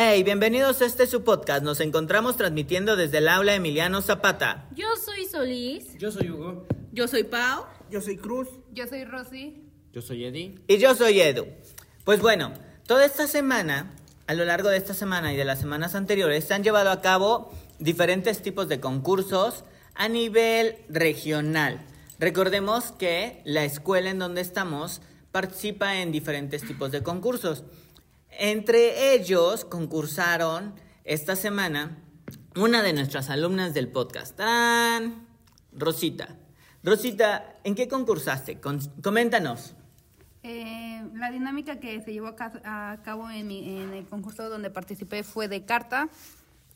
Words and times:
Hey, 0.00 0.22
bienvenidos 0.22 0.80
a 0.80 0.86
este 0.86 1.08
su 1.08 1.24
podcast. 1.24 1.64
Nos 1.64 1.80
encontramos 1.80 2.36
transmitiendo 2.36 2.94
desde 2.94 3.18
el 3.18 3.26
aula 3.26 3.56
Emiliano 3.56 4.00
Zapata. 4.00 4.68
Yo 4.76 4.86
soy 5.04 5.24
Solís. 5.24 5.98
Yo 5.98 6.12
soy 6.12 6.30
Hugo. 6.30 6.68
Yo 6.92 7.08
soy 7.08 7.24
Pau. 7.24 7.64
Yo 7.90 8.00
soy 8.00 8.16
Cruz. 8.16 8.48
Yo 8.72 8.86
soy 8.86 9.04
Rosy. 9.04 9.64
Yo 9.92 10.00
soy 10.00 10.24
Eddie. 10.24 10.54
Y 10.68 10.78
yo 10.78 10.94
soy 10.94 11.20
Edu. 11.20 11.48
Pues 12.04 12.20
bueno, 12.20 12.52
toda 12.88 13.04
esta 13.04 13.26
semana, 13.26 13.94
a 14.26 14.32
lo 14.32 14.46
largo 14.46 14.70
de 14.70 14.78
esta 14.78 14.94
semana 14.94 15.30
y 15.32 15.36
de 15.36 15.44
las 15.44 15.60
semanas 15.60 15.94
anteriores, 15.94 16.44
se 16.44 16.54
han 16.54 16.64
llevado 16.64 16.90
a 16.90 17.02
cabo 17.02 17.52
diferentes 17.78 18.40
tipos 18.40 18.66
de 18.68 18.80
concursos 18.80 19.64
a 19.94 20.08
nivel 20.08 20.78
regional. 20.88 21.84
Recordemos 22.18 22.92
que 22.92 23.42
la 23.44 23.64
escuela 23.64 24.08
en 24.08 24.18
donde 24.18 24.40
estamos 24.40 25.02
participa 25.32 25.96
en 25.96 26.12
diferentes 26.12 26.62
tipos 26.66 26.90
de 26.90 27.02
concursos. 27.02 27.62
Entre 28.30 29.12
ellos 29.14 29.66
concursaron 29.66 30.74
esta 31.04 31.36
semana 31.36 31.98
una 32.56 32.82
de 32.82 32.94
nuestras 32.94 33.28
alumnas 33.28 33.74
del 33.74 33.88
podcast. 33.88 34.40
Rosita. 35.72 36.36
Rosita, 36.82 37.58
¿en 37.64 37.74
qué 37.74 37.86
concursaste? 37.86 38.60
Con- 38.60 38.80
coméntanos. 39.02 39.74
Eh, 40.50 41.02
la 41.14 41.30
dinámica 41.30 41.78
que 41.78 42.00
se 42.00 42.10
llevó 42.10 42.28
a, 42.28 42.34
ca- 42.36 42.62
a 42.64 43.02
cabo 43.02 43.28
en, 43.30 43.46
mi- 43.46 43.80
en 43.82 43.92
el 43.92 44.06
concurso 44.06 44.48
donde 44.48 44.70
participé 44.70 45.22
fue 45.22 45.46
de 45.46 45.66
carta, 45.66 46.08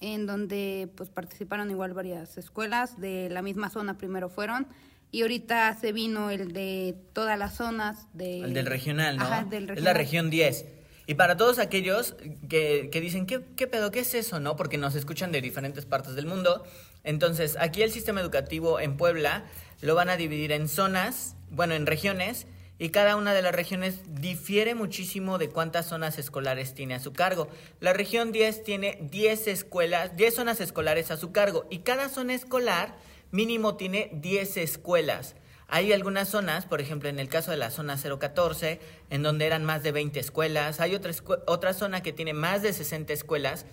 en 0.03 0.27
donde 0.27 0.91
pues 0.95 1.09
participaron 1.09 1.71
igual 1.71 1.95
varias 1.95 2.37
escuelas 2.37 3.01
de 3.01 3.31
la 3.31 3.41
misma 3.41 3.71
zona 3.71 3.97
primero 3.97 4.29
fueron 4.29 4.67
y 5.11 5.23
ahorita 5.23 5.75
se 5.81 5.93
vino 5.93 6.29
el 6.29 6.53
de 6.53 6.97
todas 7.15 7.39
las 7.39 7.55
zonas 7.55 8.09
de 8.13 8.41
El 8.41 8.53
del 8.53 8.67
regional, 8.67 9.17
¿no? 9.17 9.25
Ajá, 9.25 9.45
del 9.45 9.63
Es 9.63 9.69
la 9.69 9.75
regional. 9.75 9.95
región 9.97 10.29
10. 10.31 10.67
Y 11.07 11.15
para 11.15 11.39
todos 11.39 11.59
aquellos 11.59 12.15
que, 12.51 12.91
que 12.93 13.01
dicen, 13.01 13.25
¿qué, 13.25 13.41
¿qué 13.57 13.67
pedo? 13.67 13.91
¿Qué 13.91 14.01
es 14.01 14.13
eso? 14.15 14.39
¿No? 14.39 14.55
Porque 14.55 14.77
nos 14.77 14.95
escuchan 14.97 15.33
de 15.33 15.41
diferentes 15.41 15.87
partes 15.87 16.15
del 16.15 16.27
mundo. 16.27 16.63
Entonces, 17.05 17.57
aquí 17.59 17.83
el 17.83 17.91
sistema 17.91 18.21
educativo 18.21 18.81
en 18.81 18.99
Puebla 18.99 19.45
lo 19.81 19.95
van 19.95 20.11
a 20.11 20.17
dividir 20.19 20.53
en 20.53 20.69
zonas, 20.69 21.37
bueno, 21.51 21.73
en 21.75 21.87
regiones, 21.87 22.47
y 22.83 22.89
cada 22.89 23.15
una 23.15 23.33
de 23.33 23.43
las 23.43 23.55
regiones 23.55 24.01
difiere 24.09 24.75
muchísimo 24.75 25.39
de 25.39 25.49
cuántas 25.49 25.87
zonas 25.87 26.19
escolares 26.19 26.75
tiene 26.75 26.95
a 26.95 26.99
su 26.99 27.13
cargo. 27.13 27.47
La 27.79 27.93
región 27.93 28.33
10 28.33 28.65
tiene 28.65 28.99
10 29.03 29.47
escuelas, 29.47 30.17
10 30.17 30.35
zonas 30.35 30.61
escolares 30.61 31.13
a 31.13 31.17
su 31.17 31.31
cargo, 31.31 31.65
y 31.71 31.79
cada 31.79 32.09
zona 32.09 32.35
escolar 32.35 32.97
mínimo 33.31 33.77
tiene 33.77 34.11
10 34.15 34.57
escuelas. 34.57 35.37
Hay 35.69 35.93
algunas 35.93 36.29
zonas, 36.29 36.67
por 36.67 36.81
ejemplo, 36.81 37.09
en 37.09 37.21
el 37.21 37.29
caso 37.29 37.53
de 37.53 37.57
la 37.57 37.71
zona 37.71 37.97
014, 37.97 38.81
en 39.11 39.23
donde 39.23 39.47
eran 39.47 39.65
más 39.65 39.85
de 39.85 39.93
20 39.93 40.19
escuelas. 40.19 40.81
Hay 40.81 40.97
otra, 40.97 41.13
otra 41.47 41.75
zona 41.75 42.03
que 42.03 42.13
tiene 42.13 42.33
más 42.33 42.63
de 42.63 42.73
60 42.73 43.13
escuelas. 43.13 43.65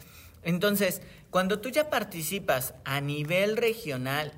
Entonces, 0.44 1.02
cuando 1.32 1.62
tú 1.62 1.70
ya 1.70 1.90
participas 1.90 2.76
a 2.86 3.02
nivel 3.02 3.58
regional, 3.58 4.34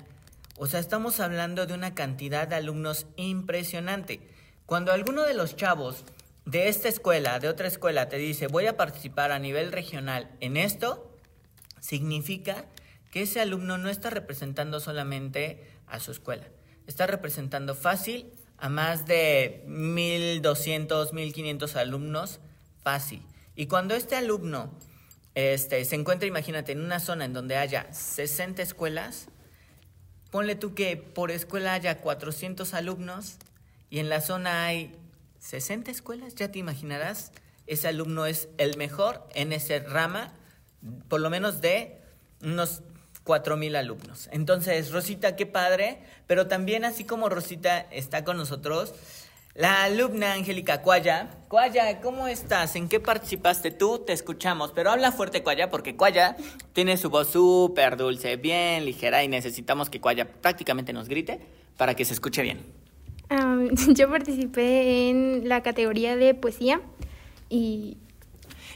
o 0.56 0.66
sea, 0.66 0.80
estamos 0.80 1.20
hablando 1.20 1.66
de 1.66 1.74
una 1.74 1.94
cantidad 1.94 2.48
de 2.48 2.54
alumnos 2.54 3.04
impresionante. 3.16 4.31
Cuando 4.72 4.90
alguno 4.92 5.24
de 5.24 5.34
los 5.34 5.54
chavos 5.54 6.02
de 6.46 6.68
esta 6.68 6.88
escuela, 6.88 7.38
de 7.38 7.50
otra 7.50 7.68
escuela, 7.68 8.08
te 8.08 8.16
dice, 8.16 8.46
voy 8.46 8.66
a 8.68 8.78
participar 8.78 9.30
a 9.30 9.38
nivel 9.38 9.70
regional 9.70 10.30
en 10.40 10.56
esto, 10.56 11.14
significa 11.78 12.64
que 13.10 13.20
ese 13.20 13.42
alumno 13.42 13.76
no 13.76 13.90
está 13.90 14.08
representando 14.08 14.80
solamente 14.80 15.62
a 15.86 16.00
su 16.00 16.10
escuela, 16.10 16.48
está 16.86 17.06
representando 17.06 17.74
fácil 17.74 18.32
a 18.56 18.70
más 18.70 19.04
de 19.04 19.62
1200, 19.66 21.12
1500 21.12 21.76
alumnos, 21.76 22.40
fácil. 22.82 23.22
Y 23.54 23.66
cuando 23.66 23.94
este 23.94 24.16
alumno 24.16 24.72
este, 25.34 25.84
se 25.84 25.96
encuentra, 25.96 26.26
imagínate, 26.26 26.72
en 26.72 26.80
una 26.80 26.98
zona 26.98 27.26
en 27.26 27.34
donde 27.34 27.56
haya 27.56 27.92
60 27.92 28.62
escuelas, 28.62 29.28
ponle 30.30 30.54
tú 30.54 30.74
que 30.74 30.96
por 30.96 31.30
escuela 31.30 31.74
haya 31.74 31.98
400 31.98 32.72
alumnos 32.72 33.36
y 33.92 33.98
en 33.98 34.08
la 34.08 34.22
zona 34.22 34.64
hay 34.64 34.96
60 35.40 35.90
escuelas, 35.90 36.34
ya 36.34 36.50
te 36.50 36.58
imaginarás, 36.58 37.30
ese 37.66 37.88
alumno 37.88 38.24
es 38.24 38.48
el 38.56 38.78
mejor 38.78 39.28
en 39.34 39.52
ese 39.52 39.80
rama, 39.80 40.32
por 41.08 41.20
lo 41.20 41.28
menos 41.28 41.60
de 41.60 42.00
unos 42.42 42.80
4.000 43.26 43.76
alumnos. 43.76 44.30
Entonces, 44.32 44.92
Rosita, 44.92 45.36
qué 45.36 45.44
padre, 45.44 46.00
pero 46.26 46.46
también 46.46 46.86
así 46.86 47.04
como 47.04 47.28
Rosita 47.28 47.80
está 47.90 48.24
con 48.24 48.38
nosotros, 48.38 48.94
la 49.52 49.84
alumna 49.84 50.32
Angélica 50.32 50.80
Cuaya. 50.80 51.28
Cuaya, 51.48 52.00
¿cómo 52.00 52.28
estás? 52.28 52.76
¿En 52.76 52.88
qué 52.88 52.98
participaste 52.98 53.72
tú? 53.72 53.98
Te 53.98 54.14
escuchamos, 54.14 54.72
pero 54.72 54.90
habla 54.90 55.12
fuerte 55.12 55.42
Cuaya 55.42 55.68
porque 55.68 55.96
Cuaya 55.96 56.38
tiene 56.72 56.96
su 56.96 57.10
voz 57.10 57.28
súper 57.28 57.98
dulce, 57.98 58.36
bien 58.36 58.86
ligera 58.86 59.22
y 59.22 59.28
necesitamos 59.28 59.90
que 59.90 60.00
Cuaya 60.00 60.26
prácticamente 60.40 60.94
nos 60.94 61.10
grite 61.10 61.40
para 61.76 61.94
que 61.94 62.06
se 62.06 62.14
escuche 62.14 62.40
bien. 62.40 62.81
Am, 63.32 63.70
yo 63.94 64.10
participé 64.10 65.08
en 65.08 65.48
la 65.48 65.62
categoría 65.62 66.16
de 66.16 66.34
poesía 66.34 66.80
y 67.48 67.96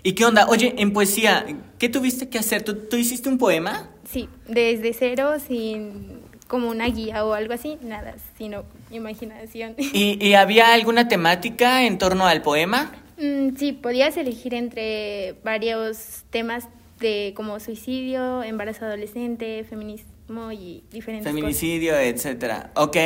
¿Y 0.02 0.12
qué 0.12 0.24
onda? 0.24 0.46
Oye, 0.46 0.74
en 0.78 0.92
poesía, 0.92 1.44
¿qué 1.78 1.88
tuviste 1.88 2.28
que 2.28 2.38
hacer? 2.38 2.62
¿Tú, 2.62 2.76
tú 2.88 2.96
hiciste 2.96 3.28
un 3.28 3.38
poema? 3.38 3.90
sí, 4.04 4.28
desde 4.46 4.92
cero, 4.92 5.32
sin 5.44 6.20
como 6.46 6.68
una 6.68 6.86
guía 6.86 7.24
o 7.24 7.32
algo 7.32 7.54
así, 7.54 7.76
nada, 7.82 8.14
sino 8.38 8.62
imaginación. 8.92 9.74
¿Y, 9.78 10.24
y 10.24 10.34
había 10.34 10.72
alguna 10.72 11.08
temática 11.08 11.84
en 11.84 11.98
torno 11.98 12.24
al 12.26 12.42
poema? 12.42 12.92
Mm, 13.18 13.56
sí, 13.56 13.72
podías 13.72 14.16
elegir 14.16 14.54
entre 14.54 15.34
varios 15.42 16.22
temas 16.30 16.68
de 17.00 17.32
como 17.34 17.58
suicidio, 17.58 18.44
embarazo 18.44 18.84
adolescente, 18.84 19.64
feminismo 19.68 20.15
y 20.52 20.82
diferentes 20.90 21.32
Feminicidio, 21.32 21.96
etcétera. 21.96 22.70
Ok. 22.74 22.96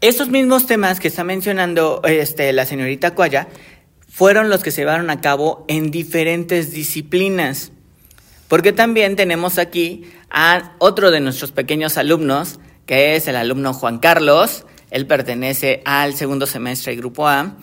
Estos 0.00 0.28
mismos 0.28 0.66
temas 0.66 0.98
que 0.98 1.08
está 1.08 1.22
mencionando 1.22 2.00
este, 2.04 2.52
la 2.52 2.66
señorita 2.66 3.14
Cuaya 3.14 3.48
fueron 4.08 4.48
los 4.48 4.62
que 4.64 4.70
se 4.70 4.80
llevaron 4.80 5.10
a 5.10 5.20
cabo 5.20 5.64
en 5.68 5.90
diferentes 5.90 6.72
disciplinas. 6.72 7.70
Porque 8.48 8.72
también 8.72 9.14
tenemos 9.14 9.58
aquí 9.58 10.10
a 10.30 10.74
otro 10.78 11.10
de 11.10 11.20
nuestros 11.20 11.52
pequeños 11.52 11.96
alumnos, 11.98 12.58
que 12.86 13.14
es 13.14 13.28
el 13.28 13.36
alumno 13.36 13.72
Juan 13.74 13.98
Carlos. 13.98 14.64
Él 14.90 15.06
pertenece 15.06 15.82
al 15.84 16.14
segundo 16.14 16.46
semestre 16.46 16.92
del 16.92 17.00
Grupo 17.00 17.28
A. 17.28 17.56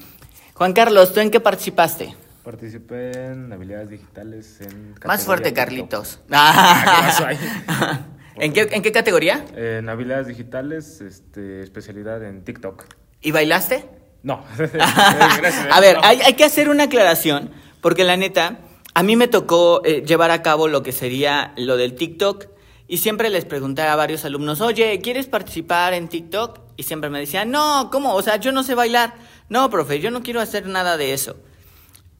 Juan 0.53 0.73
Carlos, 0.73 1.11
¿tú 1.13 1.19
en 1.19 1.31
qué 1.31 1.39
participaste? 1.41 2.15
Participé 2.43 3.25
en 3.25 3.51
habilidades 3.51 3.89
digitales 3.89 4.61
en 4.61 4.93
Más 5.03 5.25
fuerte. 5.25 5.51
Carlitos. 5.51 6.19
¿Qué 6.27 6.31
pasó 6.31 7.25
ahí? 7.25 7.37
¿En, 8.37 8.53
qué, 8.53 8.67
¿En 8.71 8.81
qué 8.81 8.91
categoría? 8.91 9.45
En 9.55 9.87
habilidades 9.89 10.27
digitales, 10.27 11.01
este, 11.01 11.61
especialidad 11.63 12.23
en 12.23 12.43
TikTok. 12.43 12.85
¿Y 13.21 13.31
bailaste? 13.31 13.85
No. 14.23 14.43
A 15.71 15.79
ver, 15.81 15.95
No. 15.97 16.01
hay, 16.03 16.19
hay 16.21 16.33
que 16.33 16.43
hacer 16.43 16.69
una 16.69 16.83
aclaración, 16.85 17.51
porque 17.81 18.03
la 18.03 18.17
neta, 18.17 18.59
a 18.93 19.03
mí 19.03 19.15
me 19.15 19.27
tocó 19.27 19.81
eh, 19.85 20.03
llevar 20.05 20.31
a 20.31 20.41
cabo 20.41 20.67
lo 20.67 20.83
que 20.83 20.91
sería 20.91 21.53
lo 21.57 21.77
del 21.77 21.95
TikTok, 21.95 22.47
y 22.87 22.97
siempre 22.97 23.29
les 23.29 23.45
pregunté 23.45 23.81
a 23.81 23.95
varios 23.95 24.25
alumnos, 24.25 24.61
oye, 24.61 24.99
¿quieres 25.01 25.25
participar 25.27 25.93
en 25.93 26.07
TikTok? 26.07 26.59
Y 26.77 26.83
siempre 26.83 27.09
me 27.09 27.19
decían, 27.19 27.49
no, 27.49 27.89
¿cómo? 27.91 28.13
O 28.13 28.21
sea, 28.21 28.35
yo 28.35 28.51
no 28.51 28.61
sé 28.61 28.75
bailar. 28.75 29.15
No, 29.49 29.69
profe, 29.69 29.99
yo 29.99 30.11
no 30.11 30.21
quiero 30.21 30.39
hacer 30.39 30.67
nada 30.67 30.97
de 30.97 31.13
eso. 31.13 31.35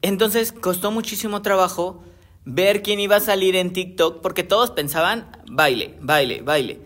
Entonces 0.01 0.51
costó 0.51 0.91
muchísimo 0.91 1.41
trabajo 1.41 2.03
ver 2.45 2.81
quién 2.81 2.99
iba 2.99 3.17
a 3.17 3.19
salir 3.19 3.55
en 3.55 3.73
TikTok, 3.73 4.21
porque 4.21 4.43
todos 4.43 4.71
pensaban, 4.71 5.27
baile, 5.49 5.95
baile, 5.99 6.41
baile. 6.41 6.79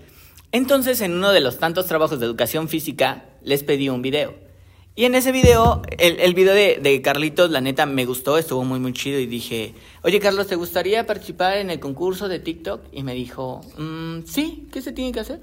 Entonces, 0.51 1.01
en 1.01 1.13
uno 1.13 1.31
de 1.31 1.41
los 1.41 1.59
tantos 1.59 1.85
trabajos 1.85 2.19
de 2.19 2.25
educación 2.25 2.69
física, 2.69 3.25
les 3.44 3.63
pedí 3.63 3.89
un 3.89 4.01
video. 4.01 4.33
Y 4.95 5.06
en 5.06 5.15
ese 5.15 5.31
video, 5.31 5.81
el, 5.97 6.19
el 6.19 6.33
video 6.33 6.53
de, 6.53 6.79
de 6.81 7.01
Carlitos, 7.01 7.51
la 7.51 7.61
neta, 7.61 7.85
me 7.85 8.06
gustó, 8.06 8.38
estuvo 8.38 8.63
muy, 8.65 8.79
muy 8.79 8.91
chido. 8.94 9.19
Y 9.19 9.27
dije, 9.27 9.73
oye, 10.01 10.19
Carlos, 10.19 10.47
¿te 10.47 10.56
gustaría 10.56 11.06
participar 11.06 11.57
en 11.57 11.69
el 11.69 11.79
concurso 11.79 12.27
de 12.27 12.39
TikTok? 12.39 12.81
Y 12.91 13.03
me 13.03 13.13
dijo, 13.13 13.62
"Mm, 13.77 14.23
sí, 14.25 14.67
¿qué 14.73 14.81
se 14.81 14.91
tiene 14.91 15.12
que 15.12 15.21
hacer? 15.21 15.39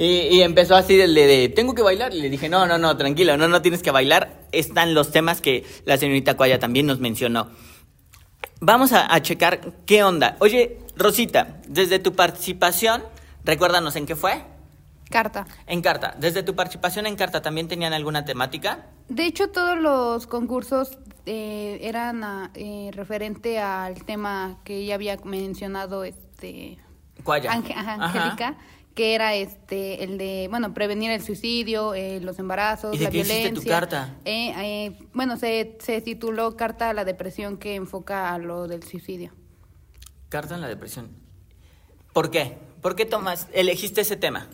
Y, 0.00 0.42
empezó 0.42 0.76
así 0.76 1.00
el 1.00 1.12
de, 1.12 1.48
tengo 1.48 1.74
que 1.74 1.82
bailar. 1.82 2.14
Y 2.14 2.20
le 2.20 2.30
dije, 2.30 2.48
no, 2.48 2.68
no, 2.68 2.78
no, 2.78 2.96
tranquilo, 2.96 3.36
no, 3.36 3.48
no 3.48 3.62
tienes 3.62 3.82
que 3.82 3.90
bailar. 3.90 4.42
Están 4.52 4.94
los 4.94 5.10
temas 5.10 5.40
que 5.40 5.64
la 5.86 5.96
señorita 5.96 6.36
Cuaya 6.36 6.60
también 6.60 6.86
nos 6.86 7.00
mencionó. 7.00 7.50
Vamos 8.60 8.92
a, 8.92 9.12
a 9.12 9.22
checar 9.22 9.60
qué 9.86 10.02
onda. 10.02 10.36
Oye, 10.40 10.78
Rosita, 10.96 11.60
desde 11.68 11.98
tu 11.98 12.14
participación, 12.14 13.02
recuérdanos 13.44 13.96
en 13.96 14.06
qué 14.06 14.16
fue. 14.16 14.42
Carta. 15.10 15.46
En 15.66 15.80
carta. 15.80 16.14
Desde 16.18 16.42
tu 16.42 16.54
participación 16.54 17.06
en 17.06 17.16
carta, 17.16 17.40
¿también 17.40 17.68
tenían 17.68 17.92
alguna 17.92 18.24
temática? 18.24 18.86
De 19.08 19.24
hecho, 19.24 19.48
todos 19.48 19.78
los 19.78 20.26
concursos 20.26 20.98
eh, 21.24 21.78
eran 21.82 22.50
eh, 22.54 22.90
referente 22.92 23.58
al 23.58 24.04
tema 24.04 24.58
que 24.64 24.84
ya 24.84 24.96
había 24.96 25.16
mencionado 25.24 26.04
este 26.04 26.78
Cuaya. 27.24 27.52
Ajá, 27.52 27.96
Ajá. 28.00 28.56
Que 28.98 29.14
era 29.14 29.36
este 29.36 30.02
el 30.02 30.18
de 30.18 30.48
bueno 30.50 30.74
prevenir 30.74 31.12
el 31.12 31.22
suicidio, 31.22 31.94
eh, 31.94 32.18
los 32.20 32.40
embarazos, 32.40 32.96
¿Y 32.96 32.98
de 32.98 33.04
la 33.04 33.10
qué 33.12 33.22
violencia. 33.22 33.54
tu 33.54 33.62
carta? 33.62 34.16
Eh, 34.24 34.52
eh, 34.56 34.98
bueno, 35.12 35.36
se, 35.36 35.78
se 35.78 36.00
tituló 36.00 36.56
Carta 36.56 36.90
a 36.90 36.92
la 36.92 37.04
depresión 37.04 37.58
que 37.58 37.76
enfoca 37.76 38.34
a 38.34 38.38
lo 38.38 38.66
del 38.66 38.82
suicidio. 38.82 39.30
Carta 40.28 40.56
en 40.56 40.62
la 40.62 40.66
depresión. 40.66 41.10
¿Por 42.12 42.32
qué? 42.32 42.58
¿Por 42.82 42.96
qué 42.96 43.06
tomas, 43.06 43.46
elegiste 43.52 44.00
ese 44.00 44.16
tema? 44.16 44.48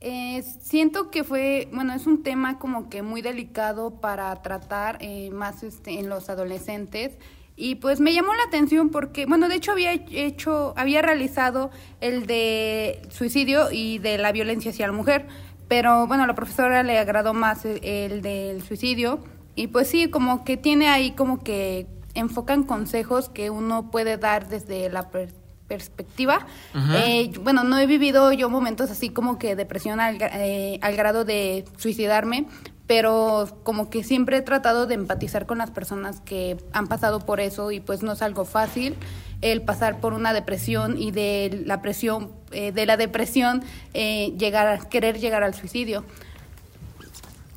Eh, 0.00 0.42
siento 0.62 1.10
que 1.10 1.22
fue, 1.22 1.68
bueno, 1.74 1.92
es 1.92 2.06
un 2.06 2.22
tema 2.22 2.58
como 2.58 2.88
que 2.88 3.02
muy 3.02 3.20
delicado 3.20 4.00
para 4.00 4.34
tratar 4.40 4.96
eh, 5.02 5.28
más 5.30 5.62
este, 5.62 6.00
en 6.00 6.08
los 6.08 6.30
adolescentes 6.30 7.18
y 7.56 7.76
pues 7.76 8.00
me 8.00 8.12
llamó 8.12 8.34
la 8.34 8.44
atención 8.44 8.88
porque, 8.90 9.26
bueno, 9.26 9.48
de 9.48 9.56
hecho 9.56 9.72
había 9.72 9.92
hecho, 9.92 10.72
había 10.76 11.02
realizado 11.02 11.70
el 12.00 12.26
de 12.26 13.02
suicidio 13.10 13.70
y 13.70 13.98
de 13.98 14.18
la 14.18 14.32
violencia 14.32 14.70
hacia 14.70 14.86
la 14.86 14.92
mujer, 14.92 15.26
pero 15.68 16.06
bueno, 16.06 16.24
a 16.24 16.26
la 16.26 16.34
profesora 16.34 16.82
le 16.82 16.98
agradó 16.98 17.34
más 17.34 17.64
el, 17.64 17.82
el 17.84 18.22
del 18.22 18.62
suicidio 18.62 19.20
y 19.54 19.66
pues 19.68 19.88
sí, 19.88 20.08
como 20.08 20.44
que 20.44 20.56
tiene 20.56 20.88
ahí 20.88 21.12
como 21.12 21.42
que 21.42 21.86
enfocan 22.14 22.62
consejos 22.64 23.28
que 23.28 23.50
uno 23.50 23.90
puede 23.90 24.16
dar 24.18 24.48
desde 24.48 24.88
la 24.90 25.10
per- 25.10 25.32
perspectiva. 25.68 26.46
Eh, 26.94 27.32
bueno, 27.40 27.64
no 27.64 27.78
he 27.78 27.86
vivido 27.86 28.32
yo 28.32 28.50
momentos 28.50 28.90
así 28.90 29.08
como 29.08 29.38
que 29.38 29.56
depresión 29.56 30.00
al, 30.00 30.18
eh, 30.20 30.78
al 30.82 30.94
grado 30.96 31.24
de 31.24 31.64
suicidarme, 31.78 32.46
pero 32.86 33.48
como 33.62 33.90
que 33.90 34.04
siempre 34.04 34.38
he 34.38 34.42
tratado 34.42 34.86
de 34.86 34.94
empatizar 34.94 35.46
con 35.46 35.58
las 35.58 35.70
personas 35.70 36.20
que 36.20 36.56
han 36.72 36.88
pasado 36.88 37.20
por 37.20 37.40
eso 37.40 37.70
y 37.70 37.80
pues 37.80 38.02
no 38.02 38.12
es 38.12 38.22
algo 38.22 38.44
fácil 38.44 38.96
el 39.42 39.62
pasar 39.62 40.00
por 40.00 40.14
una 40.14 40.32
depresión 40.32 41.00
y 41.00 41.10
de 41.10 41.62
la 41.66 41.82
presión, 41.82 42.30
eh, 42.52 42.72
de 42.72 42.86
la 42.86 42.96
depresión 42.96 43.62
eh, 43.92 44.32
llegar 44.38 44.68
a 44.68 44.78
querer 44.88 45.18
llegar 45.18 45.42
al 45.42 45.54
suicidio. 45.54 46.04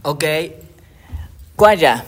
Ok. 0.01 0.23
Cuaya. 1.55 2.03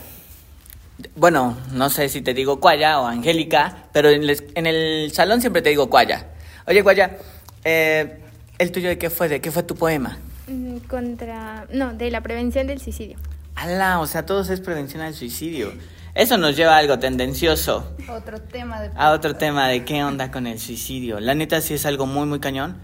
Bueno, 1.14 1.56
no 1.72 1.90
sé 1.90 2.08
si 2.08 2.22
te 2.22 2.34
digo 2.34 2.60
Cuaya 2.60 3.00
o 3.00 3.06
Angélica, 3.06 3.84
pero 3.92 4.10
en, 4.10 4.24
el 4.66 5.12
salón 5.12 5.40
siempre 5.40 5.62
te 5.62 5.70
digo 5.70 5.88
Cuaya. 5.88 6.26
Oye, 6.66 6.82
Cuaya, 6.82 7.16
eh, 7.64 8.20
¿el 8.58 8.72
tuyo 8.72 8.88
de 8.88 8.98
qué 8.98 9.10
fue? 9.10 9.28
¿De 9.28 9.40
qué 9.40 9.52
fue 9.52 9.62
tu 9.62 9.76
poema? 9.76 10.18
Mm, 10.48 10.78
Contra. 10.88 11.66
No, 11.72 11.92
de 11.94 12.10
la 12.10 12.20
prevención 12.22 12.66
del 12.66 12.80
suicidio. 12.80 13.18
Ala, 13.54 14.00
o 14.00 14.06
sea, 14.06 14.24
todos 14.24 14.50
es 14.50 14.60
prevención 14.60 15.02
al 15.02 15.14
suicidio. 15.14 15.72
Eso 16.14 16.36
nos 16.38 16.56
lleva 16.56 16.74
a 16.76 16.78
algo 16.78 16.98
tendencioso. 16.98 17.94
Otro 18.08 18.40
tema 18.40 18.80
de... 18.80 18.90
A 18.96 19.12
otro 19.12 19.36
tema 19.36 19.68
de 19.68 19.84
qué 19.84 20.02
onda 20.02 20.30
con 20.30 20.46
el 20.46 20.58
suicidio. 20.58 21.20
La 21.20 21.34
neta 21.34 21.60
sí 21.60 21.74
es 21.74 21.86
algo 21.86 22.06
muy, 22.06 22.26
muy 22.26 22.40
cañón. 22.40 22.78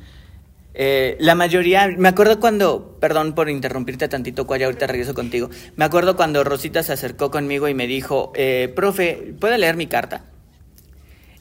Eh, 0.74 1.16
la 1.20 1.34
mayoría, 1.34 1.88
me 1.96 2.08
acuerdo 2.08 2.40
cuando, 2.40 2.96
perdón 3.00 3.34
por 3.34 3.48
interrumpirte 3.48 4.08
tantito, 4.08 4.46
Cuaya, 4.46 4.66
ahorita 4.66 4.86
regreso 4.86 5.14
contigo. 5.14 5.48
Me 5.76 5.84
acuerdo 5.84 6.16
cuando 6.16 6.42
Rosita 6.44 6.82
se 6.82 6.92
acercó 6.92 7.30
conmigo 7.30 7.68
y 7.68 7.74
me 7.74 7.86
dijo, 7.86 8.32
eh, 8.34 8.72
profe, 8.74 9.34
¿puedo 9.40 9.56
leer 9.56 9.76
mi 9.76 9.86
carta? 9.86 10.24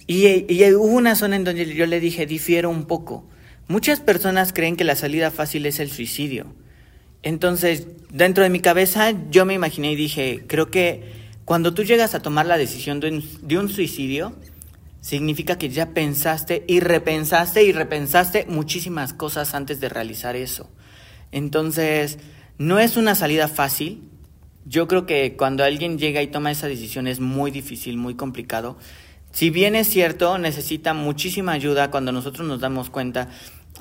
Y, 0.06 0.52
y 0.54 0.74
hubo 0.74 0.86
una 0.86 1.16
zona 1.16 1.36
en 1.36 1.44
donde 1.44 1.66
yo 1.74 1.86
le 1.88 2.00
dije, 2.00 2.26
difiero 2.26 2.70
un 2.70 2.86
poco. 2.86 3.26
Muchas 3.68 4.00
personas 4.02 4.54
creen 4.54 4.76
que 4.76 4.84
la 4.84 4.96
salida 4.96 5.32
fácil 5.32 5.66
es 5.66 5.80
el 5.80 5.90
suicidio. 5.90 6.54
Entonces, 7.24 7.88
dentro 8.12 8.44
de 8.44 8.50
mi 8.50 8.60
cabeza, 8.60 9.14
yo 9.32 9.46
me 9.46 9.54
imaginé 9.54 9.94
y 9.94 9.96
dije, 9.96 10.44
creo 10.48 10.70
que 10.70 11.24
cuando 11.46 11.74
tú 11.74 11.84
llegas 11.84 12.14
a 12.14 12.22
tomar 12.22 12.46
la 12.46 12.58
decisión 12.58 13.00
de 13.00 13.58
un, 13.58 13.70
suicidio, 13.70 14.34
significa 15.00 15.58
que 15.58 15.70
ya 15.70 15.92
pensaste 15.92 16.66
y 16.68 16.82
repensaste 16.82 17.64
y 17.64 17.72
repensaste 17.72 18.46
muchísimas 18.48 19.14
cosas 19.14 19.56
antes 19.56 19.80
de 19.80 19.90
realizar 19.90 20.36
eso. 20.36 20.70
Entonces, 21.32 22.20
no 22.58 22.80
es 22.80 22.98
una 22.98 23.16
salida 23.16 23.48
fácil. 23.48 24.04
Yo 24.66 24.88
creo 24.88 25.06
que 25.06 25.36
cuando 25.38 25.64
alguien 25.64 25.98
llega 25.98 26.22
y 26.22 26.28
toma 26.28 26.52
esa 26.52 26.68
decisión 26.68 27.08
es 27.08 27.22
muy 27.22 27.52
difícil, 27.52 27.98
muy 27.98 28.16
complicado. 28.16 28.78
Si 29.34 29.50
bien 29.50 29.76
es 29.76 29.90
cierto, 29.90 30.38
necesita 30.38 30.94
muchísima 30.94 31.54
ayuda 31.54 31.90
cuando 31.90 32.12
nosotros 32.12 32.48
nos 32.48 32.60
damos 32.60 32.92
cuenta 32.92 33.30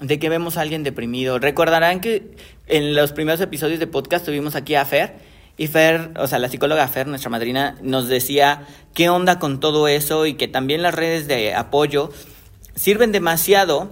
de 0.00 0.18
que 0.18 0.30
vemos 0.30 0.56
a 0.56 0.62
alguien 0.62 0.82
deprimido. 0.82 1.38
Recordarán 1.38 2.00
que 2.00 2.34
en 2.68 2.94
los 2.94 3.12
primeros 3.12 3.38
episodios 3.42 3.78
de 3.78 3.86
podcast 3.86 4.24
tuvimos 4.24 4.54
aquí 4.56 4.74
a 4.74 4.86
Fer 4.86 5.14
y 5.58 5.66
Fer, 5.66 6.12
o 6.16 6.26
sea, 6.26 6.38
la 6.38 6.48
psicóloga 6.48 6.88
Fer, 6.88 7.06
nuestra 7.06 7.28
madrina, 7.28 7.76
nos 7.82 8.08
decía 8.08 8.66
qué 8.94 9.10
onda 9.10 9.38
con 9.38 9.60
todo 9.60 9.88
eso 9.88 10.24
y 10.24 10.34
que 10.34 10.48
también 10.48 10.80
las 10.80 10.94
redes 10.94 11.28
de 11.28 11.54
apoyo 11.54 12.10
sirven 12.74 13.12
demasiado 13.12 13.90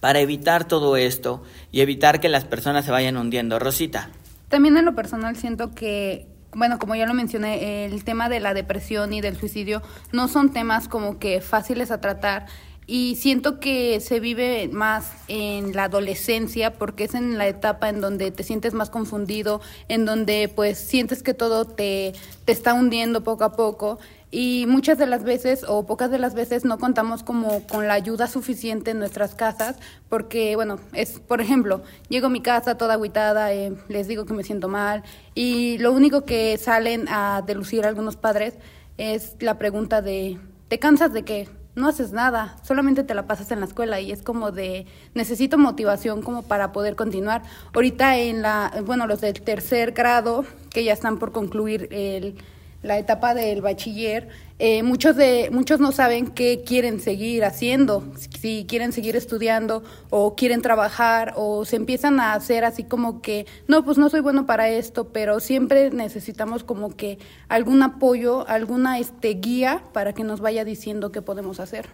para 0.00 0.18
evitar 0.18 0.66
todo 0.66 0.96
esto 0.96 1.44
y 1.70 1.82
evitar 1.82 2.18
que 2.18 2.28
las 2.28 2.44
personas 2.44 2.84
se 2.84 2.90
vayan 2.90 3.16
hundiendo. 3.16 3.60
Rosita. 3.60 4.10
También 4.48 4.76
en 4.76 4.84
lo 4.84 4.96
personal 4.96 5.36
siento 5.36 5.72
que, 5.72 6.26
bueno, 6.54 6.78
como 6.78 6.94
ya 6.94 7.06
lo 7.06 7.14
mencioné, 7.14 7.84
el 7.84 8.04
tema 8.04 8.28
de 8.28 8.40
la 8.40 8.54
depresión 8.54 9.12
y 9.12 9.20
del 9.20 9.36
suicidio 9.36 9.82
no 10.12 10.28
son 10.28 10.52
temas 10.52 10.88
como 10.88 11.18
que 11.18 11.40
fáciles 11.40 11.90
a 11.90 12.00
tratar 12.00 12.46
y 12.90 13.14
siento 13.14 13.60
que 13.60 14.00
se 14.00 14.18
vive 14.18 14.66
más 14.66 15.12
en 15.28 15.76
la 15.76 15.84
adolescencia 15.84 16.72
porque 16.72 17.04
es 17.04 17.14
en 17.14 17.38
la 17.38 17.46
etapa 17.46 17.88
en 17.88 18.00
donde 18.00 18.32
te 18.32 18.42
sientes 18.42 18.74
más 18.74 18.90
confundido, 18.90 19.60
en 19.86 20.04
donde 20.04 20.50
pues 20.52 20.78
sientes 20.78 21.22
que 21.22 21.32
todo 21.32 21.66
te, 21.66 22.14
te 22.44 22.50
está 22.50 22.74
hundiendo 22.74 23.22
poco 23.22 23.44
a 23.44 23.52
poco 23.52 24.00
y 24.32 24.64
muchas 24.66 24.98
de 24.98 25.06
las 25.06 25.22
veces 25.22 25.64
o 25.68 25.86
pocas 25.86 26.10
de 26.10 26.18
las 26.18 26.34
veces 26.34 26.64
no 26.64 26.80
contamos 26.80 27.22
como 27.22 27.64
con 27.68 27.86
la 27.86 27.94
ayuda 27.94 28.26
suficiente 28.26 28.90
en 28.90 28.98
nuestras 28.98 29.36
casas 29.36 29.76
porque 30.08 30.56
bueno 30.56 30.80
es 30.92 31.20
por 31.20 31.40
ejemplo 31.40 31.82
llego 32.08 32.26
a 32.26 32.30
mi 32.30 32.42
casa 32.42 32.76
toda 32.76 32.94
agüitada 32.94 33.52
eh, 33.52 33.72
les 33.88 34.08
digo 34.08 34.26
que 34.26 34.34
me 34.34 34.42
siento 34.42 34.66
mal 34.66 35.04
y 35.36 35.78
lo 35.78 35.92
único 35.92 36.24
que 36.24 36.58
salen 36.58 37.06
a 37.08 37.44
delucir 37.46 37.86
algunos 37.86 38.16
padres 38.16 38.54
es 38.98 39.36
la 39.38 39.58
pregunta 39.58 40.02
de 40.02 40.40
¿te 40.66 40.80
cansas 40.80 41.12
de 41.12 41.24
qué? 41.24 41.59
No 41.80 41.88
haces 41.88 42.12
nada, 42.12 42.56
solamente 42.62 43.02
te 43.02 43.14
la 43.14 43.26
pasas 43.26 43.50
en 43.50 43.60
la 43.60 43.66
escuela 43.66 44.00
y 44.00 44.12
es 44.12 44.22
como 44.22 44.52
de 44.52 44.86
necesito 45.14 45.58
motivación 45.58 46.22
como 46.22 46.42
para 46.42 46.72
poder 46.72 46.94
continuar. 46.94 47.42
Ahorita 47.74 48.16
en 48.18 48.42
la, 48.42 48.72
bueno, 48.84 49.06
los 49.06 49.20
del 49.20 49.40
tercer 49.40 49.92
grado 49.92 50.44
que 50.70 50.84
ya 50.84 50.92
están 50.92 51.18
por 51.18 51.32
concluir 51.32 51.88
el, 51.90 52.36
la 52.82 52.98
etapa 52.98 53.34
del 53.34 53.60
bachiller, 53.60 54.28
eh, 54.58 54.82
muchos 54.82 55.16
de 55.16 55.48
muchos 55.50 55.80
no 55.80 55.92
saben 55.92 56.26
qué 56.26 56.62
quieren 56.64 57.00
seguir 57.00 57.44
haciendo, 57.44 58.04
si 58.40 58.66
quieren 58.68 58.92
seguir 58.92 59.16
estudiando 59.16 59.82
o 60.10 60.34
quieren 60.34 60.62
trabajar 60.62 61.34
o 61.36 61.64
se 61.64 61.76
empiezan 61.76 62.20
a 62.20 62.34
hacer 62.34 62.64
así 62.64 62.84
como 62.84 63.22
que 63.22 63.46
no, 63.68 63.84
pues 63.84 63.98
no 63.98 64.08
soy 64.08 64.20
bueno 64.20 64.46
para 64.46 64.68
esto, 64.68 65.08
pero 65.08 65.40
siempre 65.40 65.90
necesitamos 65.90 66.64
como 66.64 66.96
que 66.96 67.18
algún 67.48 67.82
apoyo, 67.82 68.46
alguna 68.48 68.98
este 68.98 69.34
guía 69.34 69.82
para 69.92 70.12
que 70.12 70.24
nos 70.24 70.40
vaya 70.40 70.64
diciendo 70.64 71.12
qué 71.12 71.22
podemos 71.22 71.60
hacer. 71.60 71.88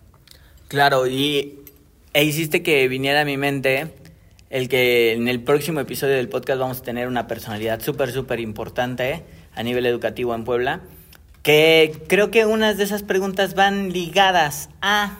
Claro, 0.69 1.07
y 1.07 1.61
e 2.13 2.25
hiciste 2.25 2.63
que 2.63 2.89
viniera 2.89 3.21
a 3.21 3.25
mi 3.25 3.37
mente 3.37 3.93
el 4.51 4.69
que 4.69 5.13
en 5.13 5.29
el 5.29 5.43
próximo 5.43 5.81
episodio 5.81 6.15
del 6.15 6.29
podcast 6.29 6.61
vamos 6.61 6.79
a 6.79 6.83
tener 6.83 7.09
una 7.09 7.27
personalidad 7.27 7.81
súper, 7.81 8.11
súper 8.11 8.41
importante 8.41 9.23
a 9.57 9.63
nivel 9.63 9.87
educativo 9.87 10.35
en 10.35 10.45
Puebla, 10.45 10.81
que 11.43 12.03
creo 12.09 12.31
que 12.31 12.47
unas 12.47 12.77
de 12.77 12.85
esas 12.85 13.03
preguntas 13.03 13.55
van 13.55 13.93
ligadas 13.93 14.69
a 14.81 15.19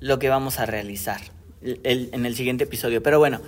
lo 0.00 0.18
que 0.18 0.28
vamos 0.28 0.60
a 0.60 0.66
realizar 0.66 1.20
en 1.62 2.26
el 2.26 2.36
siguiente 2.36 2.64
episodio. 2.64 3.02
Pero 3.02 3.18
bueno, 3.18 3.40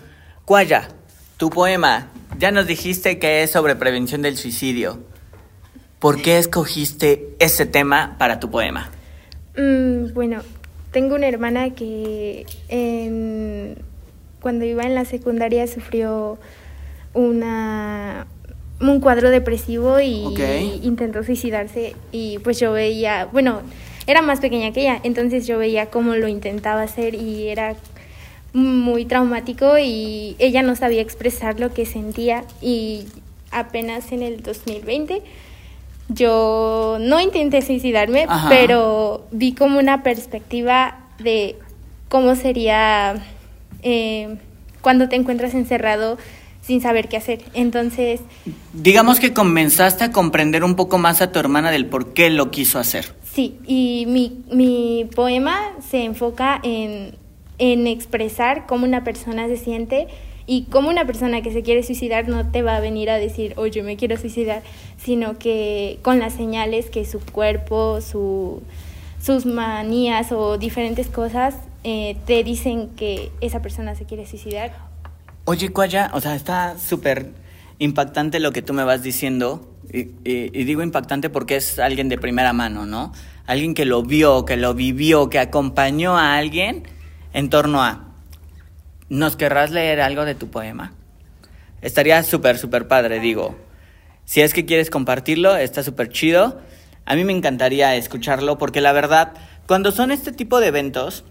Cuaya, 0.49 0.89
tu 1.37 1.51
poema, 1.51 2.09
ya 2.39 2.51
nos 2.51 2.67
dijiste 2.67 3.19
que 3.19 3.43
es 3.43 3.51
sobre 3.51 3.77
prevención 3.77 4.23
del 4.23 4.39
suicidio. 4.39 4.99
¿Por 5.99 6.23
qué 6.23 6.39
escogiste 6.39 7.37
ese 7.39 7.67
tema 7.67 8.17
para 8.19 8.41
tu 8.41 8.51
poema? 8.51 8.91
Mm, 9.59 10.15
bueno, 10.15 10.41
tengo 10.91 11.17
una 11.17 11.29
hermana 11.29 11.75
que 11.75 12.47
cuando 14.41 14.65
iba 14.65 14.85
en 14.85 14.95
la 14.95 15.05
secundaria 15.05 15.67
sufrió 15.67 16.39
una 17.13 18.27
un 18.81 19.01
cuadro 19.01 19.31
depresivo 19.31 20.01
y 20.01 20.25
intentó 20.83 21.23
suicidarse 21.25 21.95
y 22.13 22.39
pues 22.39 22.61
yo 22.61 22.73
veía, 22.73 23.27
bueno, 23.33 23.63
era 24.07 24.23
más 24.23 24.41
pequeña 24.41 24.73
que 24.73 24.83
ella, 24.83 25.01
entonces 25.03 25.47
yo 25.47 25.59
veía 25.59 25.87
cómo 25.87 26.15
lo 26.15 26.29
intentaba 26.29 26.83
hacer 26.83 27.15
y 27.15 27.49
era 27.49 27.77
muy 28.53 29.05
traumático 29.05 29.79
y 29.79 30.37
ella 30.39 30.63
no 30.63 30.77
sabía 30.77 31.03
expresar 31.03 31.61
lo 31.61 31.75
que 31.75 31.85
sentía 31.85 32.45
y 32.63 33.07
apenas 33.51 34.13
en 34.13 34.23
el 34.23 34.43
2020 34.43 35.23
yo 36.09 36.97
no 37.01 37.21
intenté 37.21 37.61
suicidarme, 37.61 38.25
Ajá. 38.29 38.49
pero 38.49 39.27
vi 39.31 39.53
como 39.53 39.79
una 39.79 40.03
perspectiva 40.03 41.01
de 41.19 41.57
cómo 42.09 42.35
sería 42.35 43.17
eh, 43.83 44.39
cuando 44.81 45.09
te 45.09 45.17
encuentras 45.17 45.53
encerrado 45.55 46.17
sin 46.69 46.83
saber 46.83 47.09
qué 47.09 47.17
hacer. 47.17 47.41
Entonces, 47.55 48.21
Digamos 48.75 49.21
que 49.21 49.33
comenzaste 49.33 50.05
a 50.05 50.13
comprender 50.13 50.63
un 50.65 50.77
poco 50.77 50.99
más 50.99 51.23
a 51.23 51.33
tu 51.33 51.39
hermana 51.39 51.71
del 51.71 51.87
por 51.87 52.13
qué 52.13 52.29
lo 52.29 52.51
quiso 52.51 52.79
hacer. 52.79 53.07
sí, 53.25 53.59
y 53.67 54.05
mi, 54.07 54.43
mi 54.53 55.09
poema 55.17 55.59
se 55.91 56.05
enfoca 56.05 56.61
en, 56.63 57.15
en 57.59 57.87
expresar 57.87 58.67
cómo 58.67 58.85
una 58.85 59.03
persona 59.03 59.47
se 59.49 59.57
siente 59.57 60.09
y 60.47 60.65
cómo 60.65 60.91
una 60.91 61.07
persona 61.07 61.41
que 61.41 61.51
se 61.53 61.63
quiere 61.63 61.83
suicidar 61.83 62.29
no 62.29 62.51
te 62.51 62.61
va 62.61 62.77
a 62.77 62.81
venir 62.81 63.09
a 63.09 63.17
decir, 63.17 63.55
oye, 63.57 63.83
me 63.83 63.97
quiero 63.97 64.19
suicidar, 64.19 64.63
sino 64.99 65.39
que 65.39 65.99
con 66.03 66.19
las 66.19 66.35
señales 66.35 66.91
que 66.91 67.07
su 67.07 67.21
cuerpo, 67.21 68.01
su, 68.03 68.61
sus 69.23 69.47
manías 69.47 70.33
o 70.33 70.59
diferentes 70.59 71.09
cosas 71.09 71.55
eh, 71.85 72.17
te 72.27 72.45
dicen 72.45 72.91
que 72.97 73.31
esa 73.41 73.63
persona 73.63 73.95
se 73.95 74.05
quiere 74.05 74.27
suicidar 74.27 74.88
Oye, 75.51 75.71
Cuaya, 75.71 76.11
o 76.13 76.21
sea, 76.21 76.35
está 76.35 76.77
súper 76.79 77.31
impactante 77.79 78.39
lo 78.39 78.53
que 78.53 78.61
tú 78.61 78.75
me 78.75 78.85
vas 78.85 79.03
diciendo. 79.03 79.67
Y, 79.91 80.01
y- 80.23 80.51
y 80.53 80.65
digo 80.65 80.83
impactante 80.83 81.31
porque 81.31 81.57
es 81.57 81.79
alguien 81.79 82.11
de 82.11 82.19
primera 82.19 82.53
mano, 82.53 82.85
¿no? 82.85 83.15
Alguien 83.47 83.73
que 83.73 83.87
lo 83.87 84.03
vio, 84.03 84.45
que 84.45 84.59
lo 84.59 84.75
vivió, 84.75 85.31
que 85.31 85.39
acompañó 85.39 86.19
a 86.19 86.37
alguien 86.37 86.83
en 87.33 87.49
torno 87.49 87.83
a... 87.83 88.09
¿Nos 89.09 89.37
querrás 89.37 89.71
leer 89.71 90.03
algo 90.03 90.27
de 90.27 90.35
tu 90.35 90.51
poema? 90.51 90.93
Estaría 91.81 92.23
súper, 92.25 92.59
súper 92.59 92.87
padre, 92.87 93.19
digo. 93.19 93.57
Si 94.27 94.43
es 94.43 94.53
que 94.53 94.67
quieres 94.67 94.91
compartirlo, 94.91 95.57
está 95.57 95.83
súper 95.83 96.11
chido. 96.11 96.61
A 97.07 97.15
mí 97.15 97.25
me 97.25 97.33
encantaría 97.33 97.97
escucharlo 97.97 98.59
porque 98.59 98.83
la 98.83 98.93
verdad, 98.93 99.33
cuando 99.67 99.93
son 99.93 100.11
este 100.11 100.31
tipo 100.31 100.61
de 100.61 100.67
eventos, 100.67 101.25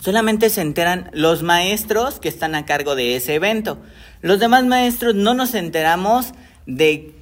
solamente 0.00 0.50
se 0.50 0.60
enteran 0.60 1.10
los 1.12 1.42
maestros 1.42 2.18
que 2.18 2.28
están 2.28 2.54
a 2.54 2.64
cargo 2.64 2.94
de 2.94 3.16
ese 3.16 3.34
evento. 3.34 3.78
Los 4.20 4.40
demás 4.40 4.64
maestros 4.64 5.14
no 5.14 5.34
nos 5.34 5.54
enteramos 5.54 6.32
de 6.66 7.12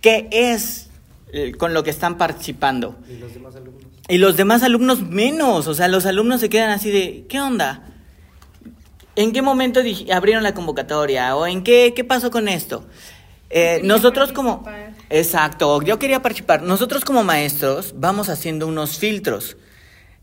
qué 0.00 0.28
es 0.30 0.90
eh, 1.32 1.52
con 1.52 1.74
lo 1.74 1.82
que 1.82 1.90
están 1.90 2.18
participando. 2.18 2.96
Y 3.08 3.18
los 3.18 3.34
demás 3.34 3.56
alumnos. 3.56 3.84
Y 4.08 4.18
los 4.18 4.36
demás 4.36 4.62
alumnos 4.62 5.02
menos. 5.02 5.66
O 5.68 5.74
sea, 5.74 5.88
los 5.88 6.06
alumnos 6.06 6.40
se 6.40 6.48
quedan 6.48 6.70
así 6.70 6.90
de, 6.90 7.26
¿qué 7.28 7.40
onda? 7.40 7.84
¿En 9.16 9.32
qué 9.32 9.42
momento 9.42 9.80
abrieron 10.12 10.42
la 10.42 10.54
convocatoria? 10.54 11.36
¿O 11.36 11.46
en 11.46 11.62
qué, 11.62 11.92
qué 11.94 12.04
pasó 12.04 12.30
con 12.30 12.48
esto? 12.48 12.84
Eh, 13.50 13.80
nosotros 13.82 14.32
como... 14.32 14.64
Exacto, 15.10 15.82
yo 15.82 15.98
quería 15.98 16.22
participar. 16.22 16.62
Nosotros 16.62 17.04
como 17.04 17.24
maestros 17.24 17.94
vamos 17.96 18.28
haciendo 18.28 18.66
unos 18.66 18.98
filtros. 18.98 19.56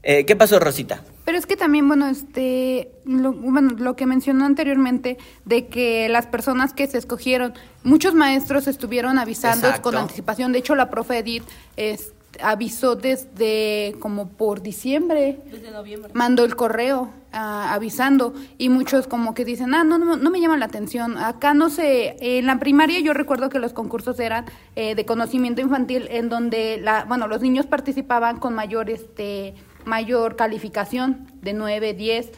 Eh, 0.04 0.26
¿Qué 0.26 0.36
pasó, 0.36 0.60
Rosita? 0.60 1.04
Pero 1.28 1.38
es 1.40 1.46
que 1.46 1.58
también, 1.58 1.90
bueno, 1.90 2.08
este, 2.08 2.90
lo, 3.04 3.34
bueno, 3.34 3.72
lo 3.78 3.98
que 3.98 4.06
mencionó 4.06 4.46
anteriormente 4.46 5.18
de 5.44 5.68
que 5.68 6.08
las 6.08 6.26
personas 6.26 6.72
que 6.72 6.88
se 6.88 6.98
escogieron, 6.98 7.54
muchos 7.84 8.16
maestros 8.16 8.66
estuvieron 8.66 9.20
avisando 9.20 9.68
Exacto. 9.68 9.90
con 9.92 9.98
anticipación. 9.98 10.54
De 10.54 10.60
hecho, 10.60 10.74
la 10.74 10.90
profe 10.90 11.18
Edith 11.18 11.44
es- 11.76 12.14
avisó 12.42 12.96
desde 12.96 13.96
como 14.00 14.30
por 14.30 14.62
diciembre. 14.62 15.40
Desde 15.52 15.70
noviembre. 15.72 16.12
Mandó 16.14 16.46
el 16.46 16.56
correo 16.56 17.10
ah, 17.34 17.74
avisando 17.74 18.34
y 18.58 18.70
muchos 18.70 19.08
como 19.08 19.34
que 19.34 19.44
dicen, 19.44 19.74
ah, 19.74 19.84
no, 19.84 19.98
no, 19.98 20.16
no 20.16 20.30
me 20.30 20.40
llama 20.40 20.56
la 20.56 20.66
atención. 20.66 21.18
Acá 21.18 21.54
no 21.54 21.70
sé, 21.70 22.16
en 22.22 22.46
la 22.46 22.58
primaria 22.58 23.02
yo 23.02 23.14
recuerdo 23.14 23.50
que 23.50 23.60
los 23.60 23.74
concursos 23.74 24.18
eran 24.22 24.46
eh, 24.78 24.96
de 24.96 25.06
conocimiento 25.06 25.62
infantil 25.62 26.08
en 26.10 26.30
donde, 26.30 26.80
la, 26.82 27.04
bueno, 27.06 27.28
los 27.28 27.42
niños 27.42 27.66
participaban 27.66 28.40
con 28.40 28.54
mayor, 28.56 28.90
este, 28.90 29.56
mayor 29.92 30.36
calificación 30.36 31.26
de 31.42 31.54
9, 31.54 31.94
10. 31.94 32.32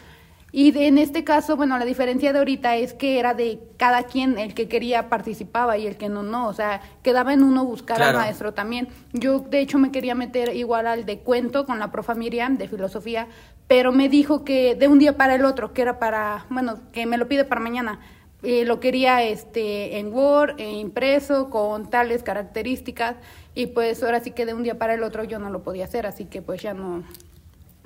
Y 0.52 0.72
de- 0.72 0.88
en 0.88 0.98
este 0.98 1.24
caso, 1.24 1.56
bueno, 1.58 1.78
la 1.78 1.86
diferencia 1.86 2.32
de 2.34 2.40
ahorita 2.40 2.76
es 2.76 2.94
que 2.94 3.20
era 3.20 3.34
de 3.36 3.60
cada 3.78 4.04
quien, 4.04 4.40
el 4.40 4.54
que 4.56 4.68
quería 4.68 5.08
participaba 5.10 5.78
y 5.78 5.86
el 5.86 5.96
que 5.96 6.10
no, 6.10 6.24
no. 6.24 6.48
O 6.48 6.54
sea, 6.54 6.82
quedaba 7.04 7.34
en 7.34 7.44
uno 7.44 7.66
buscar 7.66 7.98
Claro. 7.98 8.18
al 8.18 8.24
maestro 8.26 8.54
también. 8.54 8.88
Yo, 9.14 9.40
de 9.40 9.60
hecho, 9.60 9.78
me 9.78 9.92
quería 9.92 10.16
meter 10.16 10.56
igual 10.56 10.88
al 10.88 11.06
de 11.06 11.20
cuento 11.20 11.66
con 11.66 11.78
la 11.80 11.92
profa 11.92 12.16
Miriam 12.16 12.58
de 12.58 12.68
filosofía, 12.68 13.28
pero 13.68 13.92
me 13.92 14.10
dijo 14.10 14.44
que 14.44 14.74
de 14.74 14.88
un 14.88 14.98
día 14.98 15.18
para 15.18 15.36
el 15.36 15.46
otro, 15.46 15.72
que 15.74 15.84
era 15.84 16.00
para, 16.00 16.46
bueno, 16.50 16.80
que 16.94 17.06
me 17.06 17.18
lo 17.18 17.28
pide 17.28 17.46
para 17.46 17.62
mañana. 17.62 18.00
Eh, 18.42 18.64
lo 18.66 18.80
quería 18.80 19.22
este 19.22 20.00
en 20.00 20.12
Word, 20.14 20.56
eh, 20.60 20.72
impreso, 20.80 21.50
con 21.52 21.90
tales 21.92 22.24
características, 22.24 23.18
y 23.54 23.68
pues 23.68 24.02
ahora 24.02 24.22
sí 24.22 24.32
que 24.32 24.46
de 24.48 24.54
un 24.56 24.64
día 24.64 24.80
para 24.80 24.94
el 24.96 25.04
otro 25.04 25.24
yo 25.26 25.38
no 25.40 25.50
lo 25.52 25.62
podía 25.62 25.84
hacer, 25.86 26.08
así 26.08 26.26
que 26.26 26.42
pues 26.42 26.62
ya 26.62 26.74
no, 26.74 27.04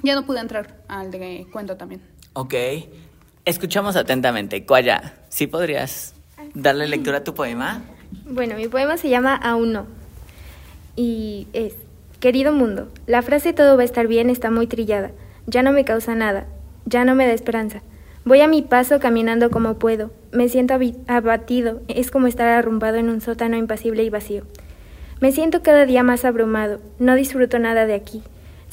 ya 0.03 0.15
no 0.15 0.25
pude 0.25 0.39
entrar 0.39 0.75
al 0.87 1.09
de 1.09 1.47
cuento 1.51 1.75
también. 1.77 2.01
Ok. 2.33 2.53
Escuchamos 3.45 3.95
atentamente. 3.95 4.65
Cuaya, 4.65 5.15
¿sí 5.29 5.47
podrías 5.47 6.13
darle 6.53 6.87
lectura 6.87 7.17
a 7.17 7.23
tu 7.23 7.33
poema? 7.33 7.81
Bueno, 8.25 8.55
mi 8.55 8.67
poema 8.67 8.97
se 8.97 9.09
llama 9.09 9.35
Aún 9.35 9.73
no. 9.73 9.87
Y 10.95 11.47
es, 11.53 11.73
querido 12.19 12.53
mundo, 12.53 12.89
la 13.07 13.21
frase 13.21 13.53
todo 13.53 13.75
va 13.75 13.81
a 13.81 13.85
estar 13.85 14.07
bien 14.07 14.29
está 14.29 14.51
muy 14.51 14.67
trillada. 14.67 15.11
Ya 15.47 15.63
no 15.63 15.71
me 15.71 15.83
causa 15.83 16.15
nada, 16.15 16.45
ya 16.85 17.03
no 17.03 17.15
me 17.15 17.25
da 17.25 17.33
esperanza. 17.33 17.81
Voy 18.25 18.39
a 18.39 18.47
mi 18.47 18.61
paso 18.61 18.99
caminando 18.99 19.49
como 19.49 19.73
puedo. 19.73 20.11
Me 20.31 20.47
siento 20.47 20.75
abatido, 21.07 21.81
es 21.89 22.11
como 22.11 22.27
estar 22.27 22.47
arrumbado 22.47 22.97
en 22.97 23.09
un 23.09 23.19
sótano 23.19 23.57
impasible 23.57 24.03
y 24.03 24.09
vacío. 24.09 24.43
Me 25.19 25.31
siento 25.31 25.61
cada 25.63 25.85
día 25.85 26.03
más 26.03 26.23
abrumado, 26.23 26.79
no 26.99 27.15
disfruto 27.15 27.59
nada 27.59 27.85
de 27.85 27.95
aquí. 27.95 28.23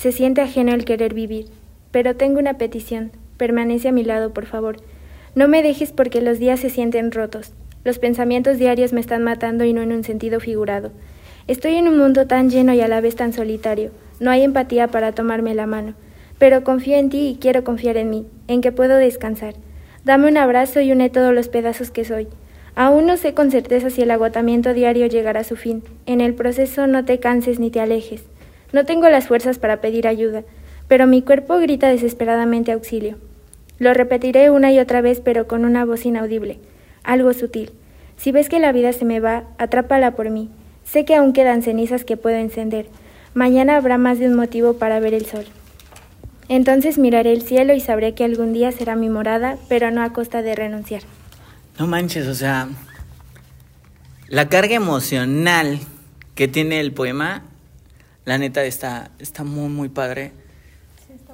Se 0.00 0.12
siente 0.12 0.40
ajeno 0.40 0.73
el 0.73 0.87
querer 0.87 1.12
vivir. 1.12 1.49
Pero 1.90 2.16
tengo 2.16 2.38
una 2.38 2.57
petición, 2.57 3.12
permanece 3.37 3.88
a 3.88 3.92
mi 3.92 4.02
lado, 4.02 4.33
por 4.33 4.47
favor. 4.47 4.78
No 5.35 5.47
me 5.47 5.62
dejes 5.62 5.92
porque 5.92 6.23
los 6.23 6.38
días 6.38 6.61
se 6.61 6.71
sienten 6.71 7.12
rotos. 7.12 7.52
Los 7.85 7.99
pensamientos 7.99 8.57
diarios 8.57 8.95
me 8.95 9.00
están 9.02 9.23
matando 9.23 9.62
y 9.64 9.75
no 9.75 9.83
en 9.83 9.92
un 9.92 10.02
sentido 10.02 10.40
figurado. 10.40 10.90
Estoy 11.49 11.75
en 11.75 11.87
un 11.87 11.99
mundo 11.99 12.26
tan 12.26 12.49
lleno 12.49 12.73
y 12.73 12.80
a 12.80 12.88
la 12.88 13.02
vez 13.02 13.14
tan 13.14 13.35
solitario. 13.35 13.90
No 14.21 14.30
hay 14.30 14.42
empatía 14.42 14.88
para 14.88 15.12
tomarme 15.12 15.54
la 15.54 15.66
mano. 15.66 15.92
Pero 16.38 16.64
confío 16.64 16.97
en 16.97 17.11
ti 17.11 17.28
y 17.28 17.37
quiero 17.38 17.62
confiar 17.62 17.99
en 17.99 18.09
mí, 18.09 18.26
en 18.49 18.62
que 18.62 18.73
puedo 18.73 18.97
descansar. 18.97 19.52
Dame 20.07 20.28
un 20.28 20.38
abrazo 20.38 20.80
y 20.80 20.92
une 20.92 21.11
todos 21.11 21.35
los 21.35 21.49
pedazos 21.49 21.90
que 21.90 22.07
soy. 22.07 22.26
Aún 22.75 23.04
no 23.04 23.19
sé 23.19 23.35
con 23.35 23.50
certeza 23.50 23.90
si 23.90 24.00
el 24.00 24.11
agotamiento 24.12 24.73
diario 24.73 25.09
llegará 25.09 25.40
a 25.40 25.45
su 25.45 25.57
fin. 25.57 25.83
En 26.07 26.23
el 26.23 26.33
proceso 26.33 26.87
no 26.87 27.04
te 27.04 27.21
canses 27.21 27.61
ni 27.61 27.71
te 27.71 27.80
alejes. 27.80 28.29
No 28.72 28.84
tengo 28.84 29.08
las 29.08 29.26
fuerzas 29.26 29.58
para 29.58 29.80
pedir 29.80 30.06
ayuda, 30.06 30.42
pero 30.88 31.06
mi 31.06 31.22
cuerpo 31.22 31.58
grita 31.58 31.88
desesperadamente 31.88 32.72
auxilio. 32.72 33.18
Lo 33.78 33.94
repetiré 33.94 34.50
una 34.50 34.72
y 34.72 34.78
otra 34.78 35.00
vez, 35.00 35.20
pero 35.20 35.46
con 35.46 35.64
una 35.64 35.84
voz 35.84 36.04
inaudible, 36.04 36.58
algo 37.02 37.32
sutil. 37.32 37.72
Si 38.16 38.32
ves 38.32 38.48
que 38.48 38.58
la 38.58 38.72
vida 38.72 38.92
se 38.92 39.04
me 39.04 39.20
va, 39.20 39.44
atrápala 39.56 40.10
por 40.12 40.30
mí. 40.30 40.50
Sé 40.84 41.04
que 41.04 41.14
aún 41.14 41.32
quedan 41.32 41.62
cenizas 41.62 42.04
que 42.04 42.16
puedo 42.16 42.36
encender. 42.36 42.86
Mañana 43.32 43.76
habrá 43.76 43.96
más 43.96 44.18
de 44.18 44.26
un 44.26 44.34
motivo 44.34 44.74
para 44.74 45.00
ver 45.00 45.14
el 45.14 45.24
sol. 45.24 45.46
Entonces 46.48 46.98
miraré 46.98 47.32
el 47.32 47.42
cielo 47.42 47.72
y 47.74 47.80
sabré 47.80 48.14
que 48.14 48.24
algún 48.24 48.52
día 48.52 48.72
será 48.72 48.96
mi 48.96 49.08
morada, 49.08 49.56
pero 49.68 49.90
no 49.90 50.02
a 50.02 50.12
costa 50.12 50.42
de 50.42 50.56
renunciar. 50.56 51.02
No 51.78 51.86
manches, 51.86 52.26
o 52.26 52.34
sea, 52.34 52.68
la 54.26 54.48
carga 54.48 54.74
emocional 54.74 55.78
que 56.34 56.48
tiene 56.48 56.80
el 56.80 56.92
poema, 56.92 57.44
la 58.24 58.38
neta 58.38 58.64
está, 58.64 59.10
está 59.18 59.44
muy, 59.44 59.68
muy 59.68 59.88
padre. 59.88 60.32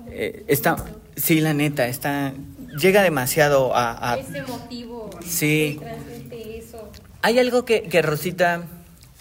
Eh, 0.09 0.45
está, 0.49 0.77
sí, 1.17 1.41
la 1.41 1.53
neta, 1.53 1.87
está, 1.89 2.33
llega 2.79 3.03
demasiado 3.03 3.75
a... 3.75 4.13
a 4.13 4.19
Ese 4.19 4.43
motivo. 4.43 5.11
sí. 5.25 5.79
Transmite 5.81 6.59
eso. 6.59 6.91
Hay 7.23 7.39
algo 7.39 7.65
que, 7.65 7.83
que 7.83 8.03
Rosita 8.03 8.65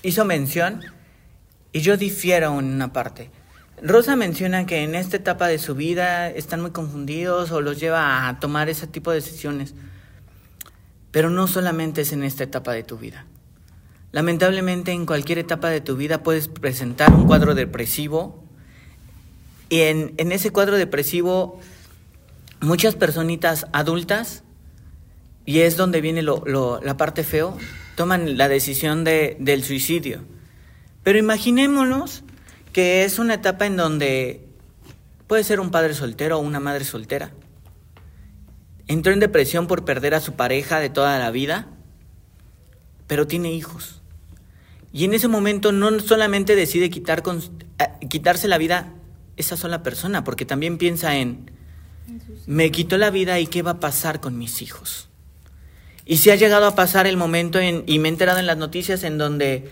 hizo 0.04 0.26
mención 0.26 0.82
y 1.72 1.82
yo 1.82 1.98
difiero 1.98 2.58
en 2.60 2.66
una 2.66 2.94
parte. 2.94 3.32
Rosa 3.82 4.16
menciona 4.16 4.66
que 4.66 4.84
en 4.84 4.96
esta 4.96 5.18
etapa 5.18 5.48
de 5.48 5.60
su 5.60 5.76
vida 5.76 6.30
están 6.30 6.62
muy 6.62 6.72
confundidos 6.72 7.52
o 7.52 7.60
los 7.60 7.80
lleva 7.80 8.28
a 8.28 8.40
tomar 8.40 8.70
ese 8.70 8.88
tipo 8.88 9.12
de 9.12 9.18
decisiones. 9.18 9.74
Pero 11.12 11.30
no 11.30 11.48
solamente 11.48 12.02
es 12.02 12.14
en 12.14 12.24
esta 12.24 12.44
etapa 12.44 12.72
de 12.72 12.84
tu 12.84 12.98
vida. 12.98 13.26
Lamentablemente 14.16 14.94
en 14.94 15.06
cualquier 15.06 15.40
etapa 15.40 15.68
de 15.70 15.82
tu 15.82 15.98
vida 15.98 16.24
puedes 16.24 16.48
presentar 16.48 17.12
un 17.14 17.28
cuadro 17.28 17.54
depresivo 17.54 18.42
y 19.68 19.82
en, 19.82 20.14
en 20.16 20.32
ese 20.32 20.52
cuadro 20.52 20.78
depresivo 20.78 21.60
muchas 22.62 22.96
personitas 22.96 23.68
adultas 23.74 24.44
y 25.44 25.60
es 25.60 25.76
donde 25.76 26.00
viene 26.00 26.22
lo, 26.22 26.46
la 26.82 26.96
parte 26.96 27.26
feo, 27.26 27.58
toman 27.98 28.38
la 28.38 28.48
decisión 28.48 29.04
de, 29.04 29.36
del 29.42 29.66
suicidio. 29.66 30.22
Pero 31.04 31.20
imaginémonos 31.20 32.24
que 32.72 33.04
es 33.04 33.20
una 33.20 33.34
etapa 33.34 33.66
en 33.66 33.76
donde 33.76 34.48
puede 35.28 35.44
ser 35.44 35.60
un 35.60 35.72
padre 35.72 35.94
soltero 35.94 36.38
o 36.38 36.42
una 36.42 36.62
madre 36.62 36.86
soltera. 36.86 37.34
Entró 38.88 39.12
en 39.12 39.20
depresión 39.20 39.68
por 39.68 39.84
perder 39.84 40.14
a 40.14 40.22
su 40.22 40.36
pareja 40.36 40.80
de 40.80 40.90
toda 40.90 41.20
la 41.20 41.32
vida, 41.32 41.68
pero 43.08 43.28
tiene 43.28 43.52
hijos. 43.52 44.04
Y 44.96 45.04
en 45.04 45.14
ese 45.14 45.28
momento 45.28 45.74
no 45.74 46.00
solamente 46.00 46.56
decide 46.56 46.90
quitar 46.90 47.22
con- 47.22 47.42
eh, 47.80 48.08
quitarse 48.08 48.48
la 48.48 48.58
vida 48.58 48.94
esa 49.36 49.58
sola 49.58 49.84
persona, 49.84 50.24
porque 50.24 50.46
también 50.46 50.78
piensa 50.78 51.18
en, 51.18 51.52
me 52.48 52.72
quitó 52.72 52.98
la 52.98 53.10
vida 53.10 53.38
y 53.42 53.48
qué 53.48 53.62
va 53.62 53.72
a 53.72 53.80
pasar 53.82 54.22
con 54.22 54.38
mis 54.38 54.62
hijos. 54.62 55.10
Y 56.06 56.16
si 56.18 56.30
ha 56.30 56.36
llegado 56.36 56.66
a 56.66 56.76
pasar 56.76 57.08
el 57.08 57.18
momento, 57.18 57.60
en, 57.60 57.84
y 57.88 58.00
me 58.00 58.08
he 58.08 58.12
enterado 58.14 58.40
en 58.40 58.46
las 58.46 58.56
noticias, 58.56 59.04
en 59.04 59.18
donde 59.18 59.70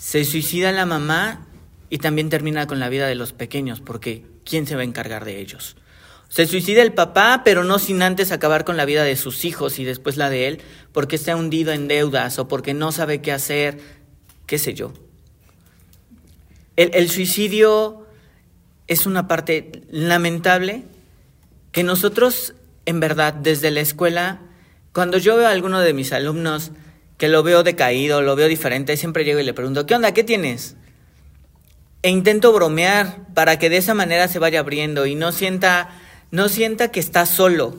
se 0.00 0.24
suicida 0.24 0.72
la 0.72 0.86
mamá 0.86 1.46
y 1.90 1.98
también 1.98 2.30
termina 2.30 2.66
con 2.66 2.78
la 2.78 2.88
vida 2.88 3.06
de 3.08 3.14
los 3.14 3.34
pequeños, 3.34 3.82
porque 3.82 4.24
¿quién 4.46 4.66
se 4.66 4.74
va 4.74 4.80
a 4.80 4.84
encargar 4.84 5.26
de 5.26 5.38
ellos? 5.38 5.76
Se 6.28 6.46
suicida 6.46 6.82
el 6.82 6.92
papá, 6.94 7.42
pero 7.44 7.62
no 7.62 7.78
sin 7.78 8.02
antes 8.02 8.32
acabar 8.32 8.64
con 8.64 8.76
la 8.76 8.84
vida 8.84 9.04
de 9.04 9.16
sus 9.16 9.44
hijos 9.44 9.78
y 9.78 9.84
después 9.84 10.16
la 10.16 10.30
de 10.30 10.48
él, 10.48 10.60
porque 10.92 11.14
está 11.16 11.36
hundido 11.36 11.72
en 11.72 11.88
deudas 11.88 12.38
o 12.38 12.48
porque 12.48 12.72
no 12.74 12.90
sabe 12.90 13.20
qué 13.20 13.32
hacer, 13.32 13.78
qué 14.46 14.58
sé 14.58 14.74
yo. 14.74 14.92
El, 16.76 17.08
suicidio 17.08 18.06
es 18.86 19.06
una 19.06 19.28
parte 19.28 19.82
lamentable 19.90 20.84
que 21.72 21.82
nosotros, 21.82 22.54
en 22.84 23.00
verdad, 23.00 23.32
desde 23.32 23.70
la 23.70 23.80
escuela, 23.80 24.40
cuando 24.92 25.16
yo 25.16 25.36
veo 25.36 25.46
a 25.46 25.50
alguno 25.50 25.80
de 25.80 25.94
mis 25.94 26.12
alumnos 26.12 26.72
que 27.16 27.28
lo 27.28 27.42
veo 27.42 27.62
decaído, 27.62 28.20
lo 28.20 28.36
veo 28.36 28.46
diferente, 28.46 28.96
siempre 28.98 29.24
llego 29.24 29.40
y 29.40 29.44
le 29.44 29.54
pregunto, 29.54 29.86
¿qué 29.86 29.94
onda? 29.94 30.12
¿Qué 30.12 30.22
tienes? 30.22 30.76
E 32.02 32.10
intento 32.10 32.52
bromear 32.52 33.26
para 33.32 33.58
que 33.58 33.70
de 33.70 33.78
esa 33.78 33.94
manera 33.94 34.28
se 34.28 34.38
vaya 34.38 34.60
abriendo 34.60 35.06
y 35.06 35.14
no 35.14 35.32
sienta 35.32 35.88
no 36.30 36.48
sienta 36.48 36.90
que 36.90 37.00
está 37.00 37.26
solo. 37.26 37.76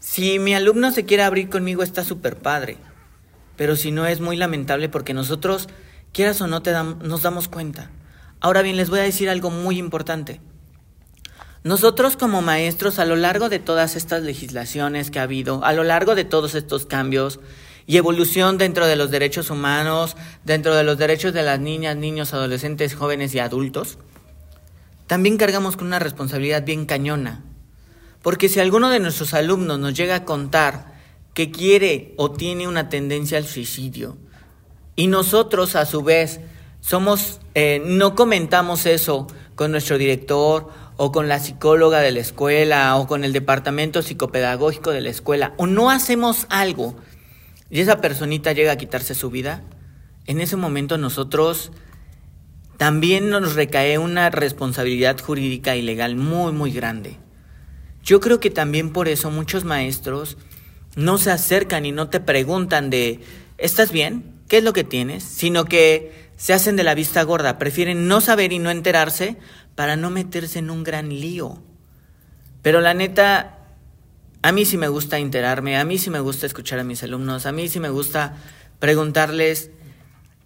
Si 0.00 0.38
mi 0.38 0.54
alumno 0.54 0.92
se 0.92 1.04
quiere 1.04 1.22
abrir 1.22 1.48
conmigo 1.48 1.82
está 1.82 2.04
súper 2.04 2.36
padre, 2.36 2.76
pero 3.56 3.74
si 3.76 3.90
no 3.90 4.06
es 4.06 4.20
muy 4.20 4.36
lamentable 4.36 4.88
porque 4.88 5.14
nosotros, 5.14 5.68
quieras 6.16 6.40
o 6.40 6.46
no, 6.46 6.62
te 6.62 6.72
nos 6.72 7.20
damos 7.20 7.46
cuenta. 7.46 7.90
Ahora 8.40 8.62
bien, 8.62 8.78
les 8.78 8.88
voy 8.88 9.00
a 9.00 9.02
decir 9.02 9.28
algo 9.28 9.50
muy 9.50 9.78
importante. 9.78 10.40
Nosotros 11.62 12.16
como 12.16 12.40
maestros, 12.40 12.98
a 12.98 13.04
lo 13.04 13.16
largo 13.16 13.50
de 13.50 13.58
todas 13.58 13.96
estas 13.96 14.22
legislaciones 14.22 15.10
que 15.10 15.18
ha 15.18 15.24
habido, 15.24 15.62
a 15.62 15.74
lo 15.74 15.84
largo 15.84 16.14
de 16.14 16.24
todos 16.24 16.54
estos 16.54 16.86
cambios 16.86 17.38
y 17.86 17.98
evolución 17.98 18.56
dentro 18.56 18.86
de 18.86 18.96
los 18.96 19.10
derechos 19.10 19.50
humanos, 19.50 20.16
dentro 20.42 20.74
de 20.74 20.84
los 20.84 20.96
derechos 20.96 21.34
de 21.34 21.42
las 21.42 21.60
niñas, 21.60 21.96
niños, 21.96 22.32
adolescentes, 22.32 22.94
jóvenes 22.94 23.34
y 23.34 23.38
adultos, 23.38 23.98
también 25.06 25.36
cargamos 25.36 25.76
con 25.76 25.88
una 25.88 25.98
responsabilidad 25.98 26.64
bien 26.64 26.86
cañona. 26.86 27.44
Porque 28.22 28.48
si 28.48 28.58
alguno 28.58 28.88
de 28.88 29.00
nuestros 29.00 29.34
alumnos 29.34 29.78
nos 29.78 29.92
llega 29.92 30.14
a 30.14 30.24
contar 30.24 30.94
que 31.34 31.50
quiere 31.50 32.14
o 32.16 32.30
tiene 32.30 32.68
una 32.68 32.88
tendencia 32.88 33.36
al 33.36 33.44
suicidio, 33.44 34.16
y 34.96 35.06
nosotros 35.06 35.76
a 35.76 35.84
su 35.84 36.02
vez 36.02 36.40
somos, 36.80 37.40
eh, 37.54 37.82
no 37.84 38.14
comentamos 38.14 38.86
eso 38.86 39.26
con 39.54 39.70
nuestro 39.70 39.98
director 39.98 40.70
o 40.96 41.12
con 41.12 41.28
la 41.28 41.38
psicóloga 41.38 42.00
de 42.00 42.10
la 42.10 42.20
escuela 42.20 42.96
o 42.96 43.06
con 43.06 43.22
el 43.22 43.32
departamento 43.32 44.02
psicopedagógico 44.02 44.90
de 44.90 45.02
la 45.02 45.10
escuela, 45.10 45.54
o 45.58 45.66
no 45.66 45.90
hacemos 45.90 46.46
algo 46.48 46.96
y 47.70 47.80
esa 47.80 48.00
personita 48.00 48.52
llega 48.52 48.72
a 48.72 48.76
quitarse 48.76 49.14
su 49.14 49.30
vida, 49.30 49.62
en 50.26 50.40
ese 50.40 50.56
momento 50.56 50.98
nosotros 50.98 51.72
también 52.76 53.30
nos 53.30 53.54
recae 53.54 53.98
una 53.98 54.30
responsabilidad 54.30 55.18
jurídica 55.20 55.76
y 55.76 55.82
legal 55.82 56.16
muy, 56.16 56.52
muy 56.52 56.70
grande. 56.70 57.16
Yo 58.04 58.20
creo 58.20 58.38
que 58.38 58.50
también 58.50 58.92
por 58.92 59.08
eso 59.08 59.30
muchos 59.30 59.64
maestros 59.64 60.36
no 60.94 61.18
se 61.18 61.30
acercan 61.30 61.86
y 61.86 61.92
no 61.92 62.08
te 62.08 62.20
preguntan 62.20 62.90
de, 62.90 63.20
¿estás 63.58 63.90
bien? 63.90 64.35
¿Qué 64.48 64.58
es 64.58 64.64
lo 64.64 64.72
que 64.72 64.84
tienes? 64.84 65.24
Sino 65.24 65.64
que 65.64 66.30
se 66.36 66.52
hacen 66.52 66.76
de 66.76 66.84
la 66.84 66.94
vista 66.94 67.22
gorda, 67.22 67.58
prefieren 67.58 68.08
no 68.08 68.20
saber 68.20 68.52
y 68.52 68.58
no 68.58 68.70
enterarse 68.70 69.36
para 69.74 69.96
no 69.96 70.10
meterse 70.10 70.58
en 70.58 70.70
un 70.70 70.84
gran 70.84 71.08
lío. 71.08 71.62
Pero 72.62 72.80
la 72.80 72.94
neta, 72.94 73.58
a 74.42 74.52
mí 74.52 74.64
sí 74.64 74.76
me 74.76 74.88
gusta 74.88 75.18
enterarme, 75.18 75.76
a 75.76 75.84
mí 75.84 75.98
sí 75.98 76.10
me 76.10 76.20
gusta 76.20 76.46
escuchar 76.46 76.78
a 76.78 76.84
mis 76.84 77.02
alumnos, 77.02 77.46
a 77.46 77.52
mí 77.52 77.68
sí 77.68 77.80
me 77.80 77.88
gusta 77.90 78.36
preguntarles, 78.78 79.70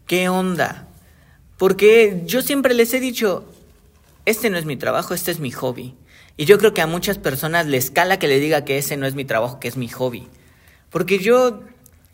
¿qué 0.07 0.28
onda? 0.28 0.88
Porque 1.57 2.23
yo 2.25 2.42
siempre 2.42 2.75
les 2.75 2.95
he 2.95 3.00
dicho, 3.00 3.45
este 4.25 4.49
no 4.50 4.59
es 4.59 4.64
mi 4.64 4.76
trabajo, 4.76 5.14
este 5.14 5.30
es 5.30 5.40
mi 5.40 5.50
hobby. 5.50 5.95
Y 6.37 6.47
yo 6.47 6.57
creo 6.59 6.73
que 6.73 6.80
a 6.80 6.87
muchas 6.87 7.19
personas 7.19 7.66
les 7.66 7.91
cala 7.91 8.19
que 8.19 8.28
le 8.28 8.41
diga 8.41 8.65
que 8.65 8.78
ese 8.78 8.97
no 8.97 9.06
es 9.06 9.15
mi 9.15 9.25
trabajo, 9.25 9.60
que 9.60 9.69
es 9.69 9.76
mi 9.76 9.89
hobby. 9.89 10.28
Porque 10.89 11.19
yo, 11.19 11.63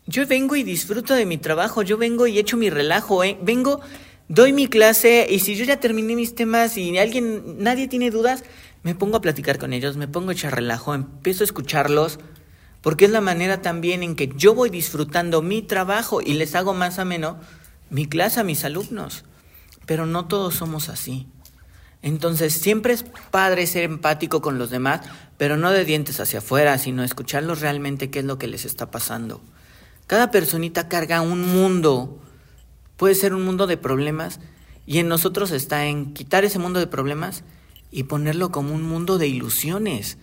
yo 0.07 0.27
vengo 0.27 0.57
y 0.57 0.63
disfruto 0.63 1.15
de 1.15 1.27
mi 1.27 1.39
trabajo, 1.39 1.83
yo 1.83 1.99
vengo 1.99 2.27
y 2.27 2.39
echo 2.39 2.57
mi 2.57 2.71
relajo, 2.71 3.25
¿eh? 3.25 3.39
vengo, 3.43 3.81
doy 4.29 4.53
mi 4.53 4.69
clase 4.69 5.27
y 5.29 5.41
si 5.41 5.57
yo 5.57 5.65
ya 5.65 5.81
terminé 5.81 6.15
mis 6.15 6.35
temas 6.35 6.77
y 6.77 6.97
alguien, 6.99 7.57
nadie 7.59 7.89
tiene 7.89 8.11
dudas, 8.11 8.45
me 8.83 8.95
pongo 8.95 9.17
a 9.17 9.21
platicar 9.21 9.59
con 9.59 9.73
ellos, 9.73 9.97
me 9.97 10.07
pongo 10.07 10.31
a 10.31 10.33
echar 10.33 10.55
relajo, 10.55 10.95
empiezo 10.95 11.43
a 11.43 11.47
escucharlos, 11.47 12.21
porque 12.83 13.07
es 13.07 13.11
la 13.11 13.21
manera 13.21 13.63
también 13.63 14.05
en 14.05 14.15
que 14.15 14.33
yo 14.37 14.55
voy 14.55 14.71
disfrutando 14.71 15.43
mi 15.43 15.61
trabajo 15.61 16.21
y 16.21 16.35
les 16.35 16.55
hago 16.55 16.73
más 16.73 17.01
ameno 17.01 17.41
mi 17.91 18.07
clase 18.07 18.39
a 18.39 18.45
mis 18.45 18.65
alumnos. 18.65 19.25
Pero 19.87 20.07
no 20.07 20.27
todos 20.27 20.55
somos 20.55 20.89
así. 20.89 21.27
Entonces, 22.03 22.53
siempre 22.53 22.93
es 22.93 23.05
padre 23.33 23.67
ser 23.67 23.83
empático 23.83 24.41
con 24.41 24.59
los 24.59 24.71
demás, 24.71 25.01
pero 25.37 25.57
no 25.57 25.73
de 25.73 25.85
dientes 25.85 26.21
hacia 26.21 26.39
afuera, 26.39 26.79
sino 26.79 27.03
escucharlos 27.03 27.61
realmente 27.61 28.11
qué 28.11 28.21
es 28.21 28.25
lo 28.25 28.39
que 28.39 28.47
les 28.47 28.65
está 28.65 28.91
pasando. 28.91 29.41
Cada 30.07 30.31
personita 30.31 30.89
carga 30.89 31.21
un 31.21 31.41
mundo, 31.53 32.21
puede 32.97 33.15
ser 33.15 33.35
un 33.35 33.45
mundo 33.45 33.67
de 33.67 33.77
problemas, 33.77 34.41
y 34.87 34.99
en 34.99 35.09
nosotros 35.09 35.51
está 35.51 35.87
en 35.87 36.15
quitar 36.15 36.45
ese 36.45 36.61
mundo 36.61 36.79
de 36.79 36.87
problemas 36.87 37.43
y 37.91 38.05
ponerlo 38.05 38.53
como 38.53 38.73
un 38.73 38.83
mundo 38.83 39.19
de 39.19 39.27
ilusiones. 39.27 40.19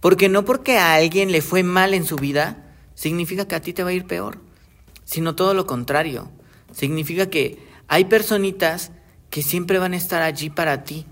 Porque 0.00 0.28
no 0.28 0.44
porque 0.44 0.78
a 0.78 0.94
alguien 0.94 1.30
le 1.30 1.42
fue 1.42 1.62
mal 1.62 1.92
en 1.92 2.06
su 2.06 2.16
vida, 2.16 2.74
significa 2.94 3.46
que 3.46 3.54
a 3.54 3.60
ti 3.60 3.72
te 3.72 3.82
va 3.82 3.90
a 3.90 3.94
ir 3.94 4.06
peor, 4.06 4.40
sino 5.04 5.34
todo 5.34 5.52
lo 5.52 5.66
contrario. 5.66 6.30
Significa 6.72 7.28
que 7.28 7.58
hay 7.88 8.06
personitas 8.06 8.92
que 9.28 9.42
siempre 9.42 9.78
van 9.78 9.92
a 9.92 9.98
estar 9.98 10.22
allí 10.22 10.48
para 10.48 10.84
ti, 10.84 11.04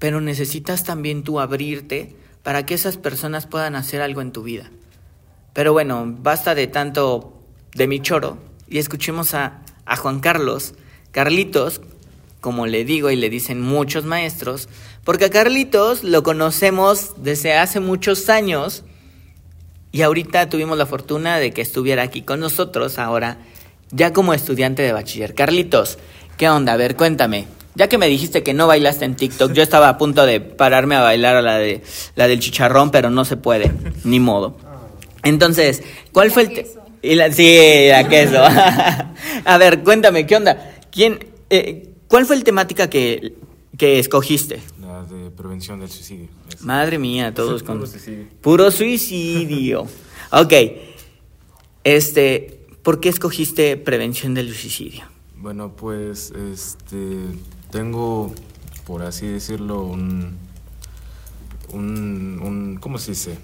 pero 0.00 0.20
necesitas 0.20 0.82
también 0.82 1.22
tú 1.22 1.38
abrirte 1.38 2.16
para 2.42 2.66
que 2.66 2.74
esas 2.74 2.96
personas 2.96 3.46
puedan 3.46 3.76
hacer 3.76 4.00
algo 4.00 4.22
en 4.22 4.32
tu 4.32 4.42
vida. 4.42 4.70
Pero 5.52 5.72
bueno, 5.72 6.04
basta 6.06 6.54
de 6.54 6.66
tanto 6.66 7.32
de 7.74 7.86
mi 7.86 8.00
choro 8.00 8.38
y 8.68 8.78
escuchemos 8.78 9.34
a, 9.34 9.62
a 9.84 9.96
Juan 9.96 10.20
Carlos, 10.20 10.74
Carlitos, 11.10 11.80
como 12.40 12.66
le 12.66 12.84
digo 12.84 13.10
y 13.10 13.16
le 13.16 13.30
dicen 13.30 13.60
muchos 13.60 14.04
maestros, 14.04 14.68
porque 15.04 15.26
a 15.26 15.30
Carlitos 15.30 16.04
lo 16.04 16.22
conocemos 16.22 17.14
desde 17.16 17.54
hace 17.54 17.80
muchos 17.80 18.28
años 18.28 18.84
y 19.92 20.02
ahorita 20.02 20.48
tuvimos 20.48 20.78
la 20.78 20.86
fortuna 20.86 21.38
de 21.38 21.52
que 21.52 21.62
estuviera 21.62 22.02
aquí 22.02 22.22
con 22.22 22.40
nosotros 22.40 22.98
ahora, 22.98 23.38
ya 23.90 24.12
como 24.12 24.34
estudiante 24.34 24.82
de 24.82 24.92
bachiller. 24.92 25.34
Carlitos, 25.34 25.98
¿Qué 26.40 26.48
onda? 26.48 26.72
A 26.72 26.76
ver, 26.78 26.96
cuéntame. 26.96 27.44
Ya 27.74 27.90
que 27.90 27.98
me 27.98 28.06
dijiste 28.06 28.42
que 28.42 28.54
no 28.54 28.66
bailaste 28.66 29.04
en 29.04 29.14
TikTok, 29.14 29.52
yo 29.52 29.62
estaba 29.62 29.90
a 29.90 29.98
punto 29.98 30.24
de 30.24 30.40
pararme 30.40 30.96
a 30.96 31.02
bailar 31.02 31.36
a 31.36 31.42
la 31.42 31.58
de 31.58 31.82
la 32.16 32.28
del 32.28 32.40
chicharrón, 32.40 32.90
pero 32.90 33.10
no 33.10 33.26
se 33.26 33.36
puede, 33.36 33.70
ni 34.04 34.20
modo. 34.20 34.56
Entonces, 35.22 35.82
¿cuál 36.12 36.30
fue 36.30 36.42
el 36.44 36.66
y 37.02 37.14
la, 37.14 37.32
sí, 37.32 37.56
la 37.88 38.08
queso. 38.08 38.42
a 39.44 39.58
ver, 39.58 39.82
cuéntame, 39.82 40.26
¿qué 40.26 40.36
onda? 40.36 40.80
¿Quién 40.90 41.18
eh, 41.48 41.88
cuál 42.08 42.26
fue 42.26 42.36
el 42.36 42.44
temática 42.44 42.90
que, 42.90 43.34
que 43.78 43.98
escogiste? 43.98 44.60
La 44.80 45.04
de 45.04 45.30
prevención 45.30 45.80
del 45.80 45.90
suicidio. 45.90 46.28
Madre 46.60 46.98
mía, 46.98 47.32
todos 47.32 47.62
con 47.64 47.78
Puro 47.78 47.86
suicidio. 47.90 48.26
Puro 48.42 48.70
suicidio. 48.70 49.86
ok. 50.32 50.52
Este, 51.84 52.66
¿por 52.82 53.00
qué 53.00 53.08
escogiste 53.08 53.76
prevención 53.78 54.34
del 54.34 54.54
suicidio? 54.54 55.04
Bueno, 55.36 55.74
pues 55.74 56.32
este 56.52 57.16
tengo, 57.70 58.34
por 58.86 59.02
así 59.02 59.26
decirlo, 59.26 59.84
un, 59.84 60.36
un, 61.72 62.40
un 62.42 62.76
¿cómo 62.78 62.98
se 62.98 63.12
dice? 63.12 63.38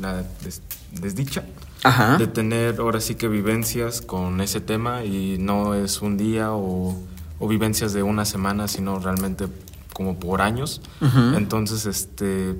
La 0.00 0.24
des- 0.42 0.60
desdicha 1.00 1.44
Ajá. 1.82 2.16
de 2.18 2.26
tener 2.26 2.80
ahora 2.80 3.00
sí 3.00 3.14
que 3.14 3.28
vivencias 3.28 4.00
con 4.00 4.40
ese 4.40 4.60
tema 4.60 5.04
y 5.04 5.36
no 5.38 5.74
es 5.74 6.02
un 6.02 6.16
día 6.16 6.52
o, 6.52 6.96
o 7.38 7.48
vivencias 7.48 7.92
de 7.92 8.02
una 8.02 8.24
semana, 8.24 8.68
sino 8.68 8.98
realmente 8.98 9.46
como 9.92 10.18
por 10.18 10.42
años. 10.42 10.82
Ujú. 11.00 11.36
Entonces, 11.36 11.86
este, 11.86 12.54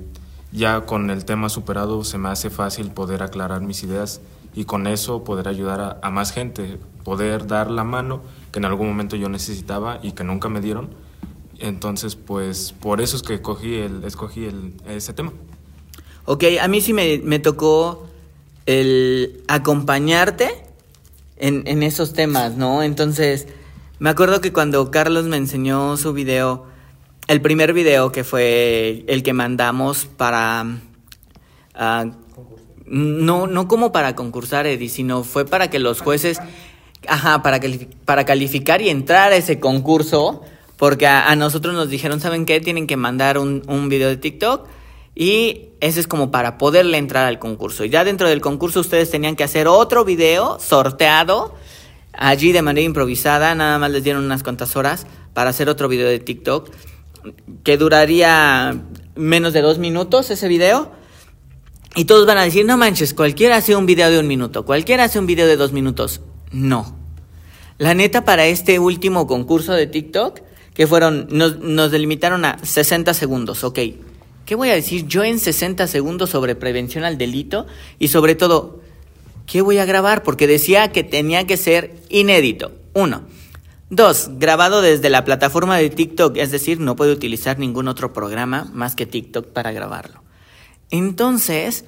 ya 0.51 0.81
con 0.81 1.09
el 1.09 1.25
tema 1.25 1.49
superado 1.49 2.03
se 2.03 2.17
me 2.17 2.29
hace 2.29 2.49
fácil 2.49 2.91
poder 2.91 3.21
aclarar 3.21 3.61
mis 3.61 3.83
ideas 3.83 4.21
y 4.55 4.65
con 4.65 4.87
eso 4.87 5.23
poder 5.23 5.47
ayudar 5.47 5.81
a, 5.81 5.99
a 6.01 6.09
más 6.09 6.31
gente, 6.31 6.79
poder 7.03 7.45
dar 7.45 7.69
la 7.69 7.83
mano 7.83 8.21
que 8.51 8.59
en 8.59 8.65
algún 8.65 8.87
momento 8.87 9.15
yo 9.15 9.29
necesitaba 9.29 9.99
y 10.01 10.13
que 10.13 10.23
nunca 10.23 10.49
me 10.49 10.61
dieron. 10.61 10.89
Entonces, 11.59 12.15
pues 12.15 12.73
por 12.79 13.01
eso 13.01 13.17
es 13.17 13.23
que 13.23 13.35
escogí, 13.35 13.75
el, 13.75 14.03
escogí 14.03 14.45
el, 14.45 14.73
ese 14.87 15.13
tema. 15.13 15.31
Ok, 16.25 16.43
a 16.61 16.67
mí 16.67 16.81
sí 16.81 16.93
me, 16.93 17.19
me 17.23 17.39
tocó 17.39 18.07
el 18.67 19.41
acompañarte 19.47 20.51
en, 21.37 21.63
en 21.65 21.81
esos 21.81 22.13
temas, 22.13 22.55
¿no? 22.55 22.83
Entonces, 22.83 23.47
me 23.97 24.09
acuerdo 24.11 24.41
que 24.41 24.53
cuando 24.53 24.91
Carlos 24.91 25.25
me 25.25 25.37
enseñó 25.37 25.97
su 25.97 26.13
video, 26.13 26.65
el 27.27 27.41
primer 27.41 27.73
video 27.73 28.11
que 28.11 28.23
fue 28.23 29.03
el 29.07 29.23
que 29.23 29.33
mandamos 29.33 30.05
para... 30.05 30.65
ah, 31.73 32.05
no, 32.85 33.47
no 33.47 33.67
como 33.67 33.91
para 33.91 34.15
concursar, 34.15 34.65
Eddie, 34.67 34.87
sino 34.89 35.23
fue 35.23 35.45
para 35.45 35.69
que 35.69 35.79
los 35.79 35.99
jueces, 36.01 36.39
ajá, 37.07 37.41
para, 37.43 37.59
califi- 37.59 37.89
para 38.05 38.23
calificar 38.23 38.81
y 38.81 38.89
entrar 38.89 39.33
a 39.33 39.35
ese 39.35 39.59
concurso, 39.59 40.41
porque 40.77 41.05
a, 41.05 41.29
a 41.29 41.35
nosotros 41.35 41.73
nos 41.73 41.89
dijeron, 41.89 42.21
¿saben 42.21 42.45
qué? 42.45 42.61
Tienen 42.61 42.87
que 42.87 42.95
mandar 42.95 43.39
un, 43.39 43.63
un 43.67 43.89
video 43.89 44.07
de 44.07 44.17
TikTok 44.17 44.67
y 45.19 45.69
ese 45.79 45.99
es 45.99 46.07
como 46.07 46.29
para 46.29 46.59
poderle 46.59 46.99
entrar 46.99 47.25
al 47.25 47.39
concurso. 47.39 47.83
Y 47.83 47.89
ya 47.89 48.03
dentro 48.03 48.29
del 48.29 48.39
concurso 48.39 48.81
ustedes 48.81 49.09
tenían 49.09 49.35
que 49.35 49.43
hacer 49.43 49.67
otro 49.67 50.05
video 50.05 50.59
sorteado, 50.59 51.55
allí 52.13 52.51
de 52.51 52.61
manera 52.61 52.85
improvisada, 52.85 53.55
nada 53.55 53.79
más 53.79 53.89
les 53.89 54.03
dieron 54.03 54.23
unas 54.23 54.43
cuantas 54.43 54.75
horas 54.75 55.07
para 55.33 55.49
hacer 55.49 55.69
otro 55.69 55.87
video 55.87 56.07
de 56.07 56.19
TikTok, 56.19 56.69
que 57.63 57.77
duraría 57.77 58.79
menos 59.15 59.53
de 59.53 59.61
dos 59.61 59.79
minutos 59.79 60.29
ese 60.29 60.47
video. 60.47 60.91
Y 61.95 62.05
todos 62.05 62.27
van 62.27 62.37
a 62.37 62.43
decir, 62.43 62.63
no 62.63 62.77
manches, 62.77 63.15
cualquiera 63.15 63.55
hace 63.55 63.75
un 63.75 63.87
video 63.87 64.11
de 64.11 64.19
un 64.19 64.27
minuto, 64.27 64.65
cualquiera 64.65 65.05
hace 65.05 65.17
un 65.17 65.25
video 65.25 65.47
de 65.47 65.57
dos 65.57 65.71
minutos. 65.71 66.21
No. 66.51 66.95
La 67.79 67.95
neta, 67.95 68.23
para 68.23 68.45
este 68.45 68.77
último 68.77 69.25
concurso 69.25 69.73
de 69.73 69.87
TikTok, 69.87 70.41
que 70.75 70.85
fueron, 70.85 71.27
nos, 71.31 71.57
nos 71.57 71.89
delimitaron 71.89 72.45
a 72.45 72.59
60 72.63 73.15
segundos, 73.15 73.63
ok. 73.63 73.79
¿Qué 74.47 74.55
voy 74.55 74.69
a 74.69 74.75
decir 74.75 75.05
yo 75.07 75.25
en 75.25 75.39
60 75.39 75.87
segundos 75.87 76.29
sobre 76.29 76.55
prevención 76.55 77.03
al 77.03 77.17
delito? 77.17 77.67
Y 77.99 78.07
sobre 78.07 78.33
todo, 78.33 78.79
¿qué 79.45 79.61
voy 79.61 79.77
a 79.77 79.83
grabar? 79.83 80.23
Porque 80.23 80.47
decía 80.47 80.93
que 80.93 81.03
tenía 81.03 81.45
que 81.45 81.57
ser 81.57 81.97
inédito. 82.07 82.71
Uno. 82.93 83.23
Dos, 83.89 84.29
grabado 84.37 84.81
desde 84.81 85.09
la 85.09 85.25
plataforma 85.25 85.75
de 85.77 85.89
TikTok, 85.89 86.37
es 86.37 86.51
decir, 86.51 86.79
no 86.79 86.95
puede 86.95 87.11
utilizar 87.11 87.59
ningún 87.59 87.89
otro 87.89 88.13
programa 88.13 88.71
más 88.73 88.95
que 88.95 89.05
TikTok 89.05 89.47
para 89.47 89.73
grabarlo. 89.73 90.23
Entonces, 90.91 91.83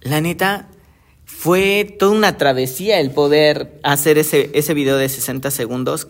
la 0.00 0.20
neta, 0.20 0.68
fue 1.24 1.96
toda 1.98 2.12
una 2.12 2.38
travesía 2.38 3.00
el 3.00 3.10
poder 3.10 3.80
hacer 3.82 4.18
ese, 4.18 4.48
ese 4.54 4.74
video 4.74 4.96
de 4.96 5.08
60 5.08 5.50
segundos. 5.50 6.06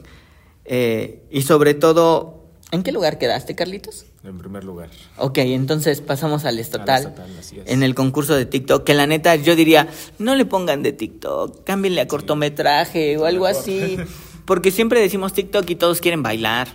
eh, 0.66 1.22
y 1.31 1.40
sobre 1.40 1.72
todo, 1.72 2.44
¿en 2.75 2.83
qué 2.83 2.93
lugar 2.93 3.19
quedaste, 3.19 3.55
Carlitos? 3.55 4.07
En 4.23 4.39
primer 4.39 4.65
lugar. 4.65 4.91
Ok, 5.17 5.39
entonces 5.39 6.01
pasamos 6.01 6.45
al 6.45 6.59
estatal, 6.59 7.05
estatal, 7.05 7.31
así 7.39 7.59
es. 7.59 7.71
en 7.71 7.83
el 7.83 7.95
concurso 7.95 8.35
de 8.35 8.47
TikTok, 8.47 8.85
que 8.85 8.95
la 8.95 9.07
neta 9.07 9.37
yo 9.37 9.57
diría, 9.57 9.89
no 10.19 10.35
le 10.35 10.45
pongan 10.45 10.83
de 10.83 10.93
TikTok, 10.93 11.65
cámbienle 11.65 12.01
a 12.01 12.09
cortometraje 12.09 13.17
o 13.17 13.27
algo 13.27 13.47
así, 13.47 13.97
porque 14.45 14.71
siempre 14.71 15.01
decimos 15.01 15.33
TikTok 15.33 15.69
y 15.71 15.77
todos 15.77 16.01
quieren 16.01 16.23
bailar. 16.23 16.69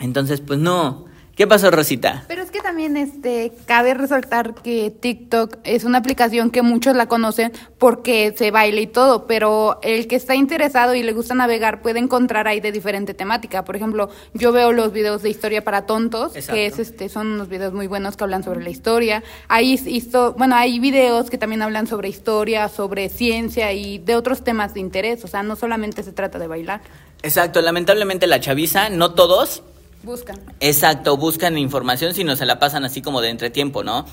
Entonces, 0.00 0.40
pues 0.40 0.58
no. 0.58 1.06
¿Qué 1.36 1.48
pasó, 1.48 1.68
Rosita? 1.72 2.22
Pero 2.28 2.42
es 2.42 2.52
que 2.52 2.60
también 2.60 2.96
este 2.96 3.52
cabe 3.66 3.92
resaltar 3.94 4.54
que 4.54 4.92
TikTok 4.92 5.56
es 5.64 5.82
una 5.82 5.98
aplicación 5.98 6.50
que 6.52 6.62
muchos 6.62 6.94
la 6.94 7.06
conocen 7.08 7.50
porque 7.78 8.32
se 8.38 8.52
baila 8.52 8.80
y 8.80 8.86
todo, 8.86 9.26
pero 9.26 9.80
el 9.82 10.06
que 10.06 10.14
está 10.14 10.36
interesado 10.36 10.94
y 10.94 11.02
le 11.02 11.12
gusta 11.12 11.34
navegar 11.34 11.82
puede 11.82 11.98
encontrar 11.98 12.46
ahí 12.46 12.60
de 12.60 12.70
diferente 12.70 13.14
temática. 13.14 13.64
Por 13.64 13.74
ejemplo, 13.74 14.10
yo 14.32 14.52
veo 14.52 14.70
los 14.72 14.92
videos 14.92 15.22
de 15.22 15.30
historia 15.30 15.64
para 15.64 15.86
tontos, 15.86 16.36
Exacto. 16.36 16.54
que 16.54 16.66
es 16.66 16.78
este 16.78 17.08
son 17.08 17.26
unos 17.32 17.48
videos 17.48 17.72
muy 17.72 17.88
buenos 17.88 18.16
que 18.16 18.22
hablan 18.22 18.44
sobre 18.44 18.62
la 18.62 18.70
historia. 18.70 19.24
Hay 19.48 19.74
histo- 19.74 20.34
bueno, 20.38 20.54
hay 20.54 20.78
videos 20.78 21.30
que 21.30 21.38
también 21.38 21.62
hablan 21.62 21.88
sobre 21.88 22.08
historia, 22.08 22.68
sobre 22.68 23.08
ciencia 23.08 23.72
y 23.72 23.98
de 23.98 24.14
otros 24.14 24.44
temas 24.44 24.72
de 24.74 24.78
interés, 24.80 25.24
o 25.24 25.26
sea, 25.26 25.42
no 25.42 25.56
solamente 25.56 26.04
se 26.04 26.12
trata 26.12 26.38
de 26.38 26.46
bailar. 26.46 26.80
Exacto, 27.24 27.60
lamentablemente 27.60 28.28
la 28.28 28.38
chaviza, 28.38 28.88
no 28.88 29.14
todos, 29.14 29.64
Buscan. 30.04 30.40
Exacto, 30.60 31.16
buscan 31.16 31.56
información, 31.58 32.14
sino 32.14 32.36
se 32.36 32.46
la 32.46 32.58
pasan 32.58 32.84
así 32.84 33.02
como 33.02 33.20
de 33.20 33.30
entretiempo, 33.30 33.82
¿no? 33.82 34.04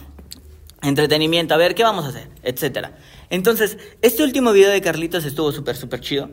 Entretenimiento, 0.82 1.54
a 1.54 1.58
ver, 1.58 1.75
¿qué 1.75 1.84
vamos 1.84 2.06
a 2.06 2.10
hacer? 2.10 2.27
Etcétera. 2.43 2.97
Entonces, 3.30 3.77
este 4.01 4.23
último 4.23 4.51
video 4.51 4.71
de 4.71 4.82
Carlitos 4.82 5.25
estuvo 5.25 5.51
súper, 5.51 5.75
súper 5.75 5.99
chido. 5.99 6.30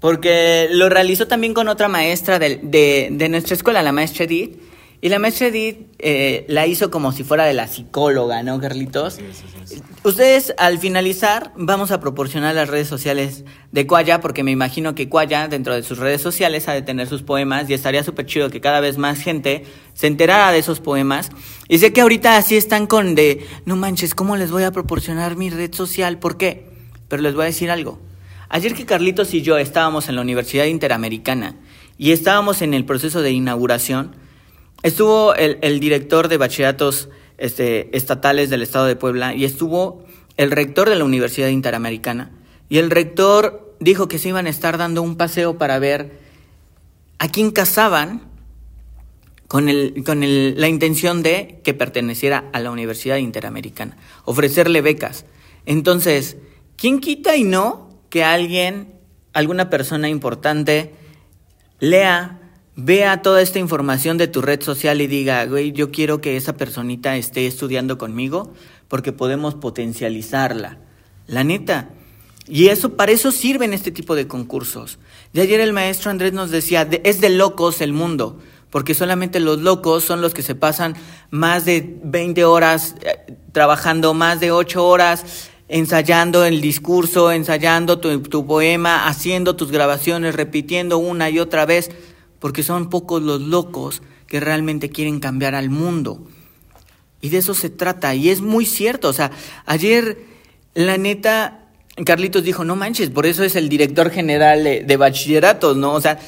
Porque 0.00 0.68
lo 0.70 0.88
realizó 0.88 1.26
también 1.26 1.54
con 1.54 1.68
otra 1.68 1.88
maestra 1.88 2.38
de, 2.38 2.60
de 2.62 3.28
nuestra 3.28 3.54
escuela, 3.54 3.82
la 3.82 3.92
maestra 3.92 4.24
Edith. 4.24 4.67
Y 5.00 5.10
la 5.10 5.20
maestra 5.20 5.46
Edith 5.46 5.92
eh, 6.00 6.44
la 6.48 6.66
hizo 6.66 6.90
como 6.90 7.12
si 7.12 7.22
fuera 7.22 7.44
de 7.44 7.54
la 7.54 7.68
psicóloga, 7.68 8.42
¿no, 8.42 8.60
Carlitos? 8.60 9.14
Sí, 9.14 9.22
sí, 9.32 9.44
sí, 9.64 9.76
sí. 9.76 9.82
Ustedes, 10.02 10.54
al 10.58 10.78
finalizar, 10.78 11.52
vamos 11.56 11.92
a 11.92 12.00
proporcionar 12.00 12.56
las 12.56 12.68
redes 12.68 12.88
sociales 12.88 13.44
de 13.70 13.86
Cuaya, 13.86 14.20
porque 14.20 14.42
me 14.42 14.50
imagino 14.50 14.96
que 14.96 15.08
Cuaya, 15.08 15.46
dentro 15.46 15.74
de 15.74 15.84
sus 15.84 15.98
redes 15.98 16.20
sociales, 16.20 16.66
ha 16.66 16.72
de 16.72 16.82
tener 16.82 17.06
sus 17.06 17.22
poemas 17.22 17.70
y 17.70 17.74
estaría 17.74 18.02
súper 18.02 18.26
chido 18.26 18.50
que 18.50 18.60
cada 18.60 18.80
vez 18.80 18.98
más 18.98 19.20
gente 19.20 19.64
se 19.94 20.08
enterara 20.08 20.50
de 20.50 20.58
esos 20.58 20.80
poemas. 20.80 21.30
Y 21.68 21.78
sé 21.78 21.92
que 21.92 22.00
ahorita 22.00 22.36
así 22.36 22.56
están 22.56 22.88
con 22.88 23.14
de, 23.14 23.46
no 23.66 23.76
manches, 23.76 24.16
¿cómo 24.16 24.36
les 24.36 24.50
voy 24.50 24.64
a 24.64 24.72
proporcionar 24.72 25.36
mi 25.36 25.48
red 25.50 25.72
social? 25.72 26.18
¿Por 26.18 26.36
qué? 26.36 26.66
Pero 27.06 27.22
les 27.22 27.34
voy 27.34 27.42
a 27.44 27.46
decir 27.46 27.70
algo. 27.70 28.00
Ayer 28.48 28.74
que 28.74 28.86
Carlitos 28.86 29.34
y 29.34 29.42
yo 29.42 29.58
estábamos 29.58 30.08
en 30.08 30.16
la 30.16 30.22
Universidad 30.22 30.64
Interamericana 30.64 31.54
y 31.98 32.12
estábamos 32.12 32.62
en 32.62 32.72
el 32.72 32.84
proceso 32.84 33.20
de 33.20 33.30
inauguración, 33.32 34.16
Estuvo 34.82 35.34
el, 35.34 35.80
director 35.80 36.28
de 36.28 36.36
bachilleratos 36.36 37.08
este, 37.36 37.96
estatales 37.96 38.48
del 38.50 38.62
estado 38.62 38.86
de 38.86 38.96
Puebla 38.96 39.34
y 39.34 39.44
estuvo 39.44 40.04
el 40.36 40.50
rector 40.50 40.88
de 40.88 40.96
la 40.96 41.04
Universidad 41.04 41.48
Interamericana. 41.48 42.30
Y 42.68 42.78
el 42.78 42.90
rector 42.90 43.74
dijo 43.80 44.06
que 44.08 44.18
se 44.18 44.28
iban 44.28 44.46
a 44.46 44.50
estar 44.50 44.78
dando 44.78 45.02
un 45.02 45.16
paseo 45.16 45.58
para 45.58 45.78
ver 45.78 46.18
a 47.18 47.28
quién 47.28 47.50
casaban 47.50 48.22
con, 49.48 49.68
el, 49.68 50.04
con 50.04 50.22
el- 50.22 50.60
la 50.60 50.68
intención 50.68 51.22
de 51.22 51.60
que 51.64 51.74
perteneciera 51.74 52.44
a 52.52 52.60
la 52.60 52.70
Universidad 52.70 53.16
Interamericana, 53.16 53.96
ofrecerle 54.24 54.80
becas. 54.80 55.24
Entonces, 55.66 56.36
¿quién 56.76 57.00
quita 57.00 57.36
y 57.36 57.42
no 57.44 57.88
que 58.10 58.22
alguien, 58.22 58.92
alguna 59.32 59.70
persona 59.70 60.08
importante, 60.08 60.94
lea, 61.80 62.37
vea 62.80 63.22
toda 63.22 63.42
esta 63.42 63.58
información 63.58 64.18
de 64.18 64.28
tu 64.28 64.40
red 64.40 64.62
social 64.62 65.00
y 65.00 65.08
diga, 65.08 65.44
güey, 65.46 65.72
yo 65.72 65.90
quiero 65.90 66.20
que 66.20 66.36
esa 66.36 66.56
personita 66.56 67.16
esté 67.16 67.46
estudiando 67.48 67.98
conmigo 67.98 68.52
porque 68.86 69.12
podemos 69.12 69.56
potencializarla. 69.56 70.78
La 71.26 71.42
neta. 71.42 71.90
Y 72.46 72.68
eso, 72.68 72.94
para 72.94 73.10
eso 73.10 73.32
sirven 73.32 73.72
este 73.72 73.90
tipo 73.90 74.14
de 74.14 74.28
concursos. 74.28 74.98
De 75.32 75.42
ayer 75.42 75.58
el 75.60 75.72
maestro 75.72 76.12
Andrés 76.12 76.32
nos 76.32 76.50
decía, 76.52 76.84
de- 76.84 77.02
es 77.04 77.20
de 77.20 77.30
locos 77.30 77.80
el 77.80 77.92
mundo, 77.92 78.38
porque 78.70 78.94
solamente 78.94 79.40
los 79.40 79.58
locos 79.60 80.04
son 80.04 80.20
los 80.20 80.32
que 80.32 80.42
se 80.42 80.54
pasan 80.54 80.94
más 81.30 81.64
de 81.64 81.98
20 82.04 82.44
horas 82.44 82.94
eh, 83.02 83.34
trabajando, 83.50 84.14
más 84.14 84.38
de 84.38 84.52
8 84.52 84.86
horas 84.86 85.50
ensayando 85.68 86.46
el 86.46 86.60
discurso, 86.62 87.32
ensayando 87.32 87.98
tu 87.98 88.46
poema, 88.46 89.06
haciendo 89.08 89.56
tus 89.56 89.70
grabaciones, 89.70 90.34
repitiendo 90.34 90.96
una 90.96 91.28
y 91.28 91.38
otra 91.40 91.66
vez, 91.66 91.90
porque 92.40 92.62
son 92.62 92.90
pocos 92.90 93.22
los 93.22 93.40
locos 93.40 94.02
que 94.26 94.40
realmente 94.40 94.90
quieren 94.90 95.20
cambiar 95.20 95.54
al 95.54 95.70
mundo. 95.70 96.26
Y 97.20 97.30
de 97.30 97.38
eso 97.38 97.54
se 97.54 97.70
trata, 97.70 98.14
y 98.14 98.30
es 98.30 98.40
muy 98.40 98.64
cierto. 98.64 99.08
O 99.08 99.12
sea, 99.12 99.30
ayer, 99.66 100.18
la 100.74 100.98
neta, 100.98 101.66
Carlitos 102.04 102.44
dijo, 102.44 102.64
no 102.64 102.76
manches, 102.76 103.10
por 103.10 103.26
eso 103.26 103.42
es 103.42 103.56
el 103.56 103.68
director 103.68 104.10
general 104.10 104.62
de, 104.62 104.84
de 104.84 104.96
bachilleratos, 104.96 105.76
¿no? 105.76 105.94
O 105.94 106.00
sea, 106.00 106.18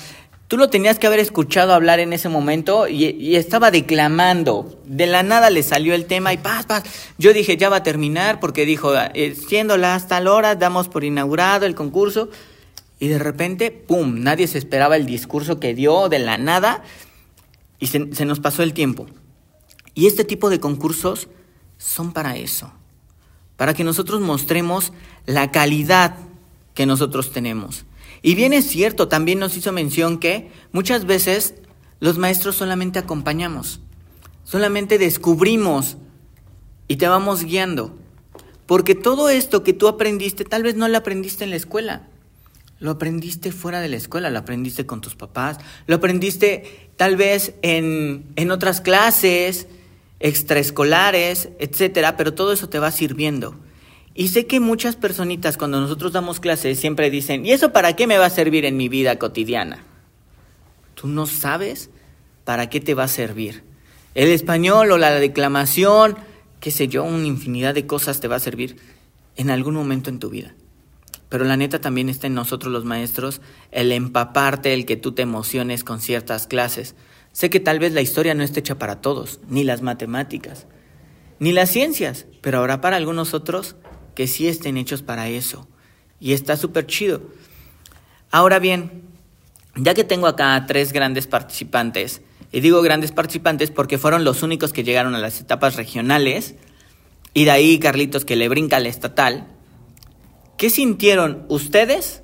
tú 0.48 0.56
lo 0.56 0.68
tenías 0.68 0.98
que 0.98 1.06
haber 1.06 1.20
escuchado 1.20 1.72
hablar 1.72 2.00
en 2.00 2.12
ese 2.12 2.28
momento 2.28 2.88
y, 2.88 3.04
y 3.04 3.36
estaba 3.36 3.70
declamando. 3.70 4.80
De 4.84 5.06
la 5.06 5.22
nada 5.22 5.48
le 5.48 5.62
salió 5.62 5.94
el 5.94 6.06
tema 6.06 6.32
y 6.32 6.38
paz, 6.38 6.66
paz. 6.66 6.82
Yo 7.18 7.32
dije, 7.32 7.56
ya 7.56 7.68
va 7.68 7.76
a 7.76 7.82
terminar, 7.84 8.40
porque 8.40 8.66
dijo, 8.66 8.92
eh, 9.14 9.36
siendo 9.36 9.76
las 9.76 10.08
tal 10.08 10.26
hora, 10.26 10.56
damos 10.56 10.88
por 10.88 11.04
inaugurado 11.04 11.66
el 11.66 11.76
concurso. 11.76 12.30
Y 13.00 13.08
de 13.08 13.18
repente, 13.18 13.70
¡pum! 13.70 14.22
Nadie 14.22 14.46
se 14.46 14.58
esperaba 14.58 14.94
el 14.94 15.06
discurso 15.06 15.58
que 15.58 15.74
dio 15.74 16.10
de 16.10 16.18
la 16.18 16.36
nada 16.36 16.84
y 17.80 17.86
se, 17.86 17.98
nos 17.98 18.40
pasó 18.40 18.62
el 18.62 18.74
tiempo. 18.74 19.06
Y 19.94 20.06
este 20.06 20.22
tipo 20.22 20.50
de 20.50 20.60
concursos 20.60 21.28
son 21.78 22.12
para 22.12 22.36
eso, 22.36 22.70
para 23.56 23.72
que 23.72 23.84
nosotros 23.84 24.20
mostremos 24.20 24.92
la 25.24 25.50
calidad 25.50 26.14
que 26.74 26.84
nosotros 26.84 27.32
tenemos. 27.32 27.86
Y 28.20 28.34
bien 28.34 28.52
es 28.52 28.66
cierto, 28.66 29.08
también 29.08 29.38
nos 29.38 29.56
hizo 29.56 29.72
mención 29.72 30.18
que 30.18 30.50
muchas 30.72 31.06
veces 31.06 31.54
los 32.00 32.18
maestros 32.18 32.56
solamente 32.56 32.98
acompañamos, 32.98 33.80
solamente 34.44 34.98
descubrimos 34.98 35.96
y 36.86 36.96
te 36.96 37.08
vamos 37.08 37.44
guiando. 37.44 37.96
Porque 38.66 38.94
todo 38.94 39.30
esto 39.30 39.64
que 39.64 39.72
tú 39.72 39.88
aprendiste, 39.88 40.44
tal 40.44 40.62
vez 40.62 40.76
no 40.76 40.86
lo 40.86 40.98
aprendiste 40.98 41.44
en 41.44 41.50
la 41.50 41.56
escuela. 41.56 42.10
Lo 42.80 42.90
aprendiste 42.90 43.52
fuera 43.52 43.80
de 43.80 43.88
la 43.88 43.96
escuela, 43.96 44.30
lo 44.30 44.38
aprendiste 44.38 44.86
con 44.86 45.00
tus 45.00 45.14
papás, 45.14 45.58
lo 45.86 45.96
aprendiste 45.96 46.90
tal 46.96 47.16
vez 47.16 47.54
en, 47.62 48.26
en 48.36 48.50
otras 48.50 48.80
clases, 48.80 49.68
extraescolares, 50.18 51.50
etcétera, 51.58 52.16
pero 52.16 52.34
todo 52.34 52.52
eso 52.52 52.68
te 52.68 52.78
va 52.78 52.90
sirviendo. 52.90 53.54
Y 54.14 54.28
sé 54.28 54.46
que 54.46 54.58
muchas 54.58 54.96
personitas 54.96 55.56
cuando 55.56 55.80
nosotros 55.80 56.12
damos 56.12 56.40
clases 56.40 56.80
siempre 56.80 57.10
dicen, 57.10 57.46
¿y 57.46 57.52
eso 57.52 57.72
para 57.72 57.94
qué 57.94 58.06
me 58.08 58.18
va 58.18 58.26
a 58.26 58.30
servir 58.30 58.64
en 58.64 58.76
mi 58.76 58.88
vida 58.88 59.18
cotidiana? 59.18 59.84
Tú 60.94 61.06
no 61.06 61.26
sabes 61.26 61.90
para 62.44 62.68
qué 62.68 62.80
te 62.80 62.94
va 62.94 63.04
a 63.04 63.08
servir. 63.08 63.62
El 64.14 64.28
español 64.28 64.90
o 64.90 64.98
la 64.98 65.12
declamación 65.12 66.16
qué 66.60 66.70
sé 66.70 66.88
yo, 66.88 67.02
una 67.04 67.26
infinidad 67.26 67.74
de 67.74 67.86
cosas 67.86 68.20
te 68.20 68.28
va 68.28 68.36
a 68.36 68.40
servir 68.40 68.76
en 69.36 69.50
algún 69.50 69.74
momento 69.74 70.10
en 70.10 70.18
tu 70.18 70.28
vida. 70.28 70.54
Pero 71.30 71.44
la 71.44 71.56
neta 71.56 71.80
también 71.80 72.10
está 72.10 72.26
en 72.26 72.34
nosotros 72.34 72.70
los 72.70 72.84
maestros 72.84 73.40
el 73.70 73.92
empaparte, 73.92 74.74
el 74.74 74.84
que 74.84 74.96
tú 74.96 75.12
te 75.12 75.22
emociones 75.22 75.84
con 75.84 76.00
ciertas 76.00 76.46
clases. 76.46 76.96
Sé 77.32 77.48
que 77.48 77.60
tal 77.60 77.78
vez 77.78 77.92
la 77.92 78.02
historia 78.02 78.34
no 78.34 78.42
esté 78.42 78.60
hecha 78.60 78.78
para 78.78 79.00
todos, 79.00 79.40
ni 79.48 79.62
las 79.62 79.80
matemáticas, 79.80 80.66
ni 81.38 81.52
las 81.52 81.70
ciencias, 81.70 82.26
pero 82.40 82.58
habrá 82.58 82.80
para 82.80 82.96
algunos 82.96 83.32
otros 83.32 83.76
que 84.16 84.26
sí 84.26 84.48
estén 84.48 84.76
hechos 84.76 85.02
para 85.02 85.28
eso. 85.28 85.68
Y 86.18 86.32
está 86.32 86.56
súper 86.56 86.86
chido. 86.86 87.22
Ahora 88.32 88.58
bien, 88.58 89.02
ya 89.76 89.94
que 89.94 90.04
tengo 90.04 90.26
acá 90.26 90.64
tres 90.66 90.92
grandes 90.92 91.28
participantes, 91.28 92.22
y 92.50 92.60
digo 92.60 92.82
grandes 92.82 93.12
participantes 93.12 93.70
porque 93.70 93.98
fueron 93.98 94.24
los 94.24 94.42
únicos 94.42 94.72
que 94.72 94.82
llegaron 94.82 95.14
a 95.14 95.20
las 95.20 95.40
etapas 95.40 95.76
regionales, 95.76 96.56
y 97.34 97.44
de 97.44 97.52
ahí 97.52 97.78
Carlitos 97.78 98.24
que 98.24 98.34
le 98.34 98.48
brinca 98.48 98.78
al 98.78 98.86
estatal, 98.86 99.46
¿qué 100.60 100.68
sintieron 100.68 101.46
ustedes 101.48 102.22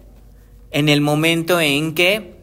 en 0.71 0.91
el 0.91 1.01
momento 1.01 1.59
en 1.59 1.95
que 1.95 2.37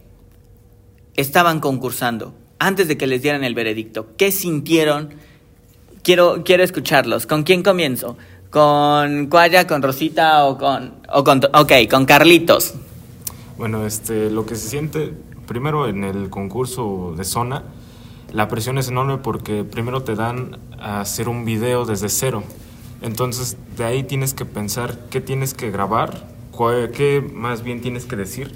estaban 1.16 1.60
concursando? 1.60 2.34
Antes 2.58 2.88
de 2.88 2.98
que 2.98 3.06
les 3.06 3.22
dieran 3.22 3.44
el 3.44 3.54
veredicto, 3.54 4.08
¿qué 4.18 4.32
sintieron? 4.32 5.12
Quiero, 6.02 6.44
quiero 6.44 6.64
escucharlos. 6.64 7.28
¿Con 7.28 7.44
quién 7.44 7.62
comienzo? 7.62 8.18
¿Con 8.50 9.28
Cuaya, 9.28 9.68
con 9.68 9.84
Rosita 9.84 10.46
o 10.46 10.58
con, 10.58 10.96
o 11.14 11.24
con... 11.24 11.42
Con 11.92 12.06
Carlitos. 12.08 12.74
Bueno, 13.60 13.86
este, 13.86 14.32
lo 14.32 14.48
que 14.48 14.56
se 14.56 14.70
siente 14.70 15.14
primero 15.46 15.88
en 15.88 16.04
el 16.04 16.32
concurso 16.32 17.14
de 17.16 17.24
zona, 17.24 17.66
la 18.32 18.48
presión 18.48 18.80
es 18.80 18.88
enorme 18.88 19.20
porque 19.20 19.64
primero 19.64 20.02
te 20.02 20.16
dan 20.16 20.58
a 20.80 21.02
hacer 21.02 21.30
un 21.30 21.46
video 21.46 21.86
desde 21.86 22.10
cero. 22.10 22.44
Entonces, 23.04 23.58
de 23.78 23.84
ahí 23.84 24.04
tienes 24.04 24.34
que 24.34 24.46
pensar 24.46 24.98
qué 25.10 25.22
tienes 25.22 25.54
que 25.54 25.70
grabar, 25.70 26.28
qué 26.94 27.24
más 27.34 27.62
bien 27.62 27.82
tienes 27.82 28.06
que 28.06 28.16
decir 28.16 28.54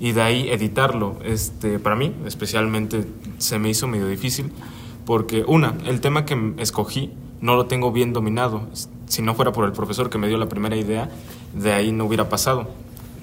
y 0.00 0.12
de 0.12 0.20
ahí 0.20 0.50
editarlo. 0.50 1.16
Este, 1.24 1.78
para 1.78 1.94
mí, 1.96 2.12
especialmente, 2.26 3.06
se 3.38 3.58
me 3.58 3.70
hizo 3.70 3.86
medio 3.86 4.08
difícil 4.08 4.50
porque, 5.06 5.44
una, 5.46 5.74
el 5.86 6.00
tema 6.00 6.24
que 6.24 6.54
escogí 6.58 7.12
no 7.40 7.54
lo 7.54 7.66
tengo 7.66 7.92
bien 7.92 8.12
dominado. 8.12 8.62
Si 9.06 9.22
no 9.22 9.34
fuera 9.34 9.52
por 9.52 9.64
el 9.64 9.72
profesor 9.72 10.10
que 10.10 10.18
me 10.18 10.26
dio 10.26 10.38
la 10.38 10.48
primera 10.48 10.76
idea, 10.76 11.10
de 11.52 11.72
ahí 11.72 11.92
no 11.92 12.06
hubiera 12.06 12.28
pasado. 12.28 12.68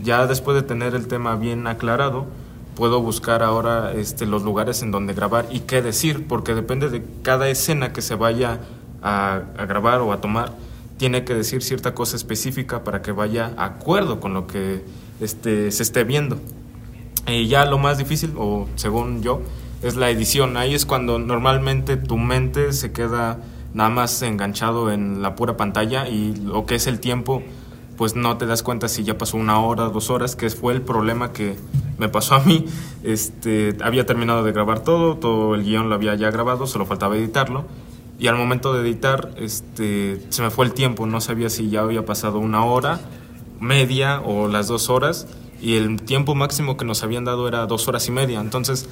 Ya 0.02 0.26
después 0.26 0.56
de 0.56 0.64
tener 0.64 0.96
el 0.96 1.08
tema 1.08 1.36
bien 1.36 1.68
aclarado, 1.68 2.28
puedo 2.76 3.02
buscar 3.02 3.44
ahora 3.44 3.92
este, 3.94 4.26
los 4.26 4.44
lugares 4.44 4.82
en 4.84 4.92
donde 4.92 5.14
grabar 5.14 5.48
y 5.52 5.62
qué 5.62 5.82
decir, 5.82 6.28
porque 6.28 6.56
depende 6.56 6.90
de 6.90 7.04
cada 7.24 7.50
escena 7.50 7.92
que 7.92 8.02
se 8.02 8.16
vaya 8.16 8.62
a, 9.02 9.42
grabar 9.68 10.02
o 10.02 10.12
a 10.12 10.22
tomar, 10.22 10.54
tiene 10.98 11.24
que 11.24 11.34
decir 11.34 11.64
cierta 11.64 11.94
cosa 11.94 12.16
específica 12.16 12.84
para 12.84 13.02
que 13.02 13.12
vaya 13.12 13.54
a 13.58 13.66
acuerdo 13.66 14.20
con 14.20 14.34
lo 14.34 14.48
que 14.48 14.84
este, 15.20 15.72
se 15.72 15.84
esté 15.84 16.04
viendo. 16.04 16.40
Y 17.28 17.48
ya 17.48 17.66
lo 17.66 17.78
más 17.78 17.98
difícil, 17.98 18.34
o 18.38 18.68
según 18.76 19.24
yo, 19.24 19.42
es 19.82 19.96
la 19.96 20.10
edición. 20.10 20.58
Ahí 20.58 20.74
es 20.74 20.86
cuando 20.86 21.20
normalmente 21.20 21.98
tu 21.98 22.18
mente 22.18 22.74
se 22.74 22.92
queda 22.92 23.40
nada 23.74 23.90
más 23.90 24.22
enganchado 24.22 24.92
en 24.92 25.22
la 25.22 25.36
pura 25.36 25.58
pantalla 25.58 26.08
y 26.08 26.36
lo 26.36 26.66
que 26.66 26.76
es 26.76 26.88
el 26.88 27.00
tiempo 27.00 27.42
pues 28.02 28.16
no 28.16 28.36
te 28.38 28.48
das 28.48 28.64
cuenta 28.64 28.88
si 28.88 29.04
ya 29.04 29.20
pasó 29.20 29.38
una 29.38 29.60
hora, 29.60 29.90
dos 29.90 30.10
horas, 30.10 30.36
que 30.36 30.50
fue 30.50 30.74
el 30.74 30.82
problema 30.82 31.34
que 31.34 31.56
me 32.00 32.10
pasó 32.10 32.34
a 32.34 32.40
mí. 32.40 32.66
Este, 33.04 33.78
había 33.84 34.08
terminado 34.08 34.44
de 34.44 34.52
grabar 34.52 34.80
todo, 34.80 35.18
todo 35.18 35.54
el 35.54 35.64
guion 35.64 35.88
lo 35.88 35.94
había 35.94 36.16
ya 36.16 36.32
grabado, 36.32 36.66
solo 36.66 36.88
faltaba 36.88 37.16
editarlo. 37.16 37.66
Y 38.22 38.28
al 38.28 38.36
momento 38.36 38.72
de 38.72 38.88
editar, 38.88 39.32
este, 39.38 40.22
se 40.30 40.44
me 40.44 40.52
fue 40.52 40.66
el 40.66 40.74
tiempo, 40.74 41.08
no 41.08 41.20
sabía 41.22 41.50
si 41.50 41.72
ya 41.72 41.80
había 41.80 42.06
pasado 42.06 42.38
una 42.38 42.64
hora, 42.64 43.00
media 43.60 44.22
o 44.22 44.48
las 44.48 44.68
dos 44.68 44.92
horas, 44.92 45.26
y 45.60 45.78
el 45.78 46.00
tiempo 46.04 46.36
máximo 46.36 46.78
que 46.78 46.86
nos 46.86 47.02
habían 47.02 47.26
dado 47.26 47.48
era 47.48 47.66
dos 47.66 47.88
horas 47.88 48.08
y 48.10 48.12
media. 48.12 48.40
Entonces, 48.40 48.88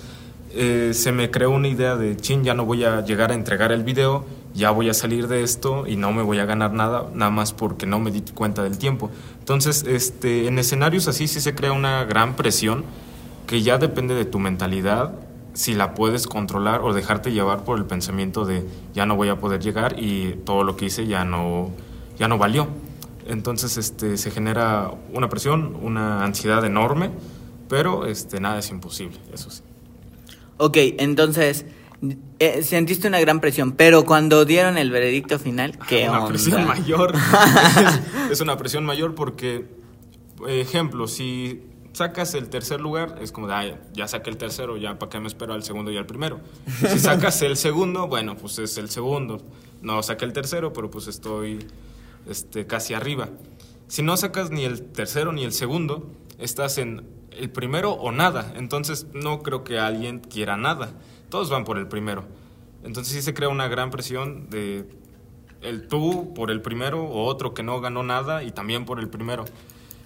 eh, 0.56 0.94
se 0.96 1.12
me 1.12 1.30
creó 1.30 1.52
una 1.52 1.68
idea 1.68 1.96
de, 1.96 2.18
chin, 2.18 2.44
ya 2.44 2.56
no 2.56 2.66
voy 2.66 2.84
a 2.86 3.02
llegar 3.02 3.30
a 3.30 3.36
entregar 3.36 3.72
el 3.72 3.84
video, 3.84 4.26
ya 4.56 4.72
voy 4.72 4.90
a 4.90 4.96
salir 4.96 5.28
de 5.28 5.44
esto 5.44 5.86
y 5.86 5.96
no 5.96 6.12
me 6.12 6.24
voy 6.24 6.40
a 6.40 6.46
ganar 6.46 6.74
nada, 6.74 7.06
nada 7.14 7.30
más 7.30 7.54
porque 7.54 7.86
no 7.86 8.00
me 8.00 8.10
di 8.10 8.22
cuenta 8.34 8.64
del 8.64 8.80
tiempo. 8.80 9.12
Entonces, 9.38 9.86
este, 9.88 10.48
en 10.48 10.58
escenarios 10.58 11.08
así 11.08 11.28
sí 11.28 11.40
se 11.40 11.54
crea 11.54 11.72
una 11.72 12.04
gran 12.04 12.36
presión 12.36 12.84
que 13.46 13.62
ya 13.62 13.78
depende 13.78 14.16
de 14.16 14.26
tu 14.26 14.40
mentalidad, 14.40 15.14
si 15.54 15.74
la 15.74 15.94
puedes 15.94 16.28
controlar 16.28 16.82
o 16.82 16.94
dejarte 16.94 17.32
llevar 17.32 17.64
por 17.64 17.78
el 17.78 17.86
pensamiento 17.86 18.46
de 18.46 18.66
ya 18.94 19.06
no 19.06 19.16
voy 19.16 19.30
a 19.30 19.40
poder 19.40 19.62
llegar 19.62 19.96
y 19.98 20.36
todo 20.46 20.64
lo 20.64 20.76
que 20.76 20.86
hice 20.86 21.08
ya 21.08 21.26
no, 21.26 21.72
ya 22.18 22.28
no 22.28 22.38
valió. 22.38 22.68
Entonces 23.28 23.78
este, 23.78 24.18
se 24.18 24.32
genera 24.32 24.92
una 25.14 25.30
presión, 25.30 25.78
una 25.82 26.24
ansiedad 26.24 26.66
enorme, 26.66 27.12
pero 27.68 28.06
este, 28.06 28.40
nada 28.40 28.60
es 28.60 28.70
imposible, 28.70 29.20
eso 29.32 29.52
sí. 29.52 29.62
Ok, 30.58 30.78
entonces 30.98 31.66
eh, 32.40 32.64
sentiste 32.64 33.08
una 33.08 33.20
gran 33.20 33.42
presión, 33.42 33.74
pero 33.74 34.06
cuando 34.06 34.46
dieron 34.46 34.78
el 34.78 34.90
veredicto 34.90 35.38
final, 35.38 35.78
¿qué 35.88 36.10
Una 36.10 36.26
presión 36.26 36.66
mayor. 36.68 37.14
es, 38.32 38.40
una 38.42 38.58
presión 38.58 38.86
mayor 38.86 39.16
porque, 39.16 39.66
ejemplo, 40.48 41.08
si 41.08 41.62
sacas 41.94 42.34
el 42.34 42.50
tercer 42.50 42.82
lugar, 42.82 43.18
es 43.22 43.32
como 43.32 43.48
de, 43.48 43.78
ya 43.94 44.08
saqué 44.08 44.30
el 44.30 44.38
tercero, 44.38 44.78
ya 44.78 44.98
para 45.00 45.10
qué 45.10 45.20
me 45.20 45.28
espero 45.28 45.54
al 45.54 45.64
segundo 45.64 45.92
y 45.92 45.98
al 45.98 46.06
primero. 46.06 46.40
Si 46.88 47.00
sacas 47.00 47.42
el 47.42 47.58
segundo, 47.58 48.08
bueno, 48.08 48.36
pues 48.38 48.60
es 48.60 48.78
el 48.78 48.90
segundo. 48.90 49.42
No 49.82 50.02
saqué 50.04 50.26
el 50.26 50.34
tercero, 50.34 50.74
pero 50.74 50.90
pues 50.90 51.08
estoy 51.08 51.66
este, 52.28 52.68
casi 52.68 52.94
arriba. 52.94 53.30
Si 53.88 54.04
no 54.04 54.18
sacas 54.18 54.52
ni 54.52 54.66
el 54.66 54.84
tercero 54.92 55.32
ni 55.32 55.44
el 55.44 55.52
segundo, 55.52 56.12
estás 56.38 56.78
en 56.78 57.08
el 57.32 57.50
primero 57.50 57.94
o 57.94 58.12
nada. 58.12 58.54
Entonces 58.56 59.08
no 59.14 59.42
creo 59.42 59.64
que 59.64 59.80
alguien 59.80 60.20
quiera 60.20 60.58
nada. 60.58 60.92
Todos 61.30 61.50
van 61.50 61.64
por 61.64 61.78
el 61.78 61.88
primero. 61.88 62.26
Entonces 62.84 63.14
sí 63.14 63.22
se 63.22 63.34
crea 63.34 63.50
una 63.50 63.68
gran 63.68 63.90
presión 63.90 64.50
de 64.50 64.88
el 65.62 65.88
tú 65.88 66.34
por 66.34 66.52
el 66.52 66.62
primero 66.62 67.04
o 67.04 67.26
otro 67.26 67.54
que 67.54 67.64
no 67.64 67.82
ganó 67.82 68.04
nada 68.04 68.44
y 68.44 68.52
también 68.52 68.86
por 68.86 69.00
el 69.00 69.10
primero. 69.10 69.46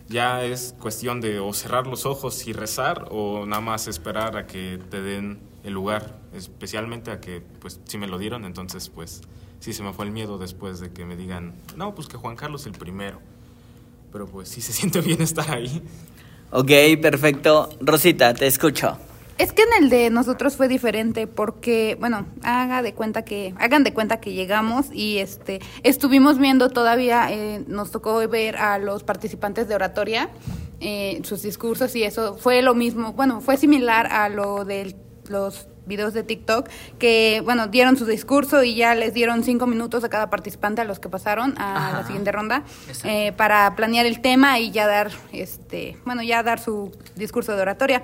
Ya 0.09 0.43
es 0.43 0.75
cuestión 0.79 1.21
de 1.21 1.39
o 1.39 1.53
cerrar 1.53 1.87
los 1.87 2.05
ojos 2.05 2.45
y 2.47 2.53
rezar 2.53 3.07
o 3.11 3.45
nada 3.45 3.61
más 3.61 3.87
esperar 3.87 4.37
a 4.37 4.45
que 4.45 4.79
te 4.89 5.01
den 5.01 5.39
el 5.63 5.73
lugar, 5.73 6.19
especialmente 6.33 7.09
a 7.11 7.21
que 7.21 7.41
pues 7.59 7.79
si 7.85 7.97
me 7.97 8.07
lo 8.07 8.17
dieron, 8.17 8.43
entonces 8.45 8.89
pues 8.89 9.21
sí 9.59 9.73
se 9.73 9.81
me 9.81 9.93
fue 9.93 10.05
el 10.05 10.11
miedo 10.11 10.37
después 10.37 10.79
de 10.79 10.91
que 10.91 11.05
me 11.05 11.15
digan, 11.15 11.55
"No, 11.77 11.95
pues 11.95 12.07
que 12.07 12.17
Juan 12.17 12.35
Carlos 12.35 12.65
el 12.65 12.73
primero." 12.73 13.19
Pero 14.11 14.27
pues 14.27 14.49
sí 14.49 14.61
se 14.61 14.73
siente 14.73 15.01
bien 15.01 15.21
estar 15.21 15.49
ahí. 15.49 15.81
Ok, 16.51 16.69
perfecto. 17.01 17.69
Rosita, 17.81 18.33
te 18.33 18.45
escucho. 18.45 18.97
Es 19.37 19.51
que 19.51 19.63
en 19.63 19.83
el 19.83 19.89
de 19.89 20.09
nosotros 20.11 20.55
fue 20.55 20.67
diferente 20.67 21.25
porque, 21.25 21.97
bueno, 21.99 22.27
haga 22.43 22.81
de 22.83 22.93
cuenta 22.93 23.25
que, 23.25 23.53
hagan 23.57 23.83
de 23.83 23.93
cuenta 23.93 24.19
que 24.19 24.33
llegamos 24.33 24.87
y 24.91 25.17
este, 25.17 25.59
estuvimos 25.81 26.37
viendo 26.37 26.69
todavía, 26.69 27.31
eh, 27.31 27.63
nos 27.67 27.91
tocó 27.91 28.27
ver 28.27 28.57
a 28.57 28.77
los 28.77 29.03
participantes 29.03 29.67
de 29.67 29.75
oratoria, 29.75 30.29
eh, 30.79 31.19
sus 31.23 31.41
discursos 31.41 31.95
y 31.95 32.03
eso 32.03 32.35
fue 32.35 32.61
lo 32.61 32.75
mismo, 32.75 33.13
bueno, 33.13 33.41
fue 33.41 33.57
similar 33.57 34.07
a 34.07 34.29
lo 34.29 34.65
de 34.65 34.95
los 35.29 35.67
videos 35.85 36.13
de 36.13 36.23
TikTok 36.23 36.69
que, 36.99 37.41
bueno, 37.43 37.67
dieron 37.67 37.97
su 37.97 38.05
discurso 38.05 38.63
y 38.63 38.75
ya 38.75 38.95
les 38.95 39.13
dieron 39.13 39.43
cinco 39.43 39.67
minutos 39.67 40.03
a 40.03 40.09
cada 40.09 40.29
participante 40.29 40.81
a 40.81 40.85
los 40.85 40.99
que 40.99 41.09
pasaron 41.09 41.55
a 41.57 41.91
la 41.93 42.05
siguiente 42.05 42.31
ronda 42.31 42.63
eh, 43.03 43.33
para 43.35 43.75
planear 43.75 44.05
el 44.05 44.21
tema 44.21 44.59
y 44.59 44.71
ya 44.71 44.87
dar, 44.87 45.11
este, 45.31 45.97
bueno, 46.05 46.23
ya 46.23 46.43
dar 46.43 46.59
su 46.59 46.91
discurso 47.15 47.55
de 47.55 47.61
oratoria. 47.61 48.03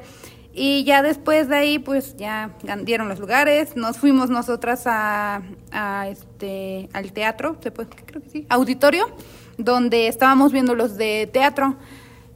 Y 0.53 0.83
ya 0.83 1.03
después 1.03 1.47
de 1.47 1.55
ahí, 1.55 1.79
pues 1.79 2.17
ya 2.17 2.55
dieron 2.83 3.07
los 3.07 3.19
lugares, 3.19 3.75
nos 3.75 3.97
fuimos 3.97 4.29
nosotras 4.29 4.83
a, 4.87 5.43
a 5.71 6.07
este, 6.09 6.89
al 6.93 7.11
teatro, 7.13 7.57
¿se 7.61 7.71
puede? 7.71 7.89
Creo 7.89 8.21
que 8.21 8.29
sí, 8.29 8.45
auditorio, 8.49 9.05
donde 9.57 10.07
estábamos 10.07 10.51
viendo 10.51 10.73
los 10.73 10.97
de 10.97 11.29
teatro. 11.31 11.77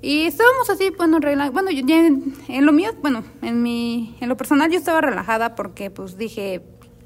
Y 0.03 0.25
estábamos 0.25 0.69
así, 0.69 0.89
bueno, 0.97 1.17
bueno, 1.53 1.71
yo, 1.71 1.79
en, 1.95 2.35
en, 2.49 2.65
lo 2.65 2.73
mío, 2.73 2.91
bueno, 3.01 3.23
en 3.41 3.63
mi, 3.63 4.17
en 4.19 4.27
lo 4.27 4.35
personal 4.35 4.69
yo 4.69 4.77
estaba 4.77 4.99
relajada 4.99 5.55
porque 5.55 5.89
pues 5.89 6.17
dije, 6.17 6.61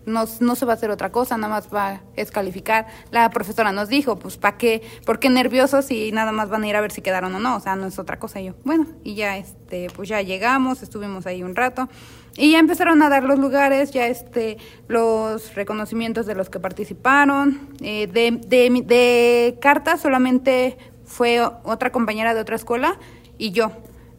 no, 0.07 0.25
no 0.39 0.55
se 0.55 0.65
va 0.65 0.73
a 0.73 0.75
hacer 0.75 0.89
otra 0.89 1.11
cosa, 1.11 1.37
nada 1.37 1.53
más 1.53 1.69
va 1.73 1.87
a 1.89 2.01
descalificar. 2.15 2.87
La 3.11 3.29
profesora 3.29 3.71
nos 3.71 3.89
dijo, 3.89 4.17
pues, 4.17 4.37
¿para 4.37 4.57
qué? 4.57 4.81
¿Por 5.05 5.19
qué 5.19 5.29
nerviosos 5.29 5.91
y 5.91 6.11
nada 6.11 6.31
más 6.31 6.49
van 6.49 6.63
a 6.63 6.67
ir 6.67 6.75
a 6.75 6.81
ver 6.81 6.91
si 6.91 7.01
quedaron 7.01 7.35
o 7.35 7.39
no? 7.39 7.57
O 7.57 7.59
sea, 7.59 7.75
no 7.75 7.85
es 7.85 7.99
otra 7.99 8.17
cosa. 8.17 8.39
Y 8.39 8.45
yo, 8.45 8.53
bueno, 8.63 8.87
y 9.03 9.15
ya, 9.15 9.37
este, 9.37 9.89
pues 9.95 10.09
ya 10.09 10.21
llegamos, 10.21 10.81
estuvimos 10.81 11.27
ahí 11.27 11.43
un 11.43 11.55
rato. 11.55 11.89
Y 12.37 12.51
ya 12.51 12.59
empezaron 12.59 13.01
a 13.01 13.09
dar 13.09 13.23
los 13.23 13.37
lugares, 13.37 13.91
ya 13.91 14.07
este, 14.07 14.57
los 14.87 15.55
reconocimientos 15.55 16.25
de 16.25 16.35
los 16.35 16.49
que 16.49 16.59
participaron. 16.59 17.69
Eh, 17.81 18.07
de, 18.07 18.31
de, 18.47 18.83
de 18.85 19.97
solamente 19.99 20.77
fue 21.03 21.41
otra 21.41 21.91
compañera 21.91 22.33
de 22.33 22.41
otra 22.41 22.55
escuela 22.55 22.97
y 23.37 23.51
yo. 23.51 23.71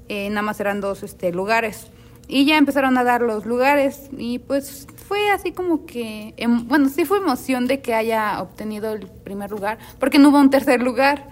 Eh, 0.09 0.29
nada 0.31 0.43
más 0.43 0.59
eran 0.61 0.81
dos 0.81 1.03
este, 1.03 1.33
lugares. 1.33 1.91
Y 2.27 2.45
ya 2.45 2.59
empezaron 2.59 2.99
a 2.99 3.05
dar 3.05 3.23
los 3.23 3.47
lugares 3.47 4.11
y 4.17 4.39
pues 4.39 4.87
fue 5.09 5.31
así 5.31 5.53
como 5.53 5.87
que, 5.87 6.35
em, 6.37 6.69
bueno, 6.69 6.91
sí 6.91 7.07
fue 7.07 7.17
emoción 7.17 7.67
de 7.67 7.81
que 7.81 7.95
haya 7.95 8.43
obtenido 8.43 8.93
el 8.93 9.07
primer 9.07 9.51
lugar, 9.51 9.79
porque 9.99 10.19
no 10.19 10.29
hubo 10.29 10.39
un 10.39 10.51
tercer 10.51 10.83
lugar. 10.83 11.31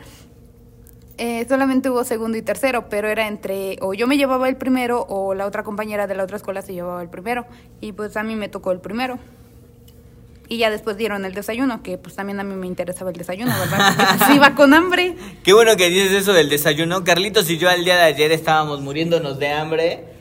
Eh, 1.19 1.45
solamente 1.47 1.91
hubo 1.91 2.03
segundo 2.03 2.39
y 2.39 2.43
tercero, 2.43 2.89
pero 2.89 3.09
era 3.09 3.29
entre 3.29 3.79
o 3.81 3.95
yo 3.95 4.07
me 4.07 4.17
llevaba 4.17 4.49
el 4.49 4.57
primero 4.57 5.05
o 5.09 5.35
la 5.35 5.47
otra 5.47 5.63
compañera 5.63 6.07
de 6.07 6.15
la 6.15 6.25
otra 6.25 6.37
escuela 6.39 6.63
se 6.63 6.73
llevaba 6.73 7.03
el 7.03 7.11
primero. 7.11 7.45
Y 7.83 7.93
pues 7.93 8.17
a 8.17 8.23
mí 8.23 8.35
me 8.35 8.49
tocó 8.49 8.73
el 8.73 8.81
primero. 8.81 9.19
Y 10.49 10.59
ya 10.59 10.71
después 10.71 10.97
dieron 10.97 11.27
el 11.27 11.35
desayuno, 11.35 11.83
que 11.83 11.99
pues 11.99 12.15
también 12.15 12.41
a 12.41 12.45
mí 12.45 12.55
me 12.55 12.67
interesaba 12.67 13.11
el 13.11 13.17
desayuno, 13.17 13.53
¿verdad? 13.59 13.95
Porque 13.97 14.25
pues, 14.25 14.37
iba 14.37 14.55
con 14.55 14.73
hambre. 14.73 15.17
Qué 15.43 15.53
bueno 15.53 15.77
que 15.77 15.91
dices 15.91 16.13
eso 16.13 16.33
del 16.33 16.49
desayuno. 16.49 17.05
Carlitos 17.05 17.51
y 17.51 17.59
yo 17.59 17.69
al 17.69 17.85
día 17.85 17.97
de 17.97 18.05
ayer 18.05 18.33
estábamos 18.33 18.81
muriéndonos 18.81 19.39
de 19.39 19.49
hambre. 19.49 20.16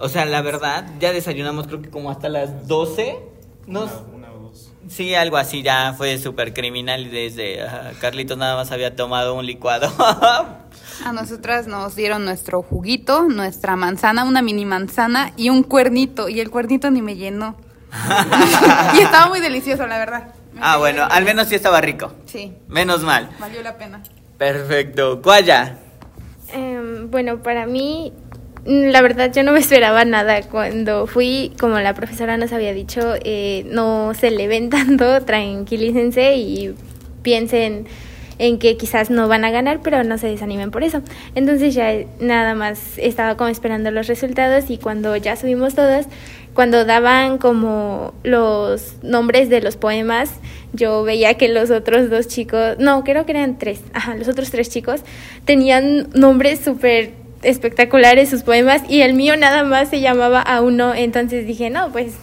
O 0.00 0.08
sea, 0.08 0.24
la 0.24 0.40
verdad, 0.40 0.86
ya 0.98 1.12
desayunamos 1.12 1.66
creo 1.66 1.82
que 1.82 1.90
como 1.90 2.10
hasta 2.10 2.28
las 2.28 2.66
12. 2.66 3.18
Nos... 3.66 3.90
Una, 4.14 4.32
o 4.32 4.38
dos. 4.38 4.72
Sí, 4.88 5.14
algo 5.14 5.36
así, 5.36 5.62
ya 5.62 5.92
fue 5.96 6.18
súper 6.18 6.54
criminal 6.54 7.06
y 7.06 7.10
desde 7.10 7.62
ajá, 7.62 7.92
Carlitos 8.00 8.38
nada 8.38 8.56
más 8.56 8.72
había 8.72 8.96
tomado 8.96 9.34
un 9.34 9.44
licuado. 9.46 9.92
A 11.04 11.12
nosotras 11.12 11.66
nos 11.66 11.96
dieron 11.96 12.24
nuestro 12.24 12.62
juguito, 12.62 13.22
nuestra 13.28 13.76
manzana, 13.76 14.24
una 14.24 14.42
mini 14.42 14.64
manzana 14.64 15.32
y 15.36 15.50
un 15.50 15.62
cuernito. 15.62 16.28
Y 16.28 16.40
el 16.40 16.50
cuernito 16.50 16.90
ni 16.90 17.02
me 17.02 17.16
llenó. 17.16 17.56
y 18.94 19.00
estaba 19.00 19.28
muy 19.28 19.40
delicioso, 19.40 19.86
la 19.86 19.98
verdad. 19.98 20.34
Me 20.54 20.60
ah, 20.62 20.78
bueno, 20.78 21.04
al 21.10 21.24
menos 21.24 21.48
sí 21.48 21.54
estaba 21.54 21.80
rico. 21.80 22.12
Sí, 22.26 22.52
Menos 22.68 23.02
mal. 23.02 23.30
valió 23.38 23.62
la 23.62 23.76
pena. 23.76 24.02
Perfecto. 24.38 25.20
Cuaya. 25.22 25.78
Em, 26.52 27.10
bueno, 27.10 27.42
para 27.42 27.66
mí, 27.66 28.12
la 28.66 29.00
verdad, 29.02 29.32
yo 29.32 29.42
no 29.42 29.52
me 29.52 29.60
esperaba 29.60 30.04
nada. 30.04 30.42
Cuando 30.42 31.06
fui, 31.06 31.52
como 31.58 31.78
la 31.80 31.94
profesora 31.94 32.36
nos 32.36 32.52
había 32.52 32.72
dicho, 32.74 33.14
eh, 33.24 33.64
no 33.70 34.12
se 34.14 34.30
le 34.30 34.48
ven 34.48 34.70
tanto, 34.70 35.20
tranquilícense 35.24 36.36
y 36.36 36.74
piensen 37.22 37.86
en 38.38 38.58
que 38.58 38.78
quizás 38.78 39.10
no 39.10 39.28
van 39.28 39.44
a 39.44 39.50
ganar, 39.50 39.80
pero 39.82 40.02
no 40.02 40.16
se 40.16 40.26
desanimen 40.26 40.70
por 40.70 40.82
eso. 40.82 41.02
Entonces 41.34 41.74
ya 41.74 41.92
nada 42.20 42.54
más 42.54 42.96
estaba 42.96 43.36
como 43.36 43.50
esperando 43.50 43.90
los 43.90 44.06
resultados 44.06 44.70
y 44.70 44.78
cuando 44.78 45.14
ya 45.16 45.36
subimos 45.36 45.74
todos, 45.74 46.06
cuando 46.54 46.86
daban 46.86 47.36
como 47.36 48.14
los 48.22 48.96
nombres 49.02 49.50
de 49.50 49.60
los 49.60 49.76
poemas, 49.76 50.32
yo 50.72 51.02
veía 51.02 51.34
que 51.34 51.48
los 51.48 51.70
otros 51.70 52.08
dos 52.08 52.28
chicos, 52.28 52.76
no, 52.78 53.04
creo 53.04 53.26
que 53.26 53.32
eran 53.32 53.58
tres, 53.58 53.82
ajá, 53.92 54.14
los 54.16 54.26
otros 54.28 54.50
tres 54.50 54.70
chicos 54.70 55.02
tenían 55.44 56.08
nombres 56.14 56.60
súper 56.60 57.19
espectaculares 57.42 58.28
sus 58.28 58.42
poemas 58.42 58.82
y 58.88 59.02
el 59.02 59.14
mío 59.14 59.36
nada 59.36 59.64
más 59.64 59.88
se 59.88 60.00
llamaba 60.00 60.42
a 60.42 60.60
uno, 60.60 60.94
entonces 60.94 61.46
dije, 61.46 61.70
no, 61.70 61.90
pues 61.92 62.14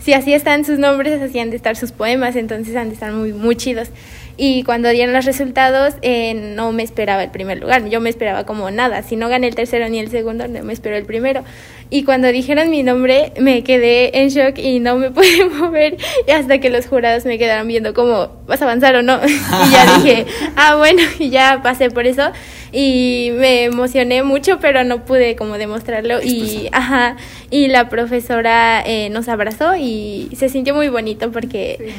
si 0.00 0.12
así 0.12 0.34
están 0.34 0.64
sus 0.64 0.78
nombres, 0.78 1.22
así 1.22 1.38
han 1.38 1.50
de 1.50 1.56
estar 1.56 1.76
sus 1.76 1.92
poemas, 1.92 2.36
entonces 2.36 2.76
han 2.76 2.88
de 2.88 2.94
estar 2.94 3.12
muy, 3.12 3.32
muy 3.32 3.56
chidos. 3.56 3.88
Y 4.36 4.64
cuando 4.64 4.88
dieron 4.88 5.14
los 5.14 5.24
resultados, 5.24 5.94
eh, 6.02 6.34
no 6.34 6.72
me 6.72 6.82
esperaba 6.82 7.22
el 7.22 7.30
primer 7.30 7.60
lugar, 7.60 7.88
yo 7.88 8.00
me 8.00 8.10
esperaba 8.10 8.44
como 8.44 8.70
nada, 8.70 9.02
si 9.02 9.14
no 9.14 9.28
gané 9.28 9.46
el 9.46 9.54
tercero 9.54 9.88
ni 9.88 10.00
el 10.00 10.10
segundo, 10.10 10.48
no 10.48 10.64
me 10.64 10.72
esperó 10.72 10.96
el 10.96 11.04
primero. 11.04 11.44
Y 11.90 12.04
cuando 12.04 12.28
dijeron 12.28 12.70
mi 12.70 12.82
nombre, 12.82 13.32
me 13.38 13.62
quedé 13.62 14.20
en 14.20 14.28
shock 14.28 14.58
y 14.58 14.80
no 14.80 14.96
me 14.96 15.10
pude 15.12 15.44
mover 15.46 15.96
y 16.26 16.30
hasta 16.30 16.58
que 16.58 16.70
los 16.70 16.86
jurados 16.86 17.24
me 17.24 17.38
quedaron 17.38 17.68
viendo 17.68 17.94
como, 17.94 18.30
¿vas 18.46 18.60
a 18.62 18.64
avanzar 18.64 18.96
o 18.96 19.02
no? 19.02 19.20
y 19.24 19.70
ya 19.70 19.96
dije, 20.02 20.26
ah, 20.56 20.76
bueno, 20.76 21.02
y 21.18 21.30
ya 21.30 21.60
pasé 21.62 21.90
por 21.90 22.06
eso 22.06 22.32
y 22.72 23.30
me 23.34 23.64
emocioné 23.64 24.22
mucho, 24.22 24.58
pero 24.60 24.82
no 24.84 25.04
pude 25.04 25.36
como 25.36 25.58
demostrarlo 25.58 26.20
y, 26.22 26.68
ajá, 26.72 27.16
y 27.50 27.68
la 27.68 27.88
profesora 27.88 28.82
eh, 28.84 29.10
nos 29.10 29.28
abrazó 29.28 29.76
y 29.76 30.30
se 30.36 30.48
sintió 30.48 30.74
muy 30.74 30.88
bonito 30.88 31.30
porque 31.30 31.94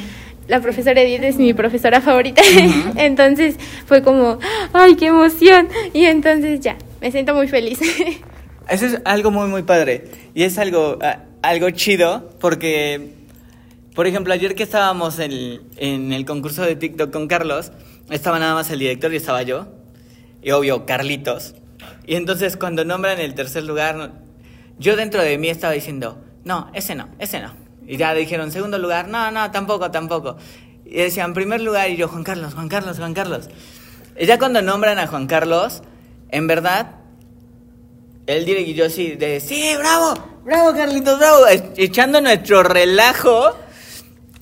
la 0.48 0.60
profesora 0.60 1.00
Edith 1.00 1.22
es 1.24 1.36
mi 1.36 1.54
profesora 1.54 2.00
favorita. 2.00 2.42
entonces 2.96 3.56
fue 3.86 4.02
como, 4.02 4.38
ay, 4.72 4.96
qué 4.96 5.06
emoción. 5.06 5.68
Y 5.92 6.04
entonces 6.04 6.60
ya, 6.60 6.76
me 7.00 7.10
siento 7.10 7.34
muy 7.34 7.48
feliz. 7.48 7.80
Eso 8.68 8.86
es 8.86 9.00
algo 9.04 9.30
muy, 9.30 9.48
muy 9.48 9.62
padre. 9.62 10.10
Y 10.34 10.42
es 10.42 10.58
algo, 10.58 10.98
ah, 11.02 11.20
algo 11.42 11.70
chido 11.70 12.30
porque, 12.40 13.12
por 13.94 14.06
ejemplo, 14.06 14.32
ayer 14.32 14.54
que 14.54 14.64
estábamos 14.64 15.18
en, 15.18 15.60
en 15.76 16.12
el 16.12 16.24
concurso 16.24 16.62
de 16.62 16.76
TikTok 16.76 17.12
con 17.12 17.28
Carlos, 17.28 17.72
estaba 18.10 18.38
nada 18.38 18.54
más 18.54 18.70
el 18.70 18.78
director 18.78 19.12
y 19.12 19.16
estaba 19.16 19.42
yo. 19.42 19.68
Y 20.42 20.50
obvio, 20.50 20.86
Carlitos. 20.86 21.54
Y 22.06 22.14
entonces 22.14 22.56
cuando 22.56 22.84
nombran 22.84 23.20
el 23.20 23.34
tercer 23.34 23.64
lugar, 23.64 24.12
yo 24.78 24.96
dentro 24.96 25.22
de 25.22 25.38
mí 25.38 25.48
estaba 25.48 25.72
diciendo, 25.72 26.22
no, 26.44 26.70
ese 26.74 26.94
no, 26.94 27.08
ese 27.18 27.40
no. 27.40 27.52
Y 27.86 27.96
ya 27.96 28.14
dijeron, 28.14 28.50
segundo 28.50 28.78
lugar, 28.78 29.08
no, 29.08 29.30
no, 29.30 29.50
tampoco, 29.50 29.90
tampoco. 29.90 30.36
Y 30.84 30.96
decían, 30.96 31.34
primer 31.34 31.60
lugar, 31.60 31.90
y 31.90 31.96
yo, 31.96 32.08
Juan 32.08 32.24
Carlos, 32.24 32.54
Juan 32.54 32.68
Carlos, 32.68 32.98
Juan 32.98 33.14
Carlos. 33.14 33.48
Y 34.18 34.26
ya 34.26 34.38
cuando 34.38 34.62
nombran 34.62 34.98
a 34.98 35.06
Juan 35.06 35.26
Carlos, 35.26 35.82
en 36.30 36.46
verdad, 36.46 36.96
él 38.26 38.44
direct 38.44 38.68
y 38.68 38.74
yo 38.74 38.90
sí, 38.90 39.12
de, 39.12 39.40
sí, 39.40 39.74
bravo, 39.78 40.14
bravo, 40.44 40.76
Carlitos, 40.76 41.18
bravo, 41.18 41.46
e- 41.46 41.72
echando 41.76 42.20
nuestro 42.20 42.62
relajo 42.62 43.54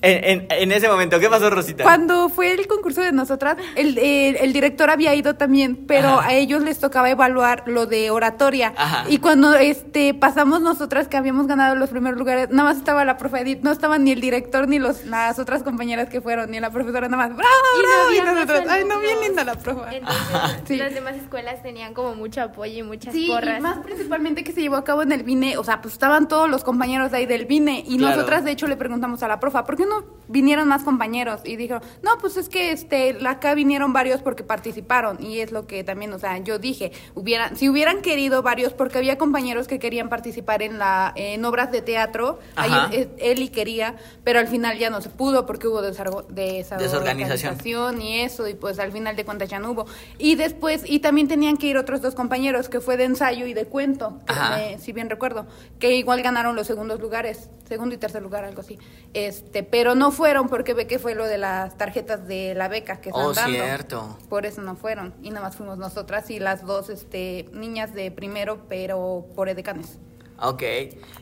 en, 0.05 0.41
en, 0.41 0.47
en 0.49 0.71
ese 0.71 0.87
momento. 0.87 1.19
¿Qué 1.19 1.29
pasó, 1.29 1.49
Rosita? 1.49 1.83
Cuando 1.83 2.29
fue 2.29 2.51
el 2.51 2.67
concurso 2.67 3.01
de 3.01 3.11
nosotras, 3.11 3.57
el, 3.75 3.97
el- 3.97 4.35
el 4.37 4.53
director 4.53 4.89
había 4.89 5.13
ido 5.15 5.35
también, 5.35 5.85
pero 5.87 6.19
Ajá. 6.19 6.29
a 6.29 6.33
ellos 6.33 6.61
les 6.63 6.79
tocaba 6.79 7.09
evaluar 7.09 7.63
lo 7.67 7.85
de 7.85 8.09
oratoria. 8.11 8.73
Ajá. 8.77 9.05
Y 9.09 9.17
cuando 9.19 9.53
este 9.55 10.13
pasamos 10.13 10.61
nosotras 10.61 11.07
que 11.07 11.17
habíamos 11.17 11.47
ganado 11.47 11.75
los 11.75 11.89
primeros 11.89 12.17
lugares, 12.17 12.49
nada 12.49 12.69
más 12.69 12.77
estaba 12.77 13.05
la 13.05 13.17
profe 13.17 13.41
Edith, 13.41 13.61
no 13.63 13.71
estaban 13.71 14.03
ni 14.03 14.11
el 14.11 14.21
director 14.21 14.67
ni 14.67 14.79
los, 14.79 15.05
las 15.05 15.39
otras 15.39 15.63
compañeras 15.63 16.09
que 16.09 16.21
fueron, 16.21 16.51
ni 16.51 16.59
la 16.59 16.69
profesora, 16.71 17.07
nada 17.07 17.27
más, 17.27 17.35
¡bravo, 17.35 17.53
bravo! 17.79 18.13
Y 18.13 18.33
nosotros, 18.35 18.61
ay, 18.69 18.83
no, 18.85 18.99
bien 18.99 19.19
linda 19.21 19.43
la 19.43 19.55
profe. 19.55 19.97
Entonces, 19.97 20.61
Sí. 20.67 20.77
las 20.77 20.93
demás 20.93 21.15
escuelas 21.15 21.61
tenían 21.61 21.93
como 21.93 22.15
mucho 22.15 22.41
apoyo 22.41 22.73
y 22.79 22.83
muchas 22.83 23.13
Sí, 23.13 23.27
porras. 23.27 23.59
y 23.59 23.61
más 23.61 23.79
principalmente 23.79 24.43
que 24.43 24.51
se 24.51 24.61
llevó 24.61 24.75
a 24.77 24.83
cabo 24.83 25.01
en 25.01 25.11
el 25.11 25.23
VINE, 25.23 25.57
o 25.57 25.63
sea, 25.63 25.81
pues 25.81 25.93
estaban 25.93 26.27
todos 26.27 26.49
los 26.49 26.63
compañeros 26.63 27.11
de 27.11 27.17
ahí 27.17 27.25
del 27.25 27.45
VINE 27.45 27.83
y 27.87 27.97
Claro. 27.97 28.15
nosotras 28.15 28.43
de 28.43 28.51
hecho 28.51 28.67
le 28.67 28.75
preguntamos 28.77 29.21
a 29.23 29.27
la 29.27 29.39
profa, 29.39 29.63
¿por 29.65 29.75
qué 29.75 29.85
no 29.85 29.94
vinieron 30.27 30.67
más 30.67 30.83
compañeros? 30.83 31.41
Y 31.43 31.55
dijo, 31.55 31.79
no, 32.01 32.17
pues 32.19 32.35
es 32.37 32.49
que 32.49 32.71
este, 32.71 33.17
acá 33.27 33.53
vinieron 33.53 33.93
varios 33.93 34.21
porque 34.21 34.43
participaron 34.43 35.23
y 35.23 35.39
es 35.39 35.51
lo 35.51 35.67
que 35.67 35.83
también, 35.83 36.11
o 36.13 36.19
sea, 36.19 36.37
yo 36.39 36.57
dije, 36.57 36.91
hubieran, 37.13 37.55
si 37.55 37.69
hubieran 37.69 38.01
querido 38.01 38.41
varios, 38.41 38.73
porque 38.73 38.97
había 38.97 39.17
compañeros 39.19 39.67
que 39.67 39.77
querían 39.77 40.09
participar 40.09 40.61
en 40.63 40.79
la 40.79 41.13
en 41.15 41.45
obras 41.45 41.71
de 41.71 41.81
teatro, 41.83 42.39
ahí 42.55 42.71
Ajá. 42.71 42.89
él 43.19 43.41
y 43.43 43.49
quería, 43.49 43.95
pero 44.23 44.39
al 44.39 44.47
final 44.47 44.79
ya 44.79 44.89
no 44.89 44.99
se 45.01 45.09
pudo 45.09 45.45
porque 45.45 45.67
hubo 45.67 45.81
desargo- 45.83 46.25
Desorganización. 46.29 48.01
y 48.01 48.21
eso, 48.21 48.47
y 48.47 48.55
pues 48.55 48.79
al 48.79 48.91
final 48.91 49.15
de 49.15 49.25
cuentas 49.25 49.49
ya 49.49 49.59
no 49.59 49.71
hubo. 49.71 49.85
Y 50.17 50.35
después, 50.35 50.83
y 50.87 50.99
también 50.99 51.27
tenían 51.27 51.57
que 51.57 51.67
ir 51.67 51.77
otros 51.77 52.01
dos 52.01 52.15
compañeros, 52.15 52.67
que 52.69 52.79
fue 52.81 52.97
de 52.97 53.03
ensayo 53.05 53.45
y 53.45 53.53
de 53.53 53.65
cuento, 53.65 54.19
me- 54.55 54.79
si 54.79 54.91
bien 54.91 55.09
recuerdo, 55.09 55.45
que 55.79 55.95
igual 55.95 56.21
ganaron 56.23 56.55
los 56.55 56.65
segundos 56.65 56.99
lugares, 56.99 57.49
segundo 57.67 57.93
y 57.95 57.97
tercer 57.97 58.21
lugar, 58.23 58.43
algo 58.43 58.61
así. 58.61 58.77
Este, 59.13 59.63
pero 59.77 59.93
no 59.93 60.09
fueron 60.11 60.47
porque 60.47 60.73
ve 60.73 60.87
que 60.87 60.99
fue 60.99 61.15
lo 61.15 61.27
de 61.27 61.37
las 61.37 61.77
tarjetas 61.77 62.25
de 62.29 62.53
la 62.55 62.69
beca 62.69 63.01
que 63.01 63.09
están 63.09 63.25
Oh, 63.25 63.33
dando. 63.33 63.51
cierto. 63.57 64.17
Por 64.29 64.45
eso 64.45 64.61
no 64.61 64.77
fueron, 64.77 65.13
y 65.21 65.31
nada 65.31 65.41
más 65.47 65.57
fuimos 65.57 65.77
nosotras 65.77 66.29
y 66.29 66.39
las 66.39 66.65
dos 66.65 66.87
este, 66.89 67.49
niñas 67.51 67.93
de 67.93 68.09
primero, 68.09 68.61
pero 68.69 69.25
por 69.35 69.49
edecanes. 69.49 69.97
Ok. 70.39 70.63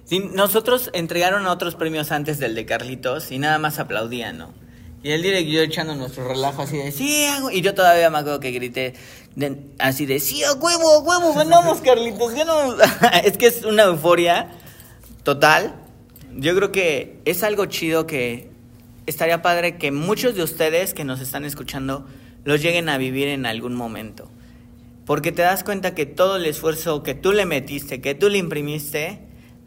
Sí, 0.05 0.19
nosotros 0.35 0.91
entregaron 0.93 1.47
otros 1.47 1.73
premios 1.73 2.11
antes 2.11 2.37
del 2.37 2.53
de 2.53 2.67
Carlitos 2.67 3.31
y 3.31 3.39
nada 3.39 3.57
más 3.57 3.79
aplaudían, 3.79 4.37
¿no? 4.37 4.53
Y 5.01 5.09
el 5.13 5.23
direct 5.23 5.47
y 5.47 5.51
yo 5.53 5.61
echando 5.63 5.95
nuestro 5.95 6.27
relajo 6.27 6.61
así 6.61 6.77
de, 6.77 6.91
sí, 6.91 7.25
hago-". 7.25 7.49
Y 7.49 7.61
yo 7.61 7.73
todavía 7.73 8.11
me 8.11 8.19
acuerdo 8.19 8.39
que 8.39 8.51
grité 8.51 8.93
de- 9.35 9.65
así 9.79 10.05
de, 10.05 10.19
sí, 10.19 10.43
a 10.43 10.53
huevo, 10.53 10.91
a 10.93 10.99
huevo, 10.99 11.33
ganamos, 11.33 11.81
Carlitos, 11.81 12.35
ganamos. 12.35 12.75
es 13.23 13.35
que 13.35 13.47
es 13.47 13.65
una 13.65 13.85
euforia 13.85 14.51
total. 15.23 15.73
Yo 16.35 16.55
creo 16.55 16.71
que 16.71 17.19
es 17.25 17.43
algo 17.43 17.67
chido 17.67 18.07
que 18.07 18.49
estaría 19.05 19.43
padre 19.43 19.77
que 19.77 19.91
muchos 19.91 20.33
de 20.33 20.41
ustedes 20.41 20.95
que 20.95 21.03
nos 21.03 21.19
están 21.19 21.45
escuchando 21.45 22.07
los 22.43 22.61
lleguen 22.61 22.89
a 22.89 22.97
vivir 22.97 23.27
en 23.27 23.45
algún 23.45 23.75
momento. 23.75 24.29
Porque 25.05 25.31
te 25.31 25.43
das 25.43 25.63
cuenta 25.63 25.93
que 25.93 26.07
todo 26.07 26.37
el 26.37 26.45
esfuerzo 26.45 27.03
que 27.03 27.13
tú 27.13 27.33
le 27.33 27.45
metiste, 27.45 28.01
que 28.01 28.15
tú 28.15 28.29
le 28.29 28.39
imprimiste, 28.39 29.19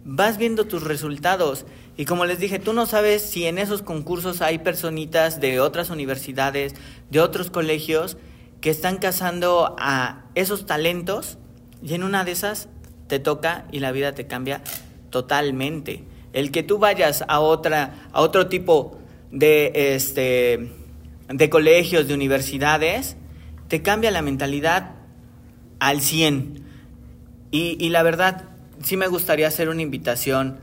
vas 0.04 0.38
viendo 0.38 0.66
tus 0.66 0.82
resultados. 0.82 1.66
Y 1.96 2.04
como 2.04 2.24
les 2.24 2.40
dije, 2.40 2.58
tú 2.58 2.72
no 2.72 2.86
sabes 2.86 3.22
si 3.22 3.46
en 3.46 3.58
esos 3.58 3.82
concursos 3.82 4.42
hay 4.42 4.58
personitas 4.58 5.40
de 5.40 5.60
otras 5.60 5.90
universidades, 5.90 6.74
de 7.10 7.20
otros 7.20 7.50
colegios, 7.50 8.16
que 8.60 8.70
están 8.70 8.96
cazando 8.98 9.76
a 9.78 10.24
esos 10.34 10.66
talentos 10.66 11.38
y 11.80 11.94
en 11.94 12.02
una 12.02 12.24
de 12.24 12.32
esas 12.32 12.68
te 13.06 13.20
toca 13.20 13.66
y 13.70 13.78
la 13.78 13.92
vida 13.92 14.14
te 14.14 14.26
cambia 14.26 14.62
totalmente. 15.10 16.02
El 16.36 16.50
que 16.50 16.62
tú 16.62 16.76
vayas 16.76 17.24
a 17.28 17.40
otra, 17.40 18.08
a 18.12 18.20
otro 18.20 18.46
tipo 18.46 18.98
de 19.30 19.72
este 19.94 20.70
de 21.30 21.48
colegios, 21.48 22.06
de 22.08 22.12
universidades, 22.12 23.16
te 23.68 23.80
cambia 23.80 24.10
la 24.10 24.20
mentalidad 24.20 24.90
al 25.80 26.02
100. 26.02 26.62
Y, 27.52 27.78
y 27.80 27.88
la 27.88 28.02
verdad, 28.02 28.44
sí 28.82 28.98
me 28.98 29.08
gustaría 29.08 29.48
hacer 29.48 29.70
una 29.70 29.80
invitación. 29.80 30.58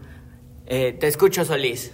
Eh, 0.67 0.93
te 0.93 1.07
escucho, 1.07 1.43
Solís. 1.43 1.91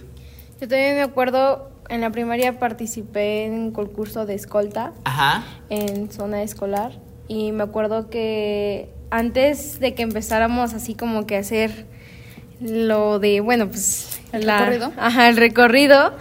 Yo 0.60 0.68
también 0.68 0.96
me 0.96 1.02
acuerdo, 1.02 1.70
en 1.88 2.02
la 2.02 2.10
primaria 2.10 2.58
participé 2.58 3.46
en 3.46 3.54
un 3.54 3.70
concurso 3.72 4.26
de 4.26 4.34
escolta 4.34 4.92
Ajá. 5.04 5.42
en 5.70 6.12
zona 6.12 6.42
escolar 6.42 6.92
y 7.28 7.52
me 7.52 7.62
acuerdo 7.62 8.10
que 8.10 8.90
antes 9.10 9.80
de 9.80 9.94
que 9.94 10.02
empezáramos 10.02 10.74
así 10.74 10.94
como 10.94 11.26
que 11.26 11.36
a 11.36 11.40
hacer 11.40 11.86
lo 12.60 13.18
de, 13.18 13.40
bueno, 13.40 13.68
pues... 13.68 14.20
¿El 14.32 14.44
recorrido? 14.44 14.92
Ajá, 14.96 15.28
el 15.28 15.36
recorrido. 15.36 16.14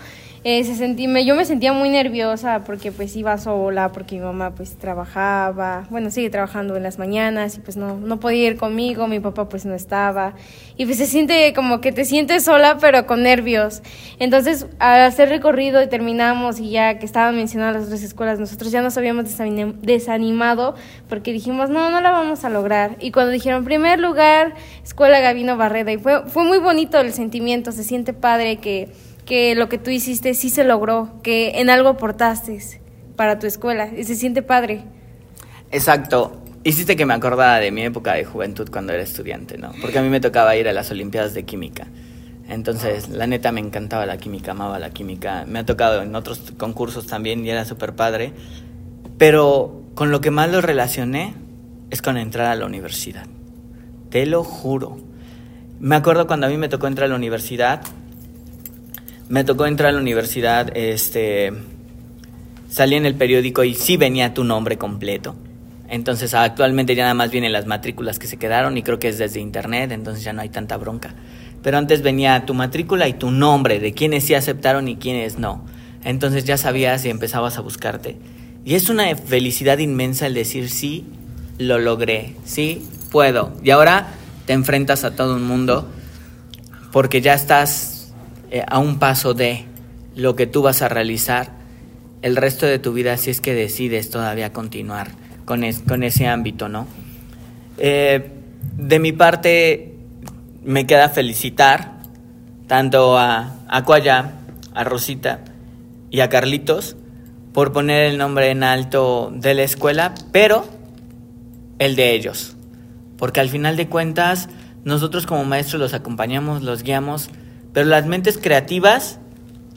Eh, 0.44 0.64
se 0.64 0.76
sentí, 0.76 1.08
me, 1.08 1.26
yo 1.26 1.36
me 1.36 1.44
sentía 1.44 1.74
muy 1.74 1.90
nerviosa 1.90 2.64
porque 2.66 2.92
pues 2.94 3.16
iba 3.16 3.38
sola, 3.38 3.92
porque 3.92 4.16
mi 4.16 4.22
mamá 4.22 4.52
pues 4.52 4.78
trabajaba, 4.78 5.86
bueno, 5.90 6.10
sigue 6.12 6.30
trabajando 6.30 6.78
en 6.78 6.84
las 6.84 6.98
mañanas 6.98 7.58
y 7.58 7.60
pues 7.60 7.76
no, 7.76 7.96
no 7.98 8.20
podía 8.22 8.48
ir 8.48 8.56
conmigo, 8.58 9.08
mi 9.08 9.20
papá 9.20 9.50
pues 9.50 9.66
no 9.66 9.74
estaba. 9.74 10.34
Y 10.78 10.86
pues 10.86 10.98
se 10.98 11.08
siente 11.08 11.52
como 11.54 11.82
que 11.82 11.92
te 11.92 12.06
sientes 12.06 12.46
sola 12.46 12.78
pero 12.80 13.06
con 13.06 13.24
nervios. 13.24 13.82
Entonces 14.18 14.66
al 14.80 15.02
hacer 15.02 15.28
recorrido 15.28 15.84
y 15.84 15.88
terminamos 15.88 16.60
y 16.60 16.70
ya 16.70 17.00
que 17.00 17.06
estaban 17.06 17.36
mencionadas 17.36 17.76
las 17.76 17.86
otras 17.86 18.04
escuelas, 18.04 18.40
nosotros 18.40 18.72
ya 18.72 18.82
nos 18.82 18.98
habíamos 18.98 19.26
desanim- 19.26 19.74
desanimado 19.82 20.76
porque 21.10 21.34
dijimos, 21.34 21.70
no, 21.70 21.90
no 21.92 22.00
la 22.00 22.12
vamos 22.12 22.46
a 22.46 22.50
lograr. 22.50 22.96
Y 23.02 23.12
cuando 23.12 23.32
dijeron, 23.32 23.66
primer 23.66 24.00
lugar, 24.00 24.54
Escuela 24.86 25.20
Gavino 25.20 25.58
Barreda, 25.58 25.92
y 25.92 25.98
fue, 25.98 26.24
fue 26.30 26.46
muy 26.46 26.60
bonito 26.60 26.98
el 27.00 27.12
sentimiento, 27.12 27.74
se 27.74 27.84
siente 27.84 28.14
padre 28.14 28.58
que, 28.58 28.88
que 29.30 29.54
lo 29.54 29.70
que 29.70 29.78
tú 29.78 29.92
hiciste 29.92 30.34
sí 30.34 30.50
se 30.50 30.64
logró, 30.64 31.22
que 31.22 31.62
en 31.62 31.70
algo 31.70 31.90
aportaste 31.90 32.60
para 33.16 33.38
tu 33.38 33.46
escuela, 33.46 33.88
y 33.96 34.04
se 34.04 34.16
siente 34.16 34.42
padre. 34.42 34.84
Exacto. 35.72 36.42
Hiciste 36.64 36.96
que 36.96 37.06
me 37.06 37.14
acordara 37.14 37.60
de 37.60 37.72
mi 37.72 37.84
época 37.84 38.14
de 38.16 38.26
juventud 38.26 38.68
cuando 38.72 38.92
era 38.92 39.04
estudiante, 39.04 39.60
¿no? 39.60 39.72
Porque 39.82 40.00
a 40.00 40.02
mí 40.02 40.10
me 40.10 40.20
tocaba 40.20 40.56
ir 40.56 40.68
a 40.68 40.74
las 40.74 40.90
Olimpiadas 40.90 41.36
de 41.36 41.44
Química. 41.44 41.86
Entonces, 42.50 43.10
la 43.10 43.28
neta 43.28 43.52
me 43.52 43.60
encantaba 43.60 44.08
la 44.08 44.18
química, 44.18 44.52
amaba 44.52 44.80
la 44.80 44.90
química. 44.90 45.46
Me 45.48 45.60
ha 45.60 45.66
tocado 45.66 46.02
en 46.02 46.16
otros 46.16 46.52
concursos 46.58 47.06
también 47.06 47.46
y 47.46 47.52
era 47.52 47.66
súper 47.66 47.94
padre. 47.94 48.34
Pero 49.20 49.84
con 49.94 50.10
lo 50.10 50.22
que 50.22 50.32
más 50.32 50.50
lo 50.50 50.60
relacioné 50.60 51.36
es 51.92 52.02
con 52.02 52.18
entrar 52.18 52.48
a 52.48 52.56
la 52.56 52.66
universidad. 52.66 53.28
Te 54.10 54.26
lo 54.26 54.44
juro. 54.44 54.98
Me 55.80 55.96
acuerdo 55.96 56.26
cuando 56.26 56.48
a 56.48 56.50
mí 56.50 56.58
me 56.58 56.68
tocó 56.68 56.88
entrar 56.88 57.06
a 57.06 57.10
la 57.10 57.16
universidad. 57.16 57.82
Me 59.30 59.44
tocó 59.44 59.68
entrar 59.68 59.90
a 59.90 59.92
la 59.92 60.02
universidad, 60.02 60.76
este 60.76 61.54
salí 62.68 62.96
en 62.96 63.06
el 63.06 63.14
periódico 63.14 63.64
y 63.64 63.76
sí 63.76 63.96
venía 63.96 64.34
tu 64.34 64.44
nombre 64.44 64.80
completo. 64.80 65.36
Entonces 65.88 66.34
actualmente 66.34 66.96
ya 66.96 67.04
nada 67.04 67.14
más 67.14 67.30
vienen 67.30 67.52
las 67.52 67.68
matrículas 67.68 68.18
que 68.18 68.26
se 68.26 68.38
quedaron 68.38 68.76
y 68.76 68.82
creo 68.82 68.98
que 68.98 69.08
es 69.08 69.20
desde 69.20 69.40
internet, 69.40 69.92
entonces 69.92 70.24
ya 70.24 70.34
no 70.34 70.42
hay 70.42 70.50
tanta 70.50 70.78
bronca. 70.78 71.14
Pero 71.62 71.78
antes 71.78 72.02
venía 72.02 72.44
tu 72.48 72.56
matrícula 72.56 73.08
y 73.08 73.14
tu 73.14 73.30
nombre 73.30 73.80
de 73.80 73.94
quiénes 73.94 74.24
sí 74.24 74.34
aceptaron 74.34 74.88
y 74.88 74.96
quiénes 74.96 75.38
no. 75.38 75.64
Entonces 76.04 76.44
ya 76.46 76.58
sabías 76.58 77.06
y 77.06 77.12
empezabas 77.12 77.60
a 77.60 77.62
buscarte. 77.62 78.18
Y 78.66 78.74
es 78.74 78.90
una 78.90 79.16
felicidad 79.16 79.78
inmensa 79.78 80.26
el 80.26 80.34
decir 80.34 80.72
sí, 80.72 81.06
lo 81.60 81.78
logré, 81.78 82.34
sí, 82.46 82.84
puedo. 83.12 83.54
Y 83.64 83.70
ahora 83.70 84.08
te 84.48 84.54
enfrentas 84.54 85.04
a 85.04 85.16
todo 85.16 85.36
un 85.36 85.44
mundo 85.44 85.88
porque 86.92 87.22
ya 87.22 87.36
estás 87.36 87.99
eh, 88.52 88.64
a 88.68 88.80
un 88.80 89.00
paso 89.00 89.34
de 89.34 89.66
lo 90.16 90.36
que 90.36 90.48
tú 90.48 90.62
vas 90.62 90.82
a 90.82 90.90
realizar 90.90 91.52
el 92.22 92.36
resto 92.36 92.66
de 92.66 92.80
tu 92.80 92.94
vida 92.94 93.16
si 93.18 93.30
es 93.30 93.40
que 93.42 93.54
decides 93.54 94.10
todavía 94.10 94.52
continuar 94.52 95.12
con, 95.46 95.64
es- 95.64 95.80
con 95.80 96.04
ese 96.04 96.28
ámbito, 96.28 96.68
¿no? 96.70 96.88
Eh, 97.78 98.32
de 98.78 99.00
mi 99.00 99.12
parte, 99.14 99.94
me 100.64 100.86
queda 100.86 101.10
felicitar 101.10 101.94
tanto 102.68 103.18
a 103.18 103.56
Aquaya, 103.70 104.34
a 104.74 104.84
Rosita 104.84 105.40
y 106.12 106.20
a 106.20 106.30
Carlitos 106.30 106.96
por 107.54 107.72
poner 107.72 108.04
el 108.12 108.18
nombre 108.18 108.52
en 108.52 108.64
alto 108.64 109.32
de 109.34 109.54
la 109.54 109.64
escuela, 109.64 110.14
pero 110.32 110.66
el 111.80 111.96
de 111.96 112.14
ellos. 112.14 112.56
Porque 113.18 113.40
al 113.40 113.50
final 113.50 113.76
de 113.78 113.88
cuentas, 113.88 114.50
nosotros 114.84 115.26
como 115.26 115.46
maestros 115.46 115.80
los 115.82 115.94
acompañamos, 115.94 116.62
los 116.62 116.84
guiamos, 116.84 117.30
pero 117.80 117.88
las 117.88 118.06
mentes 118.06 118.38
creativas 118.38 119.20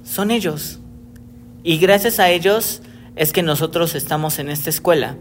son 0.03 0.32
ellos. 0.32 0.80
Y 1.62 1.78
gracias 1.78 2.18
a 2.18 2.30
ellos 2.30 2.82
es 3.14 3.32
que 3.32 3.44
nosotros 3.44 3.94
estamos 3.94 4.40
en 4.40 4.50
esta 4.50 4.70
escuela. 4.70 5.14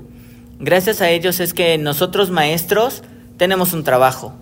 Gracias 0.59 0.99
a 0.99 1.11
ellos 1.11 1.39
es 1.41 1.53
que 1.53 1.77
nosotros 1.77 2.31
maestros 2.31 3.03
tenemos 3.37 3.73
un 3.73 3.83
trabajo. 3.83 4.33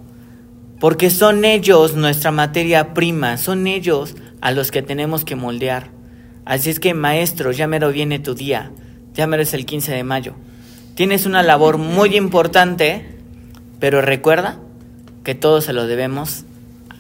Porque 0.80 1.10
son 1.10 1.44
ellos 1.44 1.96
nuestra 1.96 2.32
materia 2.32 2.94
prima, 2.94 3.36
son 3.36 3.68
ellos 3.68 4.16
a 4.40 4.54
los 4.54 4.72
que 4.72 4.84
tenemos 4.84 5.26
que 5.26 5.36
moldear. 5.36 5.90
Así 6.46 6.70
es 6.70 6.80
que 6.80 6.94
maestro, 6.94 7.52
ya 7.52 7.68
mero 7.68 7.92
viene 7.92 8.20
tu 8.20 8.36
día, 8.36 8.72
ya 9.16 9.28
mero 9.28 9.44
es 9.44 9.54
el 9.54 9.66
15 9.66 9.92
de 9.92 10.04
mayo. 10.06 10.36
Tienes 10.96 11.26
una 11.26 11.44
labor 11.44 11.78
muy 11.78 12.16
importante, 12.16 13.18
pero 13.82 14.02
recuerda 14.02 14.60
que 15.26 15.36
todo 15.36 15.60
se 15.60 15.74
lo 15.74 15.88
debemos 15.88 16.46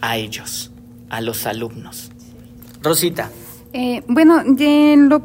a 0.01 0.17
ellos, 0.17 0.71
a 1.09 1.21
los 1.21 1.45
alumnos. 1.45 2.11
Rosita. 2.81 3.29
Eh, 3.73 4.03
bueno, 4.07 4.41
en 4.41 5.09
lo, 5.09 5.21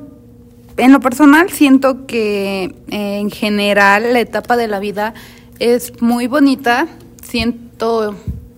en 0.77 0.93
lo 0.93 1.01
personal 1.01 1.51
siento 1.51 2.07
que 2.07 2.65
eh, 2.89 3.19
en 3.19 3.31
general 3.31 4.13
la 4.13 4.21
etapa 4.21 4.57
de 4.57 4.69
la 4.69 4.81
vida 4.81 5.15
es 5.59 6.01
muy 6.03 6.27
bonita. 6.27 6.87
Siento 7.23 8.15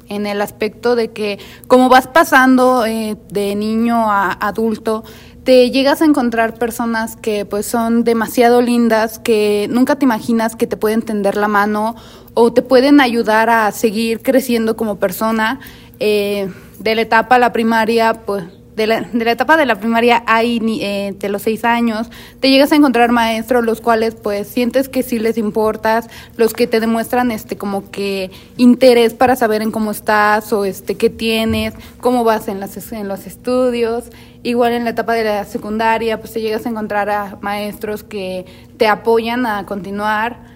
en 0.09 0.27
el 0.27 0.41
aspecto 0.41 0.97
de 0.97 1.12
que 1.12 1.39
como 1.66 1.89
vas 1.89 2.07
pasando 2.07 2.87
eh, 2.87 3.16
de 3.31 3.55
niño 3.55 4.11
a 4.11 4.33
adulto, 4.33 5.05
te 5.45 5.70
llegas 5.70 6.03
a 6.03 6.05
encontrar 6.05 6.55
personas 6.55 7.14
que 7.14 7.45
pues 7.45 7.66
son 7.66 8.03
demasiado 8.03 8.62
lindas, 8.62 9.20
que 9.20 9.68
nunca 9.70 9.97
te 9.97 10.05
imaginas 10.05 10.57
que 10.57 10.66
te 10.66 10.77
pueden 10.77 11.03
tender 11.03 11.37
la 11.37 11.47
mano 11.47 11.95
o 12.35 12.53
te 12.53 12.62
pueden 12.62 13.01
ayudar 13.01 13.49
a 13.49 13.70
seguir 13.70 14.22
creciendo 14.22 14.77
como 14.77 14.97
persona. 14.97 15.61
Eh, 16.01 16.49
de 16.78 16.94
la 16.94 17.03
etapa 17.03 17.38
la 17.38 17.53
primaria, 17.53 18.22
pues 18.26 18.44
de 18.76 18.86
la, 18.86 19.01
de 19.01 19.24
la 19.24 19.32
etapa 19.32 19.57
de 19.57 19.64
la 19.64 19.76
primaria 19.76 20.22
hay 20.26 20.61
eh, 20.82 21.14
de 21.18 21.28
los 21.30 21.42
seis 21.42 21.64
años, 21.64 22.09
te 22.40 22.51
llegas 22.51 22.72
a 22.72 22.76
encontrar 22.76 23.11
maestros 23.11 23.64
los 23.64 23.80
cuales 23.80 24.14
pues 24.14 24.47
sientes 24.47 24.90
que 24.90 25.03
sí 25.03 25.18
les 25.18 25.38
importas, 25.38 26.09
los 26.36 26.53
que 26.53 26.66
te 26.66 26.78
demuestran 26.78 27.30
este 27.30 27.57
como 27.57 27.90
que 27.90 28.30
interés 28.59 29.14
para 29.14 29.34
saber 29.34 29.62
en 29.62 29.70
cómo 29.70 29.90
estás 29.90 30.53
o 30.53 30.66
este 30.66 30.97
qué 30.97 31.09
tienes, 31.09 31.72
cómo 32.01 32.22
vas 32.22 32.49
en, 32.49 32.61
las, 32.61 32.92
en 32.92 33.09
los 33.09 33.26
estudios. 33.26 34.05
Igual 34.42 34.74
en 34.74 34.84
la 34.84 34.90
etapa 34.90 35.14
de 35.14 35.24
la 35.24 35.44
secundaria 35.44 36.20
pues 36.20 36.34
te 36.34 36.42
llegas 36.42 36.66
a 36.66 36.68
encontrar 36.68 37.09
a 37.09 37.38
maestros 37.40 38.03
que 38.03 38.44
te 38.76 38.86
apoyan 38.86 39.47
a 39.47 39.64
continuar. 39.64 40.55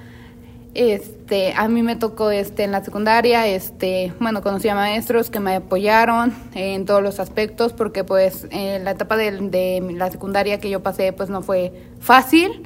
Este, 0.75 1.53
a 1.57 1.67
mí 1.69 1.83
me 1.83 1.97
tocó 1.97 2.31
este 2.31 2.63
en 2.63 2.71
la 2.71 2.85
secundaria, 2.85 3.47
este, 3.49 4.13
bueno, 4.21 4.41
conocí 4.41 4.69
a 4.69 4.75
maestros 4.77 5.29
que 5.29 5.41
me 5.41 5.57
apoyaron 5.57 6.33
en 6.55 6.85
todos 6.87 7.03
los 7.03 7.19
aspectos 7.19 7.73
porque 7.73 8.05
pues 8.05 8.47
en 8.51 8.85
la 8.85 8.93
etapa 8.93 9.17
de, 9.17 9.33
de 9.33 9.85
la 9.97 10.11
secundaria 10.11 10.61
que 10.61 10.71
yo 10.71 10.81
pasé 10.81 11.13
pues 11.13 11.29
no 11.29 11.43
fue 11.43 11.73
fácil. 12.01 12.63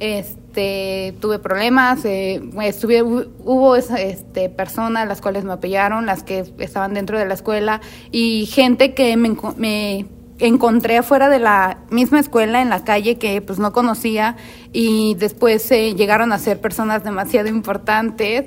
Este, 0.00 1.14
tuve 1.20 1.40
problemas, 1.40 2.04
eh, 2.04 2.40
estuve, 2.62 3.02
hu- 3.02 3.28
hubo 3.44 3.74
este, 3.74 4.48
personas 4.48 5.08
las 5.08 5.20
cuales 5.20 5.42
me 5.42 5.52
apoyaron, 5.54 6.06
las 6.06 6.22
que 6.22 6.44
estaban 6.58 6.94
dentro 6.94 7.18
de 7.18 7.26
la 7.26 7.34
escuela 7.34 7.80
y 8.12 8.46
gente 8.46 8.94
que 8.94 9.16
me, 9.16 9.36
me 9.56 10.06
encontré 10.38 10.98
afuera 10.98 11.28
de 11.28 11.38
la 11.38 11.78
misma 11.90 12.20
escuela 12.20 12.62
en 12.62 12.70
la 12.70 12.84
calle 12.84 13.18
que 13.18 13.40
pues 13.40 13.58
no 13.58 13.72
conocía 13.72 14.36
y 14.72 15.14
después 15.14 15.70
eh, 15.70 15.94
llegaron 15.94 16.32
a 16.32 16.38
ser 16.38 16.60
personas 16.60 17.04
demasiado 17.04 17.48
importantes. 17.48 18.46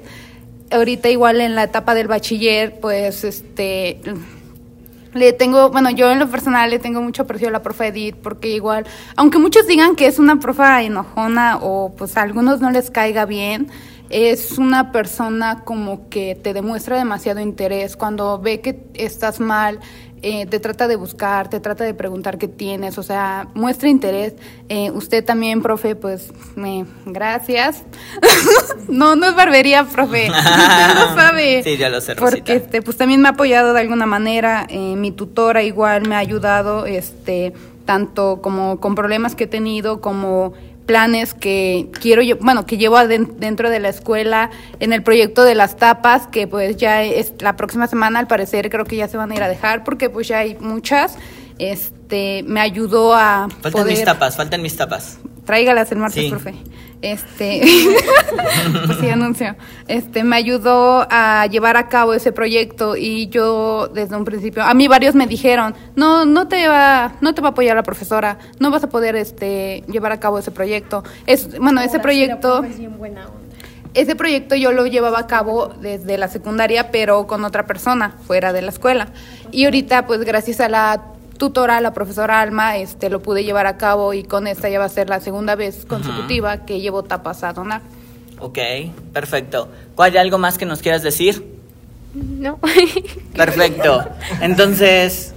Ahorita 0.71 1.09
igual 1.09 1.41
en 1.41 1.55
la 1.55 1.63
etapa 1.63 1.93
del 1.93 2.07
bachiller 2.07 2.79
pues 2.79 3.23
este 3.23 3.99
le 5.13 5.33
tengo, 5.33 5.69
bueno, 5.71 5.89
yo 5.89 6.09
en 6.09 6.19
lo 6.19 6.29
personal 6.29 6.69
le 6.69 6.79
tengo 6.79 7.01
mucho 7.01 7.23
aprecio 7.23 7.49
a 7.49 7.51
la 7.51 7.61
profe 7.61 7.87
Edith 7.87 8.15
porque 8.15 8.47
igual, 8.47 8.85
aunque 9.17 9.39
muchos 9.39 9.67
digan 9.67 9.95
que 9.95 10.07
es 10.07 10.19
una 10.19 10.39
profa 10.39 10.81
enojona 10.83 11.57
o 11.61 11.93
pues 11.97 12.15
a 12.15 12.21
algunos 12.21 12.61
no 12.61 12.71
les 12.71 12.89
caiga 12.89 13.25
bien, 13.25 13.67
es 14.09 14.57
una 14.57 14.91
persona 14.91 15.63
como 15.63 16.09
que 16.09 16.35
te 16.35 16.53
demuestra 16.53 16.97
demasiado 16.97 17.39
interés 17.39 17.95
cuando 17.95 18.39
ve 18.39 18.61
que 18.61 18.83
estás 18.93 19.39
mal, 19.39 19.79
eh, 20.23 20.45
te 20.45 20.59
trata 20.59 20.87
de 20.87 20.95
buscar, 20.95 21.49
te 21.49 21.59
trata 21.59 21.83
de 21.83 21.93
preguntar 21.93 22.37
qué 22.37 22.47
tienes, 22.47 22.97
o 22.97 23.03
sea, 23.03 23.47
muestra 23.53 23.89
interés. 23.89 24.33
Eh, 24.69 24.91
usted 24.91 25.23
también, 25.25 25.61
profe, 25.61 25.95
pues, 25.95 26.31
me, 26.55 26.85
gracias. 27.05 27.83
no, 28.87 29.15
no 29.15 29.27
es 29.27 29.35
barbería, 29.35 29.83
profe. 29.85 30.27
Usted 30.29 30.95
no 30.95 31.15
sabe. 31.15 31.63
Sí, 31.63 31.77
ya 31.77 31.89
lo 31.89 32.01
sé, 32.01 32.15
Porque 32.15 32.39
Rosita. 32.39 32.53
este, 32.53 32.81
pues 32.81 32.97
también 32.97 33.21
me 33.21 33.27
ha 33.29 33.31
apoyado 33.31 33.73
de 33.73 33.79
alguna 33.81 34.05
manera. 34.05 34.65
eh, 34.69 34.95
mi 34.95 35.11
tutora 35.11 35.63
igual 35.63 36.07
me 36.07 36.15
ha 36.15 36.19
ayudado, 36.19 36.85
este, 36.85 37.53
tanto 37.85 38.41
como 38.41 38.79
con 38.79 38.95
problemas 38.95 39.35
que 39.35 39.45
he 39.45 39.47
tenido, 39.47 40.01
como 40.01 40.53
planes 40.85 41.33
que 41.33 41.89
quiero, 41.99 42.21
lle- 42.21 42.37
bueno, 42.39 42.65
que 42.65 42.77
llevo 42.77 42.97
dentro 43.07 43.69
de 43.69 43.79
la 43.79 43.89
escuela, 43.89 44.49
en 44.79 44.93
el 44.93 45.03
proyecto 45.03 45.43
de 45.43 45.55
las 45.55 45.77
tapas, 45.77 46.27
que 46.27 46.47
pues 46.47 46.77
ya 46.77 47.03
es 47.03 47.33
la 47.39 47.55
próxima 47.55 47.87
semana, 47.87 48.19
al 48.19 48.27
parecer 48.27 48.69
creo 48.69 48.85
que 48.85 48.95
ya 48.97 49.07
se 49.07 49.17
van 49.17 49.31
a 49.31 49.35
ir 49.35 49.43
a 49.43 49.47
dejar, 49.47 49.83
porque 49.83 50.09
pues 50.09 50.27
ya 50.27 50.39
hay 50.39 50.57
muchas. 50.59 51.17
este, 51.59 52.43
me 52.47 52.59
ayudó 52.59 53.13
a 53.13 53.47
Faltan 53.61 53.71
poder... 53.83 53.87
mis 53.95 54.03
tapas, 54.03 54.35
faltan 54.35 54.61
mis 54.63 54.75
tapas. 54.75 55.19
Tráigalas 55.45 55.91
el 55.91 55.99
martes, 55.99 56.23
Sí. 56.23 56.29
profe. 56.29 56.55
Este, 57.01 57.61
pues 58.85 58.99
sí, 58.99 59.09
anuncio. 59.09 59.55
Este, 59.87 60.23
me 60.23 60.35
ayudó 60.35 61.07
a 61.09 61.47
llevar 61.47 61.75
a 61.77 61.89
cabo 61.89 62.13
ese 62.13 62.31
proyecto 62.31 62.95
y 62.95 63.27
yo 63.29 63.87
desde 63.87 64.15
un 64.15 64.23
principio, 64.23 64.63
a 64.63 64.73
mí 64.73 64.87
varios 64.87 65.15
me 65.15 65.25
dijeron, 65.25 65.73
no, 65.95 66.25
no 66.25 66.47
te 66.47 66.67
va, 66.67 67.13
no 67.21 67.33
te 67.33 67.41
va 67.41 67.49
a 67.49 67.51
apoyar 67.51 67.75
la 67.75 67.83
profesora, 67.83 68.37
no 68.59 68.69
vas 68.69 68.83
a 68.83 68.89
poder, 68.89 69.15
este, 69.15 69.83
llevar 69.87 70.11
a 70.11 70.19
cabo 70.19 70.37
ese 70.37 70.51
proyecto. 70.51 71.03
Es, 71.25 71.57
bueno, 71.59 71.81
ese 71.81 71.99
proyecto, 71.99 72.63
ese 73.93 74.15
proyecto 74.15 74.55
yo 74.55 74.71
lo 74.71 74.85
llevaba 74.85 75.19
a 75.19 75.27
cabo 75.27 75.73
desde 75.81 76.17
la 76.17 76.27
secundaria, 76.27 76.91
pero 76.91 77.25
con 77.25 77.43
otra 77.43 77.65
persona 77.65 78.15
fuera 78.27 78.53
de 78.53 78.61
la 78.61 78.69
escuela. 78.69 79.07
Y 79.51 79.65
ahorita, 79.65 80.05
pues 80.05 80.21
gracias 80.21 80.59
a 80.61 80.69
la 80.69 81.01
tutora, 81.41 81.81
la 81.81 81.91
profesora 81.91 82.39
Alma, 82.39 82.77
este, 82.77 83.09
lo 83.09 83.19
pude 83.23 83.43
llevar 83.43 83.65
a 83.65 83.75
cabo 83.75 84.13
y 84.13 84.23
con 84.23 84.45
esta 84.45 84.69
ya 84.69 84.77
va 84.77 84.85
a 84.85 84.89
ser 84.89 85.09
la 85.09 85.19
segunda 85.21 85.55
vez 85.55 85.87
consecutiva 85.87 86.67
que 86.67 86.81
llevo 86.81 87.01
tapas 87.01 87.43
a 87.43 87.51
donar. 87.51 87.81
Ok, 88.37 88.59
perfecto. 89.11 89.67
¿Hay 89.97 90.17
algo 90.17 90.37
más 90.37 90.59
que 90.59 90.67
nos 90.67 90.83
quieras 90.83 91.01
decir? 91.01 91.43
No. 92.13 92.59
Perfecto. 93.35 94.07
Entonces, 94.39 95.33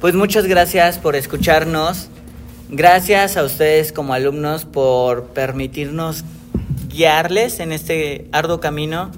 pues 0.00 0.14
muchas 0.14 0.46
gracias 0.46 0.96
por 0.96 1.14
escucharnos. 1.16 2.08
Gracias 2.70 3.36
a 3.36 3.44
ustedes 3.44 3.92
como 3.92 4.14
alumnos 4.14 4.64
por 4.64 5.26
permitirnos 5.34 6.24
guiarles 6.88 7.60
en 7.60 7.72
este 7.72 8.26
arduo 8.32 8.58
camino, 8.58 9.10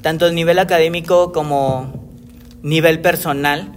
tanto 0.00 0.24
a 0.24 0.30
nivel 0.30 0.58
académico 0.60 1.30
como 1.32 2.08
nivel 2.62 3.00
personal, 3.00 3.74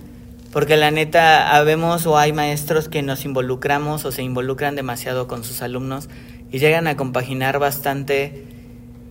porque 0.52 0.78
la 0.78 0.92
neta 0.92 1.56
habemos 1.56 2.06
o 2.08 2.18
hay 2.18 2.34
maestros 2.34 2.90
que 2.90 3.02
nos 3.02 3.26
involucramos 3.26 4.06
o 4.06 4.12
se 4.12 4.24
involucran 4.24 4.76
demasiado 4.76 5.28
con 5.28 5.44
sus 5.44 5.62
alumnos 5.62 6.10
y 6.52 6.60
llegan 6.60 6.88
a 6.88 6.98
compaginar 6.98 7.60
bastante. 7.60 8.46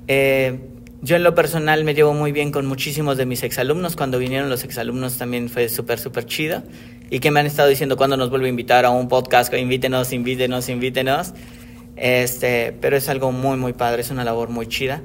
Eh, 0.09 0.59
yo 1.01 1.15
en 1.15 1.23
lo 1.23 1.35
personal 1.35 1.85
me 1.85 1.95
llevo 1.95 2.13
muy 2.13 2.33
bien 2.33 2.51
con 2.51 2.67
muchísimos 2.67 3.17
de 3.17 3.25
mis 3.25 3.45
exalumnos. 3.45 3.95
Cuando 3.95 4.19
vinieron 4.19 4.51
los 4.51 4.65
exalumnos 4.65 5.17
también 5.17 5.49
fue 5.49 5.69
súper, 5.69 6.01
súper 6.01 6.27
chido. 6.27 6.65
Y 7.09 7.21
que 7.21 7.31
me 7.31 7.39
han 7.41 7.47
estado 7.47 7.69
diciendo 7.69 7.97
cuando 7.97 8.17
nos 8.17 8.31
vuelve 8.31 8.47
a 8.47 8.51
invitar 8.51 8.85
a 8.85 8.91
un 8.91 9.09
podcast, 9.09 9.55
invítenos, 9.55 10.13
invítenos, 10.13 10.69
invítenos. 10.69 11.35
Este, 11.97 12.75
pero 12.81 12.97
es 12.97 13.09
algo 13.09 13.31
muy, 13.31 13.57
muy 13.57 13.73
padre, 13.73 14.03
es 14.03 14.11
una 14.11 14.25
labor 14.25 14.49
muy 14.49 14.67
chida. 14.67 15.03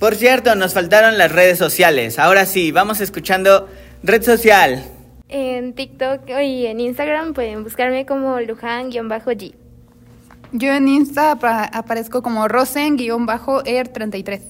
Por 0.00 0.16
cierto, 0.16 0.56
nos 0.56 0.74
faltaron 0.74 1.18
las 1.18 1.30
redes 1.30 1.58
sociales. 1.58 2.18
Ahora 2.18 2.44
sí, 2.46 2.72
vamos 2.72 3.00
escuchando 3.00 3.68
red 4.02 4.22
social. 4.22 4.84
En 5.34 5.72
TikTok 5.72 6.28
y 6.44 6.66
en 6.66 6.78
Instagram 6.78 7.32
pueden 7.32 7.64
buscarme 7.64 8.04
como 8.04 8.38
Luján-G. 8.38 9.54
Yo 10.52 10.72
en 10.74 10.88
Insta 10.88 11.30
apa- 11.30 11.64
aparezco 11.64 12.20
como 12.20 12.46
Rosen-Air33. 12.48 14.40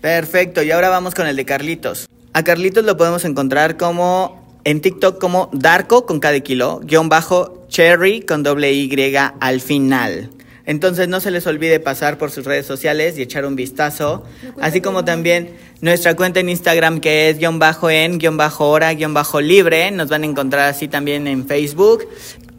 Perfecto, 0.00 0.64
y 0.64 0.72
ahora 0.72 0.88
vamos 0.88 1.14
con 1.14 1.28
el 1.28 1.36
de 1.36 1.44
Carlitos. 1.44 2.08
A 2.32 2.42
Carlitos 2.42 2.84
lo 2.84 2.96
podemos 2.96 3.24
encontrar 3.24 3.76
como 3.76 4.44
en 4.64 4.80
TikTok 4.80 5.20
como 5.20 5.48
Darko 5.52 6.06
con 6.06 6.18
K 6.18 6.32
de 6.32 6.42
kilo, 6.42 6.80
guion 6.82 7.08
bajo 7.08 7.64
Cherry 7.68 8.22
con 8.22 8.42
doble 8.42 8.72
Y 8.72 8.90
al 9.38 9.60
final. 9.60 10.30
Entonces 10.66 11.06
no 11.06 11.20
se 11.20 11.30
les 11.30 11.46
olvide 11.46 11.78
pasar 11.78 12.18
por 12.18 12.32
sus 12.32 12.44
redes 12.46 12.66
sociales 12.66 13.16
y 13.16 13.22
echar 13.22 13.46
un 13.46 13.54
vistazo, 13.54 14.24
así 14.60 14.80
como 14.80 15.04
también 15.04 15.56
nuestra 15.82 16.14
cuenta 16.14 16.40
en 16.40 16.48
Instagram 16.48 17.00
que 17.00 17.28
es 17.28 17.38
guion 17.38 17.58
bajo 17.58 17.90
en 17.90 18.18
guion 18.18 18.36
bajo 18.36 18.70
hora 18.70 18.94
guion 18.94 19.12
bajo 19.12 19.40
libre, 19.40 19.90
nos 19.90 20.08
van 20.08 20.22
a 20.22 20.26
encontrar 20.26 20.68
así 20.68 20.86
también 20.88 21.26
en 21.26 21.46
Facebook. 21.46 22.08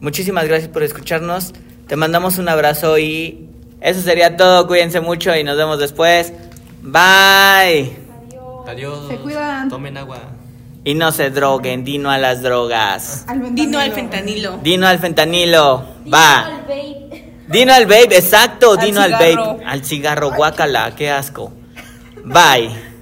Muchísimas 0.00 0.46
gracias 0.46 0.68
por 0.68 0.82
escucharnos, 0.82 1.54
te 1.88 1.96
mandamos 1.96 2.36
un 2.36 2.50
abrazo 2.50 2.98
y 2.98 3.48
eso 3.80 4.02
sería 4.02 4.36
todo, 4.36 4.66
cuídense 4.66 5.00
mucho 5.00 5.34
y 5.34 5.42
nos 5.42 5.56
vemos 5.56 5.78
después. 5.78 6.34
Bye. 6.82 7.96
Adiós. 8.66 9.08
Se 9.08 9.16
cuidan. 9.16 9.70
Tomen 9.70 9.96
agua. 9.96 10.18
Y 10.84 10.94
no 10.94 11.10
se 11.10 11.30
droguen, 11.30 11.82
dino 11.82 12.10
a 12.10 12.18
las 12.18 12.42
drogas. 12.42 13.24
Dino 13.52 13.78
al 13.78 13.92
fentanilo. 13.92 14.58
Dino 14.62 14.86
al 14.86 14.98
fentanilo. 14.98 15.82
Va. 16.12 16.60
Dino 17.48 17.72
al 17.72 17.86
vape, 17.86 18.18
exacto, 18.18 18.72
Al 18.72 18.80
dino 18.80 19.00
al 19.00 19.12
vape. 19.12 19.64
Al 19.64 19.82
cigarro, 19.82 20.32
guácala, 20.32 20.94
qué 20.94 21.10
asco. 21.10 21.54
Bye. 22.22 22.93